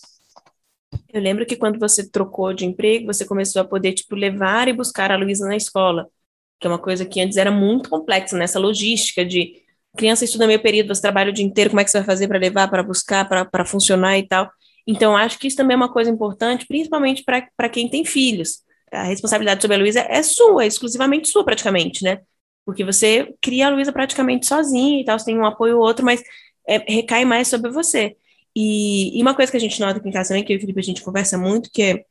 Eu 1.12 1.20
lembro 1.22 1.46
que 1.46 1.54
quando 1.54 1.78
você 1.78 2.11
trocou 2.11 2.52
de 2.52 2.66
emprego, 2.66 3.06
você 3.06 3.24
começou 3.24 3.62
a 3.62 3.64
poder, 3.64 3.92
tipo, 3.92 4.16
levar 4.16 4.66
e 4.66 4.72
buscar 4.72 5.12
a 5.12 5.16
Luísa 5.16 5.46
na 5.46 5.55
escola, 5.57 6.11
que 6.59 6.66
é 6.66 6.70
uma 6.70 6.78
coisa 6.78 7.04
que 7.04 7.20
antes 7.20 7.36
era 7.36 7.50
muito 7.50 7.88
complexa, 7.90 8.36
nessa 8.36 8.59
logística 8.59 9.24
de 9.24 9.62
criança 9.96 10.24
estuda 10.24 10.46
meio 10.46 10.62
período, 10.62 10.94
você 10.94 11.02
trabalha 11.02 11.30
o 11.30 11.32
dia 11.32 11.44
inteiro, 11.44 11.70
como 11.70 11.80
é 11.80 11.84
que 11.84 11.90
você 11.90 11.98
vai 11.98 12.06
fazer 12.06 12.28
para 12.28 12.38
levar, 12.38 12.68
para 12.68 12.82
buscar, 12.82 13.28
para 13.28 13.64
funcionar 13.64 14.18
e 14.18 14.26
tal. 14.26 14.50
Então, 14.86 15.16
acho 15.16 15.38
que 15.38 15.46
isso 15.48 15.56
também 15.56 15.74
é 15.74 15.76
uma 15.76 15.92
coisa 15.92 16.11
importante, 16.11 16.66
principalmente 16.66 17.24
para 17.24 17.68
quem 17.68 17.88
tem 17.88 18.04
filhos. 18.04 18.61
A 18.92 19.02
responsabilidade 19.02 19.61
sobre 19.61 19.76
a 19.76 19.78
Luísa 19.78 20.00
é 20.00 20.22
sua, 20.22 20.64
é 20.64 20.66
exclusivamente 20.66 21.28
sua, 21.28 21.44
praticamente, 21.44 22.02
né? 22.04 22.20
porque 22.68 22.84
você 22.84 23.34
cria 23.40 23.68
a 23.68 23.70
Luísa 23.70 23.90
praticamente 23.90 24.44
sozinha 24.44 25.00
e 25.00 25.04
tal, 25.06 25.18
você 25.18 25.24
tem 25.24 25.38
um 25.38 25.46
apoio 25.46 25.78
ou 25.78 25.82
outro, 25.82 26.04
mas 26.04 26.22
é, 26.66 26.76
recai 26.76 27.24
mais 27.24 27.48
sobre 27.48 27.70
você. 27.70 28.14
E, 28.54 29.18
e, 29.18 29.22
uma 29.22 29.34
coisa 29.34 29.50
que 29.50 29.56
a 29.56 29.61
gente 29.61 29.80
nota 29.80 29.98
aqui 29.98 30.06
em 30.06 30.12
casa 30.12 30.28
também, 30.28 30.44
que 30.44 30.52
eu 30.52 30.56
e 30.56 30.59
o 30.59 30.61
Felipe 30.61 30.78
a 30.78 30.82
gente 30.82 31.00
conversa 31.02 31.38
muito, 31.38 31.70
que 31.72 31.82
é 31.82 32.04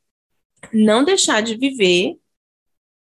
não 0.74 1.04
deixar 1.04 1.42
de 1.44 1.56
viver 1.56 2.18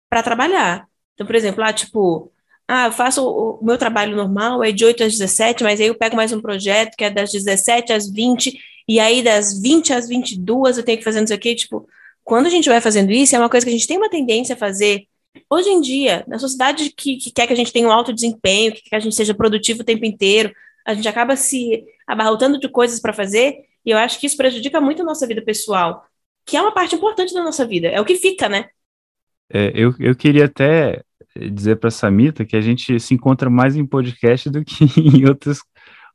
para 0.09 0.23
trabalhar. 0.23 0.89
Então, 1.13 1.25
por 1.27 1.35
exemplo, 1.35 1.61
lá, 1.61 1.71
tipo, 1.73 2.31
ah, 2.67 2.87
eu 2.87 2.91
faço 2.91 3.25
o, 3.25 3.63
meu 3.63 3.77
trabalho 3.77 4.15
normal, 4.15 4.63
é 4.63 4.71
de 4.71 4.85
8 4.85 5.03
às 5.03 5.13
17, 5.13 5.63
mas 5.63 5.79
aí 5.79 5.87
eu 5.87 5.95
pego 5.95 6.15
mais 6.15 6.31
um 6.31 6.41
projeto 6.41 6.95
que 6.95 7.03
é 7.03 7.09
das 7.09 7.31
17 7.31 7.93
às 7.93 8.09
20, 8.09 8.57
e 8.87 8.99
aí 8.99 9.21
das 9.21 9.59
20 9.61 9.93
às 9.93 10.07
22 10.07 10.77
eu 10.77 10.83
tenho 10.83 10.97
que 10.97 11.03
fazer 11.03 11.19
não 11.19 11.27
sei 11.27 11.37
o 11.37 11.39
quê. 11.39 11.55
Tipo, 11.55 11.87
quando 12.23 12.47
a 12.47 12.49
gente 12.49 12.69
vai 12.69 12.81
fazendo 12.81 13.11
isso, 13.11 13.35
é 13.35 13.39
uma 13.39 13.49
coisa 13.49 13.65
que 13.65 13.69
a 13.69 13.73
gente 13.73 13.87
tem 13.87 13.97
uma 13.97 14.09
tendência 14.09 14.55
a 14.55 14.57
fazer. 14.57 15.07
Hoje 15.49 15.69
em 15.69 15.81
dia, 15.81 16.23
na 16.27 16.39
sociedade 16.39 16.91
que, 16.91 17.17
que 17.17 17.31
quer 17.31 17.47
que 17.47 17.53
a 17.53 17.55
gente 17.55 17.73
tenha 17.73 17.87
um 17.87 17.91
alto 17.91 18.13
desempenho, 18.13 18.73
que 18.73 18.81
quer 18.81 18.89
que 18.89 18.95
a 18.95 18.99
gente 18.99 19.15
seja 19.15 19.33
produtivo 19.33 19.81
o 19.81 19.85
tempo 19.85 20.05
inteiro, 20.05 20.53
a 20.85 20.93
gente 20.93 21.07
acaba 21.07 21.35
se 21.35 21.83
abarrotando 22.07 22.59
de 22.59 22.69
coisas 22.69 22.99
para 22.99 23.13
fazer, 23.13 23.57
e 23.85 23.91
eu 23.91 23.97
acho 23.97 24.19
que 24.19 24.27
isso 24.27 24.37
prejudica 24.37 24.79
muito 24.81 25.01
a 25.01 25.05
nossa 25.05 25.25
vida 25.27 25.41
pessoal, 25.41 26.05
que 26.45 26.57
é 26.57 26.61
uma 26.61 26.73
parte 26.73 26.95
importante 26.95 27.33
da 27.33 27.43
nossa 27.43 27.65
vida, 27.65 27.87
é 27.87 27.99
o 27.99 28.05
que 28.05 28.15
fica, 28.15 28.49
né? 28.49 28.69
É, 29.53 29.71
eu, 29.75 29.93
eu 29.99 30.15
queria 30.15 30.45
até 30.45 31.03
dizer 31.51 31.77
para 31.77 31.91
Samita 31.91 32.43
que 32.43 32.55
a 32.55 32.61
gente 32.61 32.99
se 32.99 33.13
encontra 33.13 33.49
mais 33.49 33.75
em 33.75 33.85
podcast 33.85 34.49
do 34.49 34.63
que 34.65 34.85
em 34.99 35.27
outros, 35.27 35.59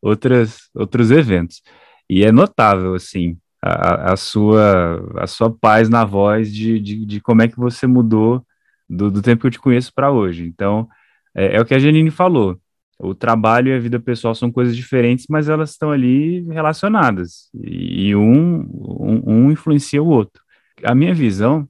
outras, 0.02 0.68
outros 0.74 1.10
eventos. 1.10 1.62
E 2.10 2.24
é 2.24 2.32
notável, 2.32 2.94
assim, 2.94 3.38
a, 3.62 4.12
a, 4.12 4.16
sua, 4.16 5.04
a 5.18 5.26
sua 5.26 5.50
paz 5.50 5.88
na 5.88 6.04
voz 6.04 6.52
de, 6.52 6.80
de, 6.80 7.06
de 7.06 7.20
como 7.20 7.42
é 7.42 7.48
que 7.48 7.56
você 7.56 7.86
mudou 7.86 8.44
do, 8.88 9.10
do 9.10 9.22
tempo 9.22 9.42
que 9.42 9.46
eu 9.48 9.50
te 9.52 9.60
conheço 9.60 9.92
para 9.94 10.10
hoje. 10.10 10.44
Então, 10.44 10.88
é, 11.34 11.56
é, 11.56 11.60
o 11.60 11.64
que 11.64 11.74
a 11.74 11.78
Janine 11.78 12.10
falou. 12.10 12.58
O 12.98 13.14
trabalho 13.14 13.68
e 13.68 13.74
a 13.74 13.78
vida 13.78 14.00
pessoal 14.00 14.34
são 14.34 14.50
coisas 14.50 14.76
diferentes, 14.76 15.26
mas 15.28 15.48
elas 15.48 15.70
estão 15.70 15.92
ali 15.92 16.42
relacionadas. 16.48 17.48
E, 17.54 18.14
um, 18.16 18.60
um, 18.72 19.22
um 19.26 19.52
influencia 19.52 20.02
o 20.02 20.08
outro. 20.08 20.42
A 20.82 20.94
minha 20.94 21.14
visão 21.14 21.68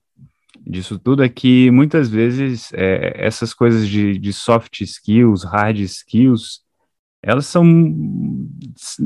disso 0.69 0.99
tudo 0.99 1.25
é 1.25 1.29
que 1.29 1.71
muitas 1.71 2.09
vezes 2.09 2.71
é, 2.75 3.14
essas 3.16 3.55
coisas 3.55 3.89
de, 3.89 4.19
de 4.19 4.33
soft 4.33 4.81
skills, 4.83 5.45
hard 5.45 5.79
skills, 5.79 6.61
elas 7.23 7.47
são. 7.47 7.64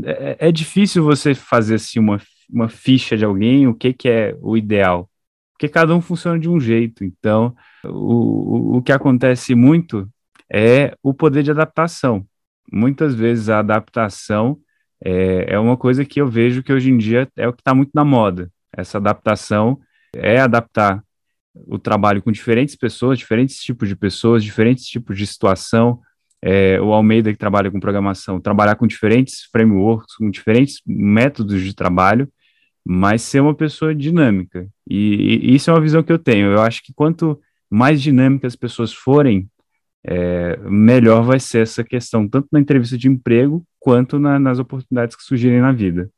É, 0.05 0.49
é, 0.49 0.53
difícil 0.53 1.05
você 1.05 1.35
fazer 1.35 1.77
assim 1.77 2.01
uma, 2.01 2.21
uma 2.51 2.69
ficha 2.69 3.17
de 3.17 3.25
alguém, 3.25 3.67
o 3.67 3.75
que, 3.75 3.93
que 3.93 4.09
é 4.09 4.37
o 4.41 4.57
ideal, 4.57 5.09
porque 5.53 5.69
cada 5.69 5.95
um 5.95 6.01
funciona 6.01 6.39
de 6.39 6.49
um 6.49 6.59
jeito. 6.59 7.05
Então, 7.05 7.55
o, 7.85 8.79
o 8.79 8.83
que 8.83 8.93
acontece 8.93 9.55
muito 9.55 10.09
é 10.53 10.95
o 11.03 11.15
poder 11.15 11.43
de 11.43 11.51
adaptação. 11.51 12.27
Muitas 12.71 13.15
vezes 13.15 13.49
a 13.49 13.61
adaptação 13.61 14.59
é, 15.05 15.55
é 15.55 15.59
uma 15.59 15.77
coisa 15.77 16.05
que 16.05 16.21
eu 16.21 16.29
vejo 16.29 16.63
que 16.63 16.73
hoje 16.73 16.91
em 16.91 16.99
dia 16.99 17.29
é 17.37 17.49
o 17.49 17.53
que 17.53 17.61
está 17.61 17.75
muito 17.75 17.93
na 17.95 18.05
moda. 18.05 18.51
Essa 18.73 18.99
adaptação 18.99 19.81
é 20.15 20.41
adaptar 20.41 21.03
o 21.55 21.79
trabalho 21.79 22.23
com 22.23 22.33
diferentes 22.33 22.77
pessoas, 22.77 23.19
diferentes 23.19 23.57
tipos 23.57 23.89
de 23.89 23.97
pessoas, 23.97 24.43
diferentes 24.43 24.85
tipos 24.87 25.17
de 25.17 25.27
situação. 25.27 26.01
É, 26.41 26.81
o 26.81 26.93
Almeida, 26.93 27.33
que 27.33 27.39
trabalha 27.39 27.71
com 27.71 27.79
programação, 27.79 28.41
trabalhar 28.41 28.75
com 28.75 28.87
diferentes 28.87 29.45
frameworks, 29.53 30.17
com 30.17 30.29
diferentes 30.29 30.81
métodos 30.87 31.63
de 31.63 31.75
trabalho, 31.75 32.29
mas 32.85 33.23
ser 33.23 33.41
uma 33.41 33.55
pessoa 33.55 33.95
dinâmica. 33.95 34.67
E, 34.89 35.39
e 35.43 35.55
isso 35.55 35.71
é 35.71 35.73
uma 35.73 35.81
visão 35.81 36.03
que 36.03 36.13
eu 36.13 36.19
tenho. 36.19 36.49
Eu 36.49 36.61
acho 36.61 36.83
que 36.83 36.93
quanto 36.93 37.41
mais 37.71 38.03
dinâmicas 38.03 38.53
as 38.53 38.57
pessoas 38.57 38.93
forem, 38.93 39.49
é, 40.05 40.57
melhor 40.69 41.23
vai 41.23 41.39
ser 41.39 41.63
essa 41.63 41.85
questão, 41.85 42.29
tanto 42.29 42.49
na 42.51 42.59
entrevista 42.59 42.99
de 42.99 43.09
emprego 43.09 43.65
quanto 43.79 44.19
na, 44.19 44.39
nas 44.39 44.59
oportunidades 44.59 45.15
que 45.15 45.23
surgirem 45.23 45.61
na 45.61 45.73
vida. 45.73 46.11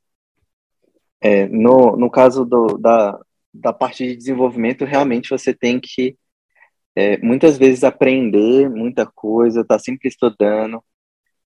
É, 1.20 1.48
no, 1.48 1.96
no 1.96 2.10
caso 2.10 2.44
do, 2.44 2.78
da, 2.78 3.18
da 3.54 3.72
parte 3.72 4.06
de 4.06 4.16
desenvolvimento, 4.16 4.84
realmente 4.84 5.30
você 5.30 5.54
tem 5.54 5.80
que 5.80 6.16
é, 6.96 7.18
muitas 7.18 7.58
vezes 7.58 7.84
aprender 7.84 8.68
muita 8.68 9.06
coisa, 9.06 9.60
estar 9.60 9.76
tá 9.76 9.78
sempre 9.78 10.08
estudando, 10.08 10.82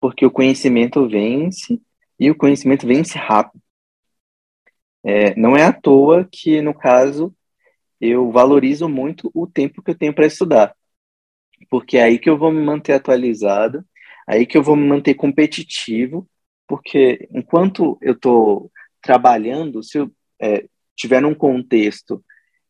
porque 0.00 0.24
o 0.26 0.30
conhecimento 0.30 1.08
vence 1.08 1.80
e 2.18 2.30
o 2.30 2.36
conhecimento 2.36 2.86
vence 2.86 3.18
rápido. 3.18 3.62
É, 5.04 5.34
não 5.36 5.56
é 5.56 5.64
à 5.64 5.72
toa 5.72 6.28
que, 6.30 6.60
no 6.60 6.74
caso, 6.74 7.34
eu 8.00 8.30
valorizo 8.30 8.88
muito 8.88 9.30
o 9.34 9.46
tempo 9.46 9.82
que 9.82 9.90
eu 9.90 9.98
tenho 9.98 10.14
para 10.14 10.26
estudar, 10.26 10.74
porque 11.70 11.96
é 11.98 12.04
aí 12.04 12.18
que 12.18 12.28
eu 12.30 12.38
vou 12.38 12.52
me 12.52 12.62
manter 12.62 12.92
atualizado, 12.94 13.84
aí 14.26 14.46
que 14.46 14.56
eu 14.58 14.62
vou 14.62 14.76
me 14.76 14.86
manter 14.86 15.14
competitivo, 15.14 16.28
porque 16.66 17.28
enquanto 17.32 17.98
eu 18.02 18.12
estou 18.12 18.70
trabalhando, 19.00 19.82
se 19.82 19.98
eu 19.98 20.10
é, 20.40 20.68
tiver 20.98 21.22
num 21.22 21.34
contexto 21.34 22.22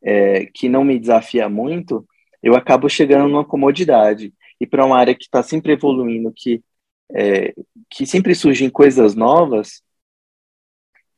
é, 0.03 0.47
que 0.47 0.69
não 0.69 0.85
me 0.85 0.99
desafia 0.99 1.49
muito, 1.49 2.07
eu 2.43 2.55
acabo 2.55 2.89
chegando 2.89 3.29
numa 3.29 3.45
comodidade. 3.45 4.33
E 4.61 4.67
para 4.67 4.85
uma 4.85 4.99
área 4.99 5.15
que 5.15 5.25
está 5.25 5.43
sempre 5.43 5.73
evoluindo, 5.73 6.33
que, 6.35 6.63
é, 7.15 7.55
que 7.91 8.07
sempre 8.07 8.35
surgem 8.35 8.69
coisas 8.69 9.15
novas, 9.15 9.83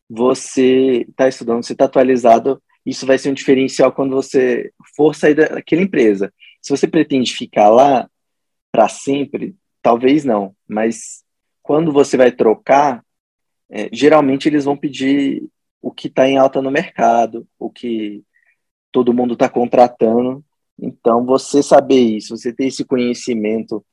você 0.08 1.04
está 1.08 1.28
estudando, 1.28 1.64
você 1.64 1.72
está 1.72 1.84
atualizado, 1.84 2.62
isso 2.86 3.06
vai 3.06 3.18
ser 3.18 3.30
um 3.30 3.34
diferencial 3.34 3.92
quando 3.92 4.14
você 4.14 4.72
for 4.96 5.14
sair 5.14 5.34
daquela 5.34 5.82
empresa. 5.82 6.32
Se 6.62 6.70
você 6.70 6.86
pretende 6.86 7.34
ficar 7.34 7.68
lá 7.68 8.08
para 8.72 8.88
sempre, 8.88 9.54
talvez 9.82 10.24
não, 10.24 10.54
mas 10.66 11.24
quando 11.62 11.92
você 11.92 12.16
vai 12.16 12.32
trocar, 12.32 13.04
é, 13.70 13.88
geralmente 13.92 14.48
eles 14.48 14.64
vão 14.64 14.76
pedir 14.76 15.42
o 15.82 15.90
que 15.90 16.08
está 16.08 16.28
em 16.28 16.36
alta 16.36 16.60
no 16.60 16.70
mercado, 16.70 17.46
o 17.58 17.70
que 17.70 18.22
todo 18.92 19.14
mundo 19.14 19.34
está 19.34 19.48
contratando. 19.48 20.44
Então, 20.78 21.24
você 21.24 21.62
saber 21.62 22.00
isso, 22.00 22.36
você 22.36 22.52
ter 22.52 22.66
esse 22.66 22.84
conhecimento 22.84 23.84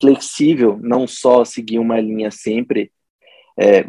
flexível, 0.00 0.78
não 0.82 1.06
só 1.06 1.44
seguir 1.44 1.78
uma 1.78 2.00
linha 2.00 2.30
sempre, 2.30 2.92
é, 3.58 3.84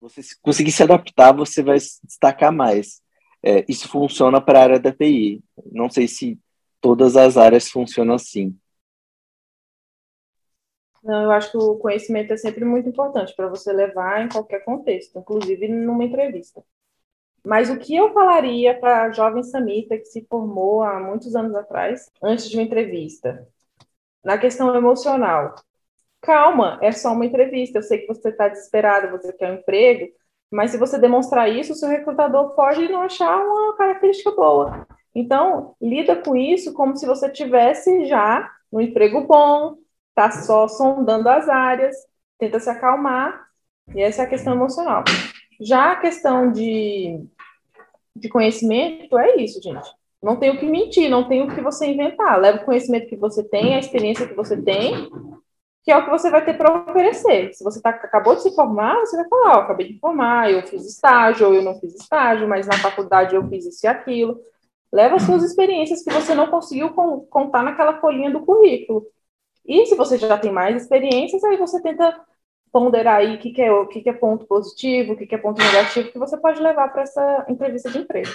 você 0.00 0.20
conseguir 0.42 0.72
se 0.72 0.82
adaptar, 0.82 1.32
você 1.32 1.62
vai 1.62 1.80
se 1.80 1.98
destacar 2.06 2.52
mais. 2.52 3.02
É, 3.42 3.64
isso 3.68 3.88
funciona 3.88 4.40
para 4.40 4.60
a 4.60 4.62
área 4.62 4.80
da 4.80 4.92
TI. 4.92 5.42
Não 5.72 5.90
sei 5.90 6.06
se 6.06 6.38
todas 6.80 7.16
as 7.16 7.36
áreas 7.36 7.68
funcionam 7.68 8.14
assim. 8.14 8.56
Não, 11.04 11.24
eu 11.24 11.30
acho 11.32 11.50
que 11.50 11.58
o 11.58 11.76
conhecimento 11.76 12.32
é 12.32 12.36
sempre 12.36 12.64
muito 12.64 12.88
importante 12.88 13.34
para 13.36 13.48
você 13.48 13.72
levar 13.72 14.22
em 14.24 14.28
qualquer 14.28 14.64
contexto, 14.64 15.18
inclusive 15.18 15.68
numa 15.68 16.02
entrevista. 16.04 16.64
Mas 17.44 17.70
o 17.70 17.78
que 17.78 17.94
eu 17.94 18.12
falaria 18.14 18.78
para 18.78 19.04
a 19.04 19.10
jovem 19.12 19.42
Samita 19.42 19.98
que 19.98 20.06
se 20.06 20.26
formou 20.30 20.82
há 20.82 20.98
muitos 21.00 21.36
anos 21.36 21.54
atrás, 21.54 22.10
antes 22.22 22.48
de 22.48 22.56
uma 22.56 22.62
entrevista, 22.62 23.46
na 24.24 24.38
questão 24.38 24.74
emocional? 24.76 25.54
Calma, 26.22 26.78
é 26.82 26.92
só 26.92 27.12
uma 27.12 27.26
entrevista. 27.26 27.78
Eu 27.78 27.82
sei 27.82 27.98
que 28.00 28.08
você 28.08 28.30
está 28.30 28.48
desesperado, 28.48 29.10
você 29.10 29.32
quer 29.32 29.52
um 29.52 29.56
emprego, 29.56 30.12
mas 30.50 30.70
se 30.72 30.78
você 30.78 30.98
demonstrar 30.98 31.50
isso, 31.50 31.72
o 31.72 31.76
seu 31.76 31.88
recrutador 31.88 32.54
pode 32.54 32.88
não 32.88 33.02
achar 33.02 33.38
uma 33.44 33.76
característica 33.76 34.30
boa. 34.32 34.86
Então, 35.14 35.76
lida 35.80 36.16
com 36.16 36.36
isso 36.36 36.72
como 36.74 36.96
se 36.96 37.06
você 37.06 37.30
tivesse 37.30 38.06
já 38.06 38.50
um 38.72 38.80
emprego 38.80 39.26
bom, 39.26 39.76
tá 40.14 40.30
só 40.30 40.68
sondando 40.68 41.28
as 41.28 41.48
áreas, 41.48 41.96
tenta 42.38 42.60
se 42.60 42.70
acalmar, 42.70 43.48
e 43.94 44.00
essa 44.00 44.22
é 44.22 44.24
a 44.24 44.28
questão 44.28 44.54
emocional. 44.54 45.04
Já 45.60 45.92
a 45.92 45.96
questão 45.96 46.50
de, 46.50 47.24
de 48.14 48.28
conhecimento 48.28 49.18
é 49.18 49.36
isso, 49.36 49.62
gente. 49.62 49.88
Não 50.22 50.36
tem 50.36 50.50
o 50.50 50.58
que 50.58 50.66
mentir, 50.66 51.10
não 51.10 51.28
tem 51.28 51.42
o 51.42 51.54
que 51.54 51.60
você 51.60 51.86
inventar. 51.86 52.40
Leva 52.40 52.58
o 52.58 52.64
conhecimento 52.64 53.08
que 53.08 53.16
você 53.16 53.42
tem, 53.42 53.74
a 53.74 53.78
experiência 53.78 54.26
que 54.26 54.34
você 54.34 54.56
tem, 54.60 55.10
que 55.84 55.92
é 55.92 55.98
o 55.98 56.04
que 56.04 56.10
você 56.10 56.30
vai 56.30 56.42
ter 56.42 56.54
para 56.56 56.90
oferecer. 56.90 57.52
Se 57.52 57.62
você 57.62 57.80
tá, 57.80 57.90
acabou 57.90 58.34
de 58.34 58.42
se 58.42 58.54
formar, 58.54 58.98
você 59.00 59.16
vai 59.16 59.28
falar, 59.28 59.58
oh, 59.58 59.60
acabei 59.60 59.92
de 59.92 59.98
formar, 59.98 60.50
eu 60.50 60.66
fiz 60.66 60.86
estágio, 60.86 61.48
ou 61.48 61.54
eu 61.54 61.62
não 61.62 61.78
fiz 61.78 61.94
estágio, 61.94 62.48
mas 62.48 62.66
na 62.66 62.78
faculdade 62.78 63.34
eu 63.34 63.46
fiz 63.48 63.66
isso 63.66 63.84
e 63.84 63.86
aquilo. 63.86 64.40
Leva 64.90 65.16
as 65.16 65.22
suas 65.22 65.42
experiências 65.42 66.02
que 66.02 66.12
você 66.12 66.34
não 66.34 66.46
conseguiu 66.46 66.90
contar 67.28 67.62
naquela 67.62 68.00
folhinha 68.00 68.30
do 68.30 68.40
currículo. 68.46 69.04
E 69.66 69.86
se 69.86 69.94
você 69.94 70.18
já 70.18 70.36
tem 70.38 70.52
mais 70.52 70.82
experiências, 70.82 71.42
aí 71.44 71.56
você 71.56 71.80
tenta 71.80 72.20
ponderar 72.70 73.16
aí 73.16 73.36
o 73.36 73.38
que, 73.38 73.52
que, 73.52 73.62
é, 73.62 73.72
o 73.72 73.86
que, 73.86 74.02
que 74.02 74.10
é 74.10 74.12
ponto 74.12 74.46
positivo, 74.46 75.12
o 75.12 75.16
que, 75.16 75.26
que 75.26 75.34
é 75.34 75.38
ponto 75.38 75.62
negativo, 75.62 76.10
que 76.10 76.18
você 76.18 76.36
pode 76.36 76.60
levar 76.60 76.88
para 76.88 77.02
essa 77.02 77.46
entrevista 77.48 77.90
de 77.90 77.98
emprego. 77.98 78.30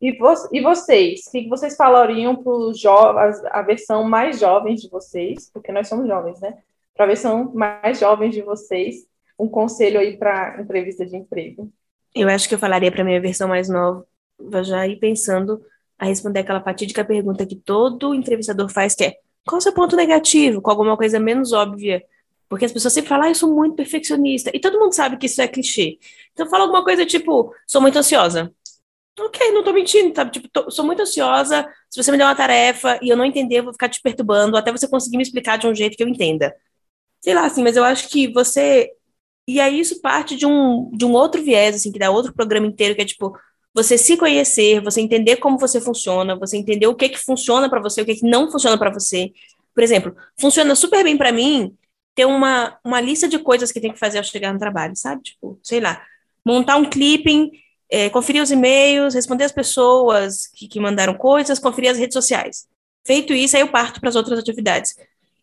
E, 0.00 0.12
vo 0.12 0.32
e 0.52 0.60
vocês? 0.60 1.26
O 1.26 1.30
que 1.30 1.48
vocês 1.48 1.74
falariam 1.74 2.36
para 2.36 3.30
a 3.50 3.62
versão 3.62 4.04
mais 4.04 4.38
jovens 4.38 4.82
de 4.82 4.88
vocês? 4.88 5.50
Porque 5.52 5.72
nós 5.72 5.88
somos 5.88 6.06
jovens, 6.06 6.40
né? 6.40 6.58
Para 6.94 7.04
a 7.04 7.08
versão 7.08 7.52
mais 7.52 7.98
jovens 7.98 8.34
de 8.34 8.42
vocês, 8.42 9.06
um 9.38 9.48
conselho 9.48 9.98
aí 9.98 10.16
para 10.16 10.60
entrevista 10.60 11.04
de 11.04 11.16
emprego. 11.16 11.70
Eu 12.14 12.28
acho 12.28 12.48
que 12.48 12.54
eu 12.54 12.58
falaria 12.58 12.92
para 12.92 13.02
a 13.02 13.04
minha 13.04 13.20
versão 13.20 13.48
mais 13.48 13.68
nova, 13.68 14.06
já 14.62 14.86
ir 14.86 14.96
pensando 14.96 15.60
a 15.98 16.04
responder 16.04 16.40
aquela 16.40 16.62
fatídica 16.62 17.04
pergunta 17.04 17.46
que 17.46 17.56
todo 17.56 18.14
entrevistador 18.14 18.68
faz, 18.70 18.94
que 18.94 19.04
é 19.04 19.16
qual 19.46 19.58
o 19.58 19.60
seu 19.62 19.72
ponto 19.72 19.96
negativo? 19.96 20.60
Com 20.60 20.70
alguma 20.70 20.96
coisa 20.96 21.20
menos 21.20 21.52
óbvia. 21.52 22.02
Porque 22.48 22.64
as 22.64 22.72
pessoas 22.72 22.94
sempre 22.94 23.08
falam, 23.08 23.26
ah, 23.26 23.30
eu 23.30 23.34
sou 23.34 23.54
muito 23.54 23.76
perfeccionista. 23.76 24.50
E 24.54 24.60
todo 24.60 24.78
mundo 24.78 24.92
sabe 24.94 25.16
que 25.16 25.26
isso 25.26 25.40
é 25.42 25.48
clichê. 25.48 25.98
Então 26.32 26.48
fala 26.48 26.64
alguma 26.64 26.84
coisa 26.84 27.04
tipo, 27.06 27.54
sou 27.66 27.80
muito 27.80 27.98
ansiosa. 27.98 28.52
ok, 29.18 29.52
não 29.52 29.64
tô 29.64 29.72
mentindo, 29.72 30.12
tá? 30.12 30.28
Tipo, 30.28 30.48
tô, 30.48 30.70
sou 30.70 30.84
muito 30.84 31.02
ansiosa. 31.02 31.66
Se 31.90 32.02
você 32.02 32.12
me 32.12 32.18
der 32.18 32.24
uma 32.24 32.34
tarefa 32.36 32.98
e 33.02 33.08
eu 33.08 33.16
não 33.16 33.24
entender, 33.24 33.58
eu 33.60 33.64
vou 33.64 33.72
ficar 33.72 33.88
te 33.88 34.00
perturbando 34.02 34.56
até 34.56 34.72
você 34.72 34.88
conseguir 34.88 35.16
me 35.16 35.22
explicar 35.22 35.58
de 35.58 35.66
um 35.66 35.74
jeito 35.74 35.96
que 35.96 36.02
eu 36.02 36.08
entenda. 36.08 36.54
Sei 37.20 37.34
lá, 37.34 37.46
assim, 37.46 37.62
mas 37.62 37.76
eu 37.76 37.84
acho 37.84 38.08
que 38.08 38.28
você. 38.32 38.90
E 39.48 39.60
aí 39.60 39.80
isso 39.80 40.00
parte 40.00 40.36
de 40.36 40.46
um, 40.46 40.90
de 40.92 41.04
um 41.04 41.12
outro 41.12 41.42
viés, 41.42 41.76
assim, 41.76 41.92
que 41.92 41.98
dá 41.98 42.10
outro 42.10 42.34
programa 42.34 42.66
inteiro, 42.66 42.94
que 42.94 43.02
é 43.02 43.04
tipo, 43.04 43.36
você 43.76 43.98
se 43.98 44.16
conhecer, 44.16 44.80
você 44.80 45.02
entender 45.02 45.36
como 45.36 45.58
você 45.58 45.80
funciona, 45.80 46.34
você 46.34 46.56
entender 46.56 46.86
o 46.86 46.94
que 46.94 47.10
que 47.10 47.18
funciona 47.18 47.68
para 47.68 47.80
você, 47.80 48.00
o 48.00 48.06
que 48.06 48.16
que 48.16 48.26
não 48.26 48.50
funciona 48.50 48.78
para 48.78 48.90
você. 48.90 49.32
Por 49.74 49.84
exemplo, 49.84 50.16
funciona 50.40 50.74
super 50.74 51.04
bem 51.04 51.16
para 51.16 51.30
mim 51.30 51.76
ter 52.14 52.24
uma, 52.24 52.78
uma 52.82 53.00
lista 53.00 53.28
de 53.28 53.38
coisas 53.38 53.70
que 53.70 53.80
tem 53.80 53.92
que 53.92 53.98
fazer 53.98 54.16
ao 54.16 54.24
chegar 54.24 54.52
no 54.52 54.58
trabalho, 54.58 54.96
sabe? 54.96 55.22
Tipo, 55.22 55.60
sei 55.62 55.80
lá, 55.80 56.02
montar 56.44 56.76
um 56.76 56.88
clipping 56.88 57.50
é, 57.90 58.10
conferir 58.10 58.42
os 58.42 58.50
e-mails, 58.50 59.14
responder 59.14 59.44
as 59.44 59.52
pessoas 59.52 60.48
que, 60.48 60.66
que 60.66 60.80
mandaram 60.80 61.14
coisas, 61.14 61.58
conferir 61.58 61.90
as 61.90 61.98
redes 61.98 62.14
sociais. 62.14 62.66
Feito 63.06 63.32
isso, 63.32 63.56
aí 63.56 63.62
eu 63.62 63.68
parto 63.68 64.00
para 64.00 64.08
as 64.08 64.16
outras 64.16 64.38
atividades. 64.38 64.94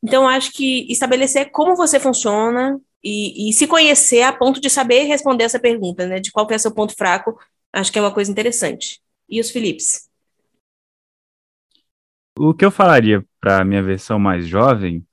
Então, 0.01 0.27
acho 0.27 0.51
que 0.51 0.85
estabelecer 0.91 1.51
como 1.51 1.75
você 1.75 1.99
funciona 1.99 2.79
e, 3.01 3.49
e, 3.49 3.53
se 3.53 3.67
conhecer 3.67 4.21
a 4.21 4.33
ponto 4.33 4.59
de 4.59 4.69
saber 4.69 5.03
responder 5.03 5.45
essa 5.45 5.59
pergunta, 5.59 6.05
né? 6.05 6.19
De 6.19 6.31
qual 6.31 6.47
é 6.49 6.55
o 6.55 6.59
seu 6.59 6.73
ponto 6.73 6.93
fraco, 6.95 7.37
acho 7.73 7.91
que 7.91 7.99
é 7.99 8.01
uma 8.01 8.13
coisa 8.13 8.31
interessante. 8.31 9.01
E 9.27 9.41
os 9.41 9.49
Philips? 9.49 10.09
O 12.37 12.53
que 12.53 12.63
eu 12.63 12.71
falaria 12.71 13.25
para 13.39 13.61
a 13.61 13.65
minha 13.65 13.83
versão 13.83 14.17
mais 14.17 14.47
jovem 14.47 15.05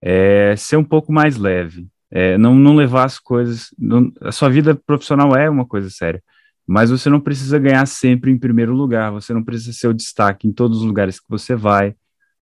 é 0.00 0.54
ser 0.56 0.76
um 0.76 0.84
pouco 0.84 1.12
mais 1.12 1.36
leve. 1.36 1.88
É, 2.10 2.38
não, 2.38 2.54
não 2.54 2.76
levar 2.76 3.04
as 3.04 3.18
coisas. 3.18 3.74
Não, 3.78 4.12
a 4.20 4.32
sua 4.32 4.48
vida 4.48 4.74
profissional 4.74 5.34
é 5.36 5.50
uma 5.50 5.66
coisa 5.66 5.90
séria 5.90 6.22
mas 6.66 6.90
você 6.90 7.08
não 7.08 7.20
precisa 7.20 7.58
ganhar 7.58 7.86
sempre 7.86 8.30
em 8.30 8.38
primeiro 8.38 8.74
lugar, 8.74 9.12
você 9.12 9.32
não 9.32 9.44
precisa 9.44 9.72
ser 9.72 9.86
o 9.88 9.94
destaque 9.94 10.48
em 10.48 10.52
todos 10.52 10.78
os 10.78 10.84
lugares 10.84 11.20
que 11.20 11.28
você 11.28 11.54
vai. 11.54 11.94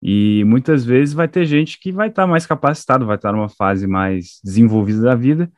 E 0.00 0.44
muitas 0.44 0.84
vezes 0.84 1.14
vai 1.14 1.26
ter 1.26 1.46
gente 1.46 1.80
que 1.80 1.90
vai 1.90 2.08
estar 2.08 2.22
tá 2.22 2.26
mais 2.26 2.46
capacitado, 2.46 3.06
vai 3.06 3.16
estar 3.16 3.30
tá 3.30 3.36
numa 3.36 3.48
fase 3.48 3.86
mais 3.86 4.40
desenvolvida 4.44 5.00
da 5.02 5.14
vida, 5.16 5.50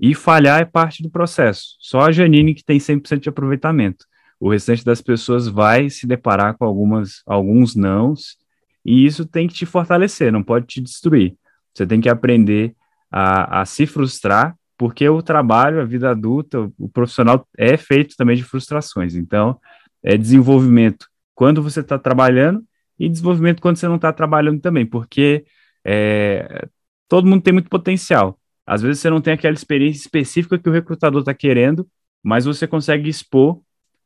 e 0.00 0.14
falhar 0.14 0.62
é 0.62 0.64
parte 0.64 1.02
do 1.02 1.10
processo. 1.10 1.76
Só 1.78 2.00
a 2.00 2.12
Janine 2.12 2.54
que 2.54 2.64
tem 2.64 2.78
100% 2.78 3.20
de 3.20 3.28
aproveitamento. 3.28 4.06
O 4.40 4.50
restante 4.50 4.84
das 4.84 5.02
pessoas 5.02 5.46
vai 5.46 5.90
se 5.90 6.06
deparar 6.06 6.56
com 6.56 6.64
algumas, 6.64 7.22
alguns 7.26 7.76
nãos, 7.76 8.38
e 8.82 9.04
isso 9.04 9.26
tem 9.26 9.46
que 9.46 9.52
te 9.52 9.66
fortalecer, 9.66 10.32
não 10.32 10.42
pode 10.42 10.66
te 10.66 10.80
destruir. 10.80 11.36
Você 11.74 11.86
tem 11.86 12.00
que 12.00 12.08
aprender 12.08 12.74
a, 13.10 13.60
a 13.60 13.66
se 13.66 13.86
frustrar 13.86 14.56
porque 14.78 15.06
o 15.06 15.20
trabalho, 15.20 15.82
a 15.82 15.84
vida 15.84 16.10
adulta, 16.10 16.72
o 16.78 16.88
profissional 16.88 17.46
é 17.58 17.76
feito 17.76 18.16
também 18.16 18.34
de 18.34 18.42
frustrações. 18.42 19.14
Então, 19.14 19.60
é 20.02 20.16
desenvolvimento 20.16 21.06
quando 21.34 21.62
você 21.62 21.80
está 21.80 21.98
trabalhando 21.98 22.64
e 22.98 23.06
desenvolvimento 23.06 23.60
quando 23.60 23.76
você 23.76 23.86
não 23.86 23.96
está 23.96 24.10
trabalhando 24.10 24.58
também, 24.58 24.86
porque 24.86 25.44
é, 25.84 26.66
todo 27.06 27.26
mundo 27.26 27.42
tem 27.42 27.52
muito 27.52 27.68
potencial. 27.68 28.39
Às 28.70 28.82
vezes 28.82 29.00
você 29.00 29.10
não 29.10 29.20
tem 29.20 29.32
aquela 29.32 29.52
experiência 29.52 30.02
específica 30.02 30.56
que 30.56 30.68
o 30.68 30.72
recrutador 30.72 31.22
está 31.22 31.34
querendo, 31.34 31.88
mas 32.22 32.44
você 32.44 32.68
consegue 32.68 33.10
expor 33.10 33.60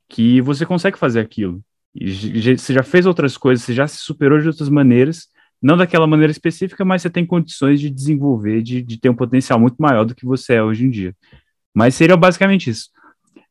que 0.09 0.41
você 0.41 0.65
consegue 0.65 0.99
fazer 0.99 1.21
aquilo. 1.21 1.61
E 1.95 2.57
você 2.57 2.73
já 2.73 2.83
fez 2.83 3.05
outras 3.05 3.37
coisas, 3.37 3.63
você 3.63 3.75
já 3.75 3.87
se 3.87 3.99
superou 3.99 4.41
de 4.41 4.49
outras 4.49 4.71
maneiras, 4.71 5.29
não 5.61 5.77
daquela 5.77 6.07
maneira 6.07 6.31
específica, 6.31 6.83
mas 6.83 7.03
você 7.03 7.11
tem 7.11 7.27
condições 7.27 7.79
de 7.79 7.91
desenvolver, 7.91 8.63
de, 8.63 8.81
de 8.81 8.99
ter 8.99 9.11
um 9.11 9.15
potencial 9.15 9.61
muito 9.61 9.77
maior 9.77 10.07
do 10.07 10.15
que 10.15 10.25
você 10.25 10.55
é 10.55 10.63
hoje 10.63 10.87
em 10.87 10.91
dia. 10.91 11.15
Mas 11.75 11.95
seria 11.95 12.17
basicamente 12.17 12.71
isso. 12.71 12.89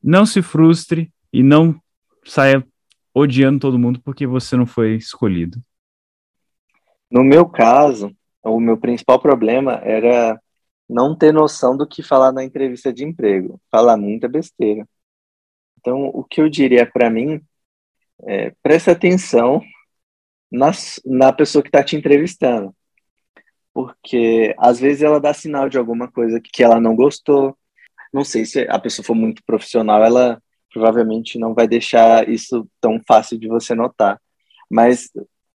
Não 0.04 0.26
se 0.26 0.42
frustre 0.42 1.12
e 1.32 1.44
não 1.44 1.80
saia 2.26 2.66
odiando 3.14 3.60
todo 3.60 3.78
mundo 3.78 4.02
porque 4.04 4.26
você 4.26 4.58
não 4.58 4.66
foi 4.66 4.96
escolhido. 4.96 5.62
No 7.12 7.24
meu 7.24 7.46
caso, 7.46 8.12
o 8.44 8.60
meu 8.60 8.78
principal 8.78 9.20
problema 9.20 9.74
era 9.74 10.42
não 10.90 11.16
ter 11.16 11.34
noção 11.34 11.76
do 11.78 11.88
que 11.88 12.04
falar 12.04 12.32
na 12.32 12.44
entrevista 12.44 12.94
de 12.94 13.04
emprego, 13.04 13.60
falar 13.72 13.98
muita 13.98 14.28
besteira. 14.28 14.88
Então, 15.80 16.06
o 16.14 16.24
que 16.24 16.42
eu 16.42 16.50
diria 16.50 16.90
para 16.90 17.10
mim 17.10 17.42
é 18.26 18.54
presta 18.62 18.92
atenção 18.92 19.62
na, 20.52 20.72
na 21.06 21.34
pessoa 21.34 21.62
que 21.62 21.70
está 21.70 21.84
te 21.84 21.96
entrevistando. 21.96 22.76
Porque 23.74 24.54
às 24.58 24.80
vezes 24.80 25.02
ela 25.02 25.20
dá 25.20 25.34
sinal 25.34 25.68
de 25.68 25.78
alguma 25.78 26.10
coisa 26.12 26.40
que 26.40 26.64
ela 26.64 26.80
não 26.80 26.96
gostou. 26.96 27.58
Não 28.14 28.24
sei 28.24 28.46
se 28.46 28.62
a 28.70 28.80
pessoa 28.80 29.06
for 29.06 29.16
muito 29.16 29.44
profissional, 29.46 30.04
ela 30.04 30.42
provavelmente 30.72 31.40
não 31.40 31.54
vai 31.54 31.68
deixar 31.68 32.30
isso 32.30 32.68
tão 32.80 33.00
fácil 33.08 33.40
de 33.40 33.48
você 33.48 33.74
notar. 33.76 34.22
Mas 34.70 35.10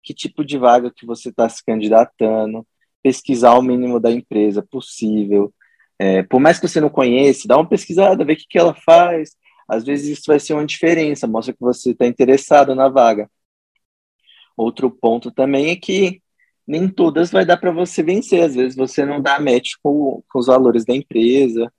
que 0.03 0.14
tipo 0.14 0.45
de 0.45 0.57
vaga 0.57 0.91
que 0.95 1.07
você 1.07 1.29
está 1.29 1.49
se 1.49 1.64
candidatando, 1.64 2.66
pesquisar 3.07 3.54
o 3.54 3.62
mínimo 3.62 4.00
da 4.00 4.11
empresa 4.11 4.66
possível. 4.68 5.54
É, 5.96 6.24
por 6.24 6.40
mais 6.40 6.59
que 6.59 6.66
você 6.66 6.80
não 6.80 6.90
conheça, 6.90 7.46
dá 7.46 7.57
uma 7.57 7.68
pesquisada, 7.68 8.24
vê 8.24 8.32
o 8.32 8.36
que, 8.36 8.48
que 8.48 8.59
ela 8.59 8.74
faz. 8.74 9.36
Às 9.68 9.84
vezes 9.84 10.18
isso 10.18 10.24
vai 10.26 10.40
ser 10.40 10.54
uma 10.54 10.66
diferença, 10.66 11.24
mostra 11.28 11.54
que 11.54 11.61
você 11.61 11.92
está 11.92 12.04
interessado 12.04 12.74
na 12.74 12.88
vaga. 12.88 13.30
Outro 14.57 14.90
ponto 14.90 15.30
também 15.30 15.70
é 15.70 15.76
que 15.76 16.20
nem 16.66 16.88
todas 16.88 17.30
vai 17.30 17.46
dar 17.46 17.59
para 17.59 17.70
você 17.70 18.02
vencer. 18.02 18.42
Às 18.42 18.57
vezes 18.57 18.76
você 18.76 19.04
não 19.04 19.22
dá 19.22 19.38
match 19.38 19.74
com, 19.80 20.20
com 20.28 20.38
os 20.40 20.46
valores 20.46 20.84
da 20.84 20.92
empresa. 20.92 21.72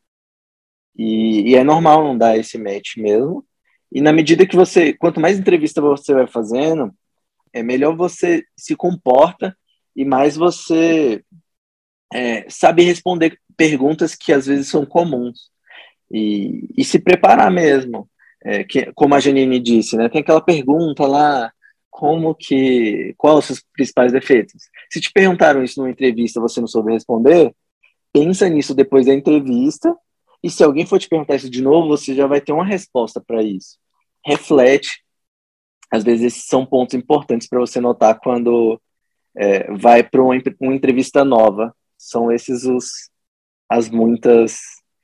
E, 0.96 1.52
e, 1.52 1.56
é 1.56 1.64
normal 1.64 2.06
não 2.06 2.18
dar 2.18 2.38
esse 2.38 2.58
match 2.58 2.96
mesmo. 2.96 3.46
E 3.92 4.00
na 4.00 4.14
medida 4.14 4.48
que 4.48 4.56
você, 4.56 4.94
quanto 4.94 5.20
mais 5.20 5.38
entrevista 5.38 5.82
você 5.82 6.14
vai 6.14 6.26
fazendo, 6.26 6.94
é 7.52 7.62
melhor 7.62 7.98
você 7.98 8.46
se 8.56 8.78
comporta 8.78 9.54
e 9.98 10.06
mais 10.06 10.38
você 10.38 11.24
é, 12.14 12.48
sabe 12.50 12.84
responder 12.84 13.40
perguntas 13.58 14.14
que 14.14 14.32
às 14.32 14.46
vezes 14.46 14.68
são 14.68 14.86
comuns. 14.86 15.50
E, 16.12 16.70
e 16.78 16.86
se 16.86 17.00
preparar 17.00 17.52
mesmo. 17.52 18.08
É, 18.46 18.64
que, 18.64 18.92
como 18.94 19.16
a 19.16 19.20
Janine 19.20 19.60
disse, 19.60 19.98
né? 19.98 20.08
Tem 20.08 20.22
aquela 20.22 20.40
pergunta 20.40 21.06
lá, 21.08 21.52
como 21.90 22.36
que 22.36 23.16
quais 23.18 23.40
os 23.40 23.46
seus 23.46 23.64
principais 23.74 24.12
defeitos? 24.12 24.62
Se 24.92 25.02
te 25.02 25.12
perguntaram 25.12 25.64
isso 25.64 25.80
numa 25.80 25.90
entrevista, 25.90 26.40
você 26.40 26.62
não 26.62 26.68
soube 26.68 26.94
responder, 26.94 27.54
pensa 28.14 28.48
nisso 28.48 28.76
depois 28.76 29.08
da 29.08 29.14
entrevista 29.14 29.94
e 30.44 30.50
se 30.50 30.64
alguém 30.64 30.86
for 30.86 31.00
te 31.00 31.10
perguntar 31.10 31.36
isso 31.36 31.50
de 31.50 31.62
novo, 31.62 31.88
você 31.88 32.14
já 32.14 32.28
vai 32.28 32.40
ter 32.40 32.54
uma 32.54 32.64
resposta 32.64 33.20
para 33.20 33.42
isso. 33.42 33.78
Reflete. 34.24 35.04
Às 35.92 36.04
vezes 36.04 36.28
esses 36.28 36.46
são 36.46 36.66
pontos 36.66 36.94
importantes 36.94 37.48
para 37.50 37.60
você 37.60 37.80
notar 37.82 38.20
quando 38.20 38.80
é, 39.38 39.72
vai 39.74 40.04
para 40.04 40.22
uma, 40.22 40.36
uma 40.60 40.76
entrevista 40.76 41.24
nova. 41.24 41.74
São 41.98 42.32
esses 42.32 42.64
os 42.64 43.10
as 43.70 43.90
muitas 43.90 44.60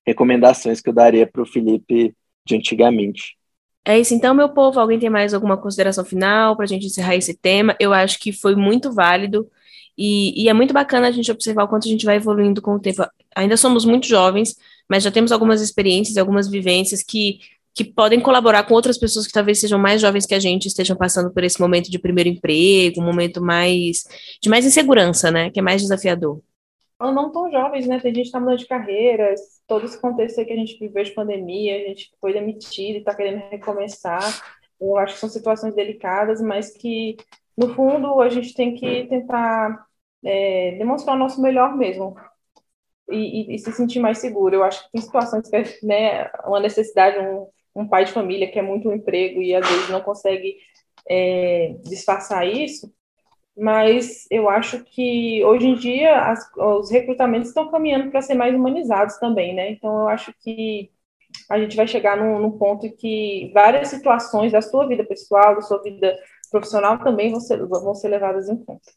recomendações 0.07 0.79
que 0.79 0.89
eu 0.89 0.93
daria 0.93 1.27
para 1.27 1.41
o 1.41 1.45
Felipe 1.45 2.15
de 2.45 2.55
antigamente. 2.55 3.37
É 3.85 3.99
isso 3.99 4.13
então, 4.13 4.33
meu 4.33 4.49
povo. 4.49 4.79
Alguém 4.79 4.97
tem 4.97 5.09
mais 5.09 5.33
alguma 5.33 5.57
consideração 5.57 6.05
final 6.05 6.55
para 6.55 6.65
a 6.65 6.67
gente 6.67 6.85
encerrar 6.85 7.15
esse 7.15 7.35
tema? 7.35 7.75
Eu 7.79 7.93
acho 7.93 8.19
que 8.19 8.31
foi 8.31 8.55
muito 8.55 8.91
válido 8.91 9.49
e, 9.97 10.43
e, 10.43 10.49
é 10.49 10.53
muito 10.53 10.73
bacana 10.73 11.07
a 11.07 11.11
gente 11.11 11.31
observar 11.31 11.65
o 11.65 11.67
quanto 11.67 11.87
a 11.87 11.91
gente 11.91 12.05
vai 12.05 12.15
evoluindo 12.15 12.61
com 12.61 12.75
o 12.75 12.79
tempo. 12.79 13.05
Ainda 13.35 13.57
somos 13.57 13.85
muito 13.85 14.07
jovens, 14.07 14.55
mas 14.89 15.03
já 15.03 15.11
temos 15.11 15.31
algumas 15.31 15.61
experiências, 15.61 16.17
algumas 16.17 16.47
vivências 16.47 17.03
que, 17.03 17.39
que 17.73 17.83
podem 17.83 18.19
colaborar 18.19 18.63
com 18.63 18.73
outras 18.73 18.97
pessoas 18.97 19.25
que 19.25 19.33
talvez 19.33 19.59
sejam 19.59 19.79
mais 19.79 19.99
jovens 19.99 20.25
que 20.25 20.35
a 20.35 20.39
gente, 20.39 20.67
estejam 20.67 20.95
passando 20.95 21.33
por 21.33 21.43
esse 21.43 21.59
momento 21.59 21.89
de 21.89 21.97
primeiro 21.97 22.29
emprego, 22.29 23.01
um 23.01 23.05
momento 23.05 23.41
mais 23.41 24.03
de 24.41 24.49
mais 24.49 24.65
insegurança, 24.65 25.31
né? 25.31 25.49
Que 25.49 25.59
é 25.59 25.63
mais 25.63 25.81
desafiador. 25.81 26.41
Ou 26.99 27.11
não 27.11 27.31
tão 27.31 27.51
jovens, 27.51 27.87
né? 27.87 27.99
Tem 27.99 28.13
gente 28.13 28.23
que 28.23 28.27
está 28.29 28.39
mudando 28.39 28.59
de 28.59 28.67
carreira, 28.67 29.33
todo 29.67 29.85
esse 29.85 29.99
contexto 29.99 30.45
que 30.45 30.53
a 30.53 30.55
gente 30.55 30.77
viveu 30.77 31.03
de 31.03 31.11
pandemia, 31.11 31.75
a 31.75 31.87
gente 31.87 32.11
foi 32.21 32.31
demitido 32.31 32.95
e 32.95 32.99
está 32.99 33.15
querendo 33.15 33.49
recomeçar. 33.49 34.21
Eu 34.79 34.97
acho 34.97 35.15
que 35.15 35.19
são 35.19 35.29
situações 35.29 35.73
delicadas, 35.73 36.41
mas 36.41 36.71
que, 36.71 37.17
no 37.57 37.73
fundo, 37.73 38.21
a 38.21 38.29
gente 38.29 38.53
tem 38.53 38.75
que 38.75 39.05
tentar 39.07 39.85
é, 40.23 40.75
demonstrar 40.77 41.15
o 41.15 41.19
nosso 41.19 41.41
melhor 41.41 41.75
mesmo. 41.75 42.15
E, 43.09 43.51
e, 43.51 43.55
e, 43.55 43.59
se 43.59 43.71
sentir 43.73 43.99
mais 43.99 44.19
seguro. 44.19 44.55
Eu 44.55 44.63
acho 44.63 44.85
que 44.85 44.91
tem 44.91 45.01
situações 45.01 45.49
que 45.49 45.55
é 45.55 45.63
né, 45.83 46.31
uma 46.45 46.59
necessidade, 46.59 47.19
um, 47.19 47.47
um 47.75 47.87
pai 47.87 48.05
de 48.05 48.11
família 48.11 48.49
que 48.49 48.59
é 48.59 48.61
muito 48.61 48.89
um 48.89 48.93
emprego 48.93 49.41
e 49.41 49.53
às 49.55 49.67
vezes 49.67 49.89
não 49.89 50.01
consegue 50.01 50.57
é, 51.09 51.75
disfarçar 51.83 52.47
isso, 52.47 52.93
mas 53.57 54.25
eu 54.31 54.49
acho 54.49 54.83
que 54.83 55.43
hoje 55.43 55.67
em 55.67 55.75
dia 55.75 56.19
as, 56.21 56.49
os 56.55 56.91
recrutamentos 56.91 57.49
estão 57.49 57.69
caminhando 57.69 58.09
para 58.09 58.21
ser 58.21 58.33
mais 58.33 58.55
humanizados 58.55 59.17
também, 59.17 59.53
né? 59.53 59.71
Então 59.71 60.01
eu 60.01 60.07
acho 60.07 60.33
que 60.41 60.91
a 61.49 61.59
gente 61.59 61.75
vai 61.75 61.87
chegar 61.87 62.15
num, 62.17 62.39
num, 62.39 62.57
ponto 62.57 62.89
que 62.95 63.51
várias 63.53 63.89
situações 63.89 64.51
da 64.51 64.61
sua 64.61 64.87
vida 64.87 65.03
pessoal, 65.03 65.55
da 65.55 65.61
sua 65.61 65.81
vida 65.81 66.15
profissional 66.51 66.99
também 66.99 67.31
vão 67.31 67.39
ser, 67.39 67.65
vão 67.65 67.95
ser 67.95 68.09
levadas 68.09 68.49
em 68.49 68.55
conta. 68.55 68.91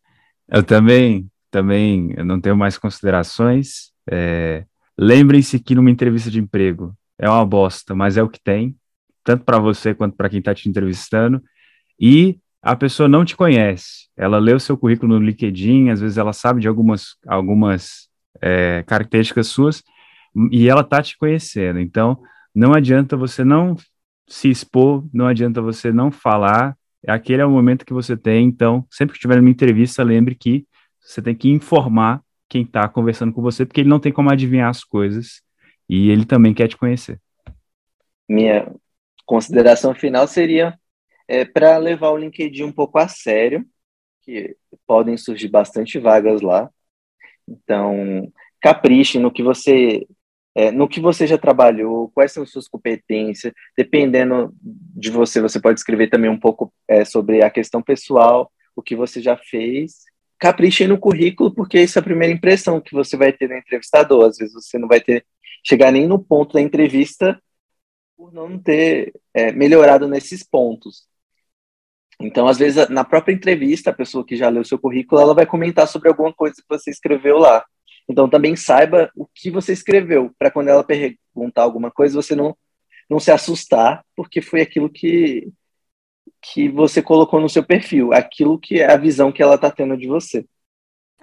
Eu 0.48 0.62
também, 0.62 1.26
também 1.50 2.14
eu 2.16 2.24
não 2.24 2.40
tenho 2.40 2.56
mais 2.56 2.78
considerações. 2.78 3.90
É, 4.10 4.64
Lembrem-se 4.98 5.58
que 5.60 5.74
numa 5.74 5.90
entrevista 5.90 6.30
de 6.30 6.40
emprego 6.40 6.94
é 7.18 7.28
uma 7.28 7.44
bosta, 7.44 7.94
mas 7.94 8.16
é 8.16 8.22
o 8.22 8.28
que 8.28 8.40
tem. 8.40 8.76
tanto 9.24 9.44
para 9.44 9.58
você 9.58 9.92
quanto 9.92 10.16
para 10.16 10.28
quem 10.28 10.38
está 10.38 10.54
te 10.54 10.68
entrevistando, 10.68 11.42
e 11.98 12.38
a 12.62 12.76
pessoa 12.76 13.08
não 13.08 13.24
te 13.24 13.36
conhece. 13.36 14.08
Ela 14.16 14.38
lê 14.38 14.52
o 14.52 14.60
seu 14.60 14.76
currículo 14.76 15.18
no 15.18 15.24
LinkedIn, 15.24 15.90
às 15.90 16.00
vezes 16.00 16.18
ela 16.18 16.32
sabe 16.32 16.60
de 16.60 16.68
algumas, 16.68 17.16
algumas 17.26 18.08
é, 18.40 18.82
características 18.86 19.48
suas 19.48 19.82
e 20.50 20.68
ela 20.68 20.82
está 20.82 21.02
te 21.02 21.16
conhecendo. 21.16 21.80
Então, 21.80 22.20
não 22.54 22.72
adianta 22.72 23.16
você 23.16 23.44
não 23.44 23.76
se 24.28 24.50
expor, 24.50 25.04
não 25.12 25.26
adianta 25.26 25.62
você 25.62 25.92
não 25.92 26.10
falar. 26.10 26.76
Aquele 27.06 27.42
é 27.42 27.46
o 27.46 27.50
momento 27.50 27.86
que 27.86 27.92
você 27.92 28.16
tem. 28.16 28.46
Então, 28.46 28.84
sempre 28.90 29.14
que 29.14 29.20
tiver 29.20 29.38
uma 29.38 29.50
entrevista, 29.50 30.02
lembre 30.02 30.34
que 30.34 30.66
você 31.00 31.22
tem 31.22 31.34
que 31.34 31.48
informar 31.50 32.20
quem 32.48 32.62
está 32.62 32.88
conversando 32.88 33.32
com 33.32 33.42
você, 33.42 33.64
porque 33.64 33.80
ele 33.80 33.88
não 33.88 34.00
tem 34.00 34.12
como 34.12 34.30
adivinhar 34.30 34.70
as 34.70 34.84
coisas 34.84 35.40
e 35.89 36.11
ele 36.11 36.24
também 36.24 36.55
quer 36.55 36.68
te 36.68 36.76
conhecer. 36.76 37.20
Minha 38.28 38.72
consideração 39.24 39.95
final 39.95 40.26
seria 40.26 40.78
é, 41.28 41.45
para 41.45 41.76
levar 41.76 42.11
o 42.11 42.16
LinkedIn 42.16 42.64
um 42.64 42.72
pouco 42.72 42.99
a 42.99 43.09
sério, 43.09 43.64
que 44.22 44.57
podem 44.87 45.16
surgir 45.16 45.49
bastante 45.49 45.99
vagas 45.99 46.41
lá. 46.41 46.70
Então, 47.49 48.32
capriche 48.61 49.18
no 49.18 49.30
que 49.30 49.43
você 49.43 50.07
é, 50.57 50.70
no 50.70 50.89
que 50.89 51.01
você 51.01 51.26
já 51.26 51.37
trabalhou, 51.37 52.11
quais 52.14 52.32
são 52.32 52.47
suas 52.47 52.66
competências, 52.66 53.53
dependendo 53.76 54.55
de 54.62 55.11
você, 55.11 55.39
você 55.39 55.61
pode 55.61 55.78
escrever 55.78 56.09
também 56.09 56.30
um 56.30 56.41
pouco 56.41 56.72
é, 56.89 57.05
sobre 57.05 57.45
a 57.45 57.51
questão 57.51 57.82
pessoal, 57.82 58.51
o 58.74 58.80
que 58.80 58.97
você 58.97 59.20
já 59.20 59.37
fez. 59.37 60.05
Capriche 60.39 60.87
no 60.87 60.99
currículo, 60.99 61.55
porque 61.55 61.78
isso 61.78 61.99
é 61.99 62.01
a 62.01 62.03
primeira 62.05 62.32
impressão 62.32 62.80
que 62.80 62.95
você 62.95 63.18
vai 63.18 63.34
ter 63.34 63.51
no 63.51 63.57
entrevistador. 63.57 64.24
Às 64.24 64.39
vezes 64.39 64.55
você 64.55 64.78
não 64.78 64.89
vai 64.89 64.99
ter 64.99 65.26
chegar 65.66 65.90
nem 65.90 66.06
no 66.06 66.22
ponto 66.22 66.54
da 66.54 66.60
entrevista 66.60 67.42
por 68.16 68.32
não 68.32 68.56
ter 68.56 69.12
é, 69.34 69.50
melhorado 69.50 70.06
nesses 70.06 70.44
pontos. 70.44 71.08
Então, 72.20 72.46
às 72.46 72.56
vezes, 72.56 72.88
na 72.88 73.04
própria 73.04 73.34
entrevista, 73.34 73.90
a 73.90 73.94
pessoa 73.94 74.24
que 74.24 74.36
já 74.36 74.48
leu 74.48 74.64
seu 74.64 74.78
currículo, 74.78 75.20
ela 75.20 75.34
vai 75.34 75.44
comentar 75.44 75.86
sobre 75.88 76.08
alguma 76.08 76.32
coisa 76.32 76.54
que 76.54 76.68
você 76.68 76.90
escreveu 76.90 77.36
lá. 77.36 77.64
Então, 78.08 78.28
também 78.28 78.54
saiba 78.54 79.10
o 79.14 79.26
que 79.34 79.50
você 79.50 79.72
escreveu, 79.72 80.30
para 80.38 80.50
quando 80.50 80.68
ela 80.68 80.84
perguntar 80.84 81.62
alguma 81.62 81.90
coisa, 81.90 82.14
você 82.14 82.36
não, 82.36 82.56
não 83.10 83.18
se 83.18 83.32
assustar, 83.32 84.04
porque 84.14 84.40
foi 84.40 84.60
aquilo 84.62 84.88
que, 84.88 85.48
que 86.40 86.68
você 86.68 87.02
colocou 87.02 87.40
no 87.40 87.48
seu 87.50 87.64
perfil, 87.64 88.14
aquilo 88.14 88.58
que 88.58 88.80
é 88.80 88.90
a 88.90 88.96
visão 88.96 89.32
que 89.32 89.42
ela 89.42 89.56
está 89.56 89.70
tendo 89.70 89.96
de 89.96 90.06
você. 90.06 90.46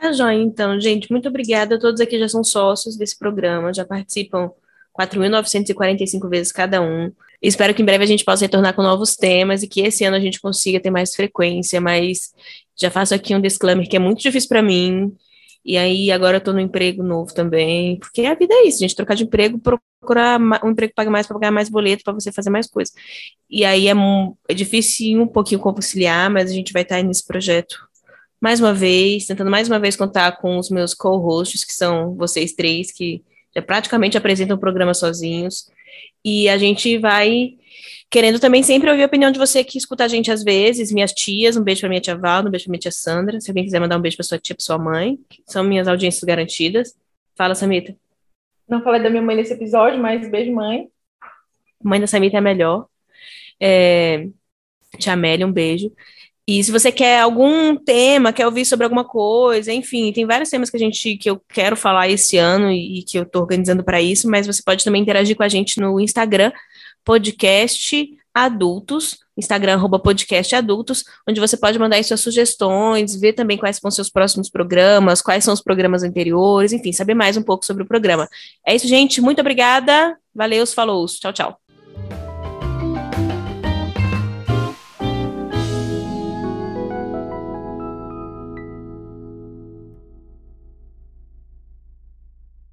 Tá 0.04 0.12
joia, 0.12 0.36
então, 0.44 0.78
gente. 0.82 1.10
Muito 1.10 1.30
obrigada. 1.30 1.80
Todos 1.80 2.02
aqui 2.02 2.20
já 2.20 2.28
são 2.28 2.44
sócios 2.44 2.98
desse 2.98 3.18
programa, 3.18 3.74
já 3.74 3.86
participam 3.86 4.52
4.945 4.94 6.30
vezes 6.30 6.52
cada 6.52 6.82
um. 6.82 7.10
Espero 7.42 7.74
que 7.74 7.82
em 7.82 7.86
breve 7.86 8.04
a 8.04 8.08
gente 8.08 8.26
possa 8.26 8.44
retornar 8.44 8.74
com 8.76 8.82
novos 8.82 9.16
temas 9.16 9.64
e 9.64 9.68
que 9.68 9.80
esse 9.80 10.04
ano 10.04 10.18
a 10.18 10.20
gente 10.20 10.42
consiga 10.42 10.78
ter 10.78 10.90
mais 10.90 11.16
frequência, 11.16 11.80
mas 11.80 12.34
já 12.76 12.92
faço 12.92 13.16
aqui 13.16 13.34
um 13.34 13.40
disclaimer 13.40 13.88
que 13.88 13.96
é 13.96 14.00
muito 14.00 14.22
difícil 14.22 14.50
para 14.50 14.62
mim. 14.62 15.16
E 15.64 15.78
aí 15.78 16.12
agora 16.12 16.36
eu 16.36 16.42
tô 16.42 16.52
no 16.52 16.60
emprego 16.60 17.02
novo 17.02 17.34
também, 17.34 17.98
porque 17.98 18.26
a 18.26 18.36
vida 18.36 18.54
é 18.54 18.68
isso, 18.68 18.80
gente 18.80 18.98
trocar 18.98 19.16
de 19.16 19.24
emprego, 19.24 19.58
procurar 19.58 20.38
um 20.66 20.72
emprego 20.72 20.92
que 20.92 20.96
paga 20.96 21.10
mais 21.10 21.26
para 21.26 21.36
pagar 21.36 21.52
mais 21.52 21.70
boleto 21.70 22.04
para 22.04 22.12
você 22.12 22.30
fazer 22.30 22.50
mais 22.50 22.68
coisas. 22.68 22.94
E 23.50 23.64
aí 23.64 23.88
é, 23.88 23.94
é 24.50 24.54
difícil 24.54 25.22
um 25.22 25.28
pouquinho 25.28 25.62
conciliar, 25.62 26.30
mas 26.30 26.52
a 26.52 26.54
gente 26.54 26.74
vai 26.74 26.82
estar 26.82 27.02
nesse 27.02 27.26
projeto 27.26 27.93
mais 28.44 28.60
uma 28.60 28.74
vez, 28.74 29.26
tentando 29.26 29.50
mais 29.50 29.70
uma 29.70 29.80
vez 29.80 29.96
contar 29.96 30.34
com 30.34 30.58
os 30.58 30.70
meus 30.70 30.94
co-hosts, 30.94 31.64
que 31.64 31.72
são 31.72 32.14
vocês 32.14 32.52
três, 32.52 32.92
que 32.92 33.24
já 33.56 33.62
praticamente 33.62 34.18
apresentam 34.18 34.58
o 34.58 34.60
programa 34.60 34.94
sozinhos. 34.94 35.72
E 36.26 36.50
a 36.50 36.58
gente 36.58 36.98
vai 36.98 37.54
querendo 38.10 38.42
também 38.42 38.62
sempre 38.62 38.90
ouvir 38.90 39.04
a 39.04 39.06
opinião 39.06 39.32
de 39.32 39.40
você 39.40 39.64
que 39.64 39.78
escuta 39.78 40.04
a 40.04 40.10
gente 40.10 40.30
às 40.30 40.44
vezes, 40.44 40.92
minhas 40.92 41.14
tias, 41.14 41.56
um 41.56 41.64
beijo 41.64 41.80
para 41.80 41.90
minha 41.90 42.02
tia 42.02 42.18
Val, 42.18 42.46
um 42.46 42.50
beijo 42.50 42.66
para 42.66 42.72
minha 42.72 42.82
tia 42.82 42.92
Sandra, 42.92 43.40
se 43.40 43.50
alguém 43.50 43.64
quiser 43.64 43.80
mandar 43.80 43.98
um 43.98 44.02
beijo 44.02 44.18
para 44.18 44.26
sua 44.26 44.38
tia, 44.38 44.54
para 44.54 44.66
sua 44.66 44.78
mãe, 44.78 45.18
que 45.30 45.42
são 45.48 45.64
minhas 45.64 45.88
audiências 45.88 46.26
garantidas. 46.26 46.98
Fala, 47.38 47.56
Samita. 47.56 47.96
Não 48.68 48.84
falei 48.84 49.02
da 49.02 49.10
minha 49.10 49.22
mãe 49.22 49.38
nesse 49.38 49.54
episódio, 49.54 49.98
mas 50.02 50.30
beijo, 50.30 50.52
mãe. 50.52 50.90
Mãe 51.82 52.02
da 52.02 52.08
Samita 52.08 52.40
é 52.40 52.42
melhor. 52.42 52.88
É... 53.58 54.28
Tia 55.00 55.14
Amélia, 55.14 55.48
um 55.48 55.52
beijo. 55.52 55.94
E 56.48 56.62
se 56.64 56.72
você 56.72 56.92
quer 56.92 57.22
algum 57.22 57.76
tema, 57.76 58.34
quer 58.34 58.46
ouvir 58.46 58.66
sobre 58.66 58.84
alguma 58.84 59.06
coisa, 59.06 59.72
enfim, 59.72 60.12
tem 60.12 60.26
vários 60.26 60.50
temas 60.50 60.70
que 60.70 60.76
a 60.76 60.80
gente 60.80 61.16
que 61.18 61.30
eu 61.30 61.42
quero 61.48 61.78
falar 61.78 62.10
esse 62.10 62.38
ano 62.38 62.70
e, 62.70 63.00
e 63.00 63.04
que 63.04 63.18
eu 63.18 63.24
estou 63.24 63.42
organizando 63.44 63.84
para 63.84 64.02
isso, 64.02 64.30
mas 64.30 64.46
você 64.46 64.62
pode 64.62 64.84
também 64.84 65.02
interagir 65.02 65.38
com 65.38 65.44
a 65.44 65.48
gente 65.48 65.80
no 65.80 66.00
Instagram, 66.02 66.52
podcast 67.06 68.10
adultos, 68.34 69.20
Instagram 69.38 69.74
arroba 69.74 70.00
podcast 70.00 70.56
adultos, 70.56 71.06
onde 71.28 71.40
você 71.40 71.56
pode 71.56 71.80
mandar 71.80 71.96
aí 71.96 72.04
suas 72.04 72.20
sugestões, 72.20 73.16
ver 73.16 73.34
também 73.34 73.58
quais 73.58 73.78
são 73.78 73.90
seus 73.90 74.10
próximos 74.10 74.50
programas, 74.50 75.22
quais 75.22 75.44
são 75.44 75.54
os 75.54 75.62
programas 75.62 76.04
anteriores, 76.04 76.74
enfim, 76.74 76.92
saber 76.92 77.14
mais 77.14 77.38
um 77.38 77.44
pouco 77.44 77.66
sobre 77.66 77.84
o 77.84 77.88
programa. 77.88 78.28
É 78.68 78.76
isso, 78.76 78.88
gente. 78.88 79.22
Muito 79.22 79.40
obrigada. 79.40 80.18
Valeu, 80.36 80.66
falou. 80.68 81.06
Tchau, 81.06 81.32
tchau. 81.32 81.63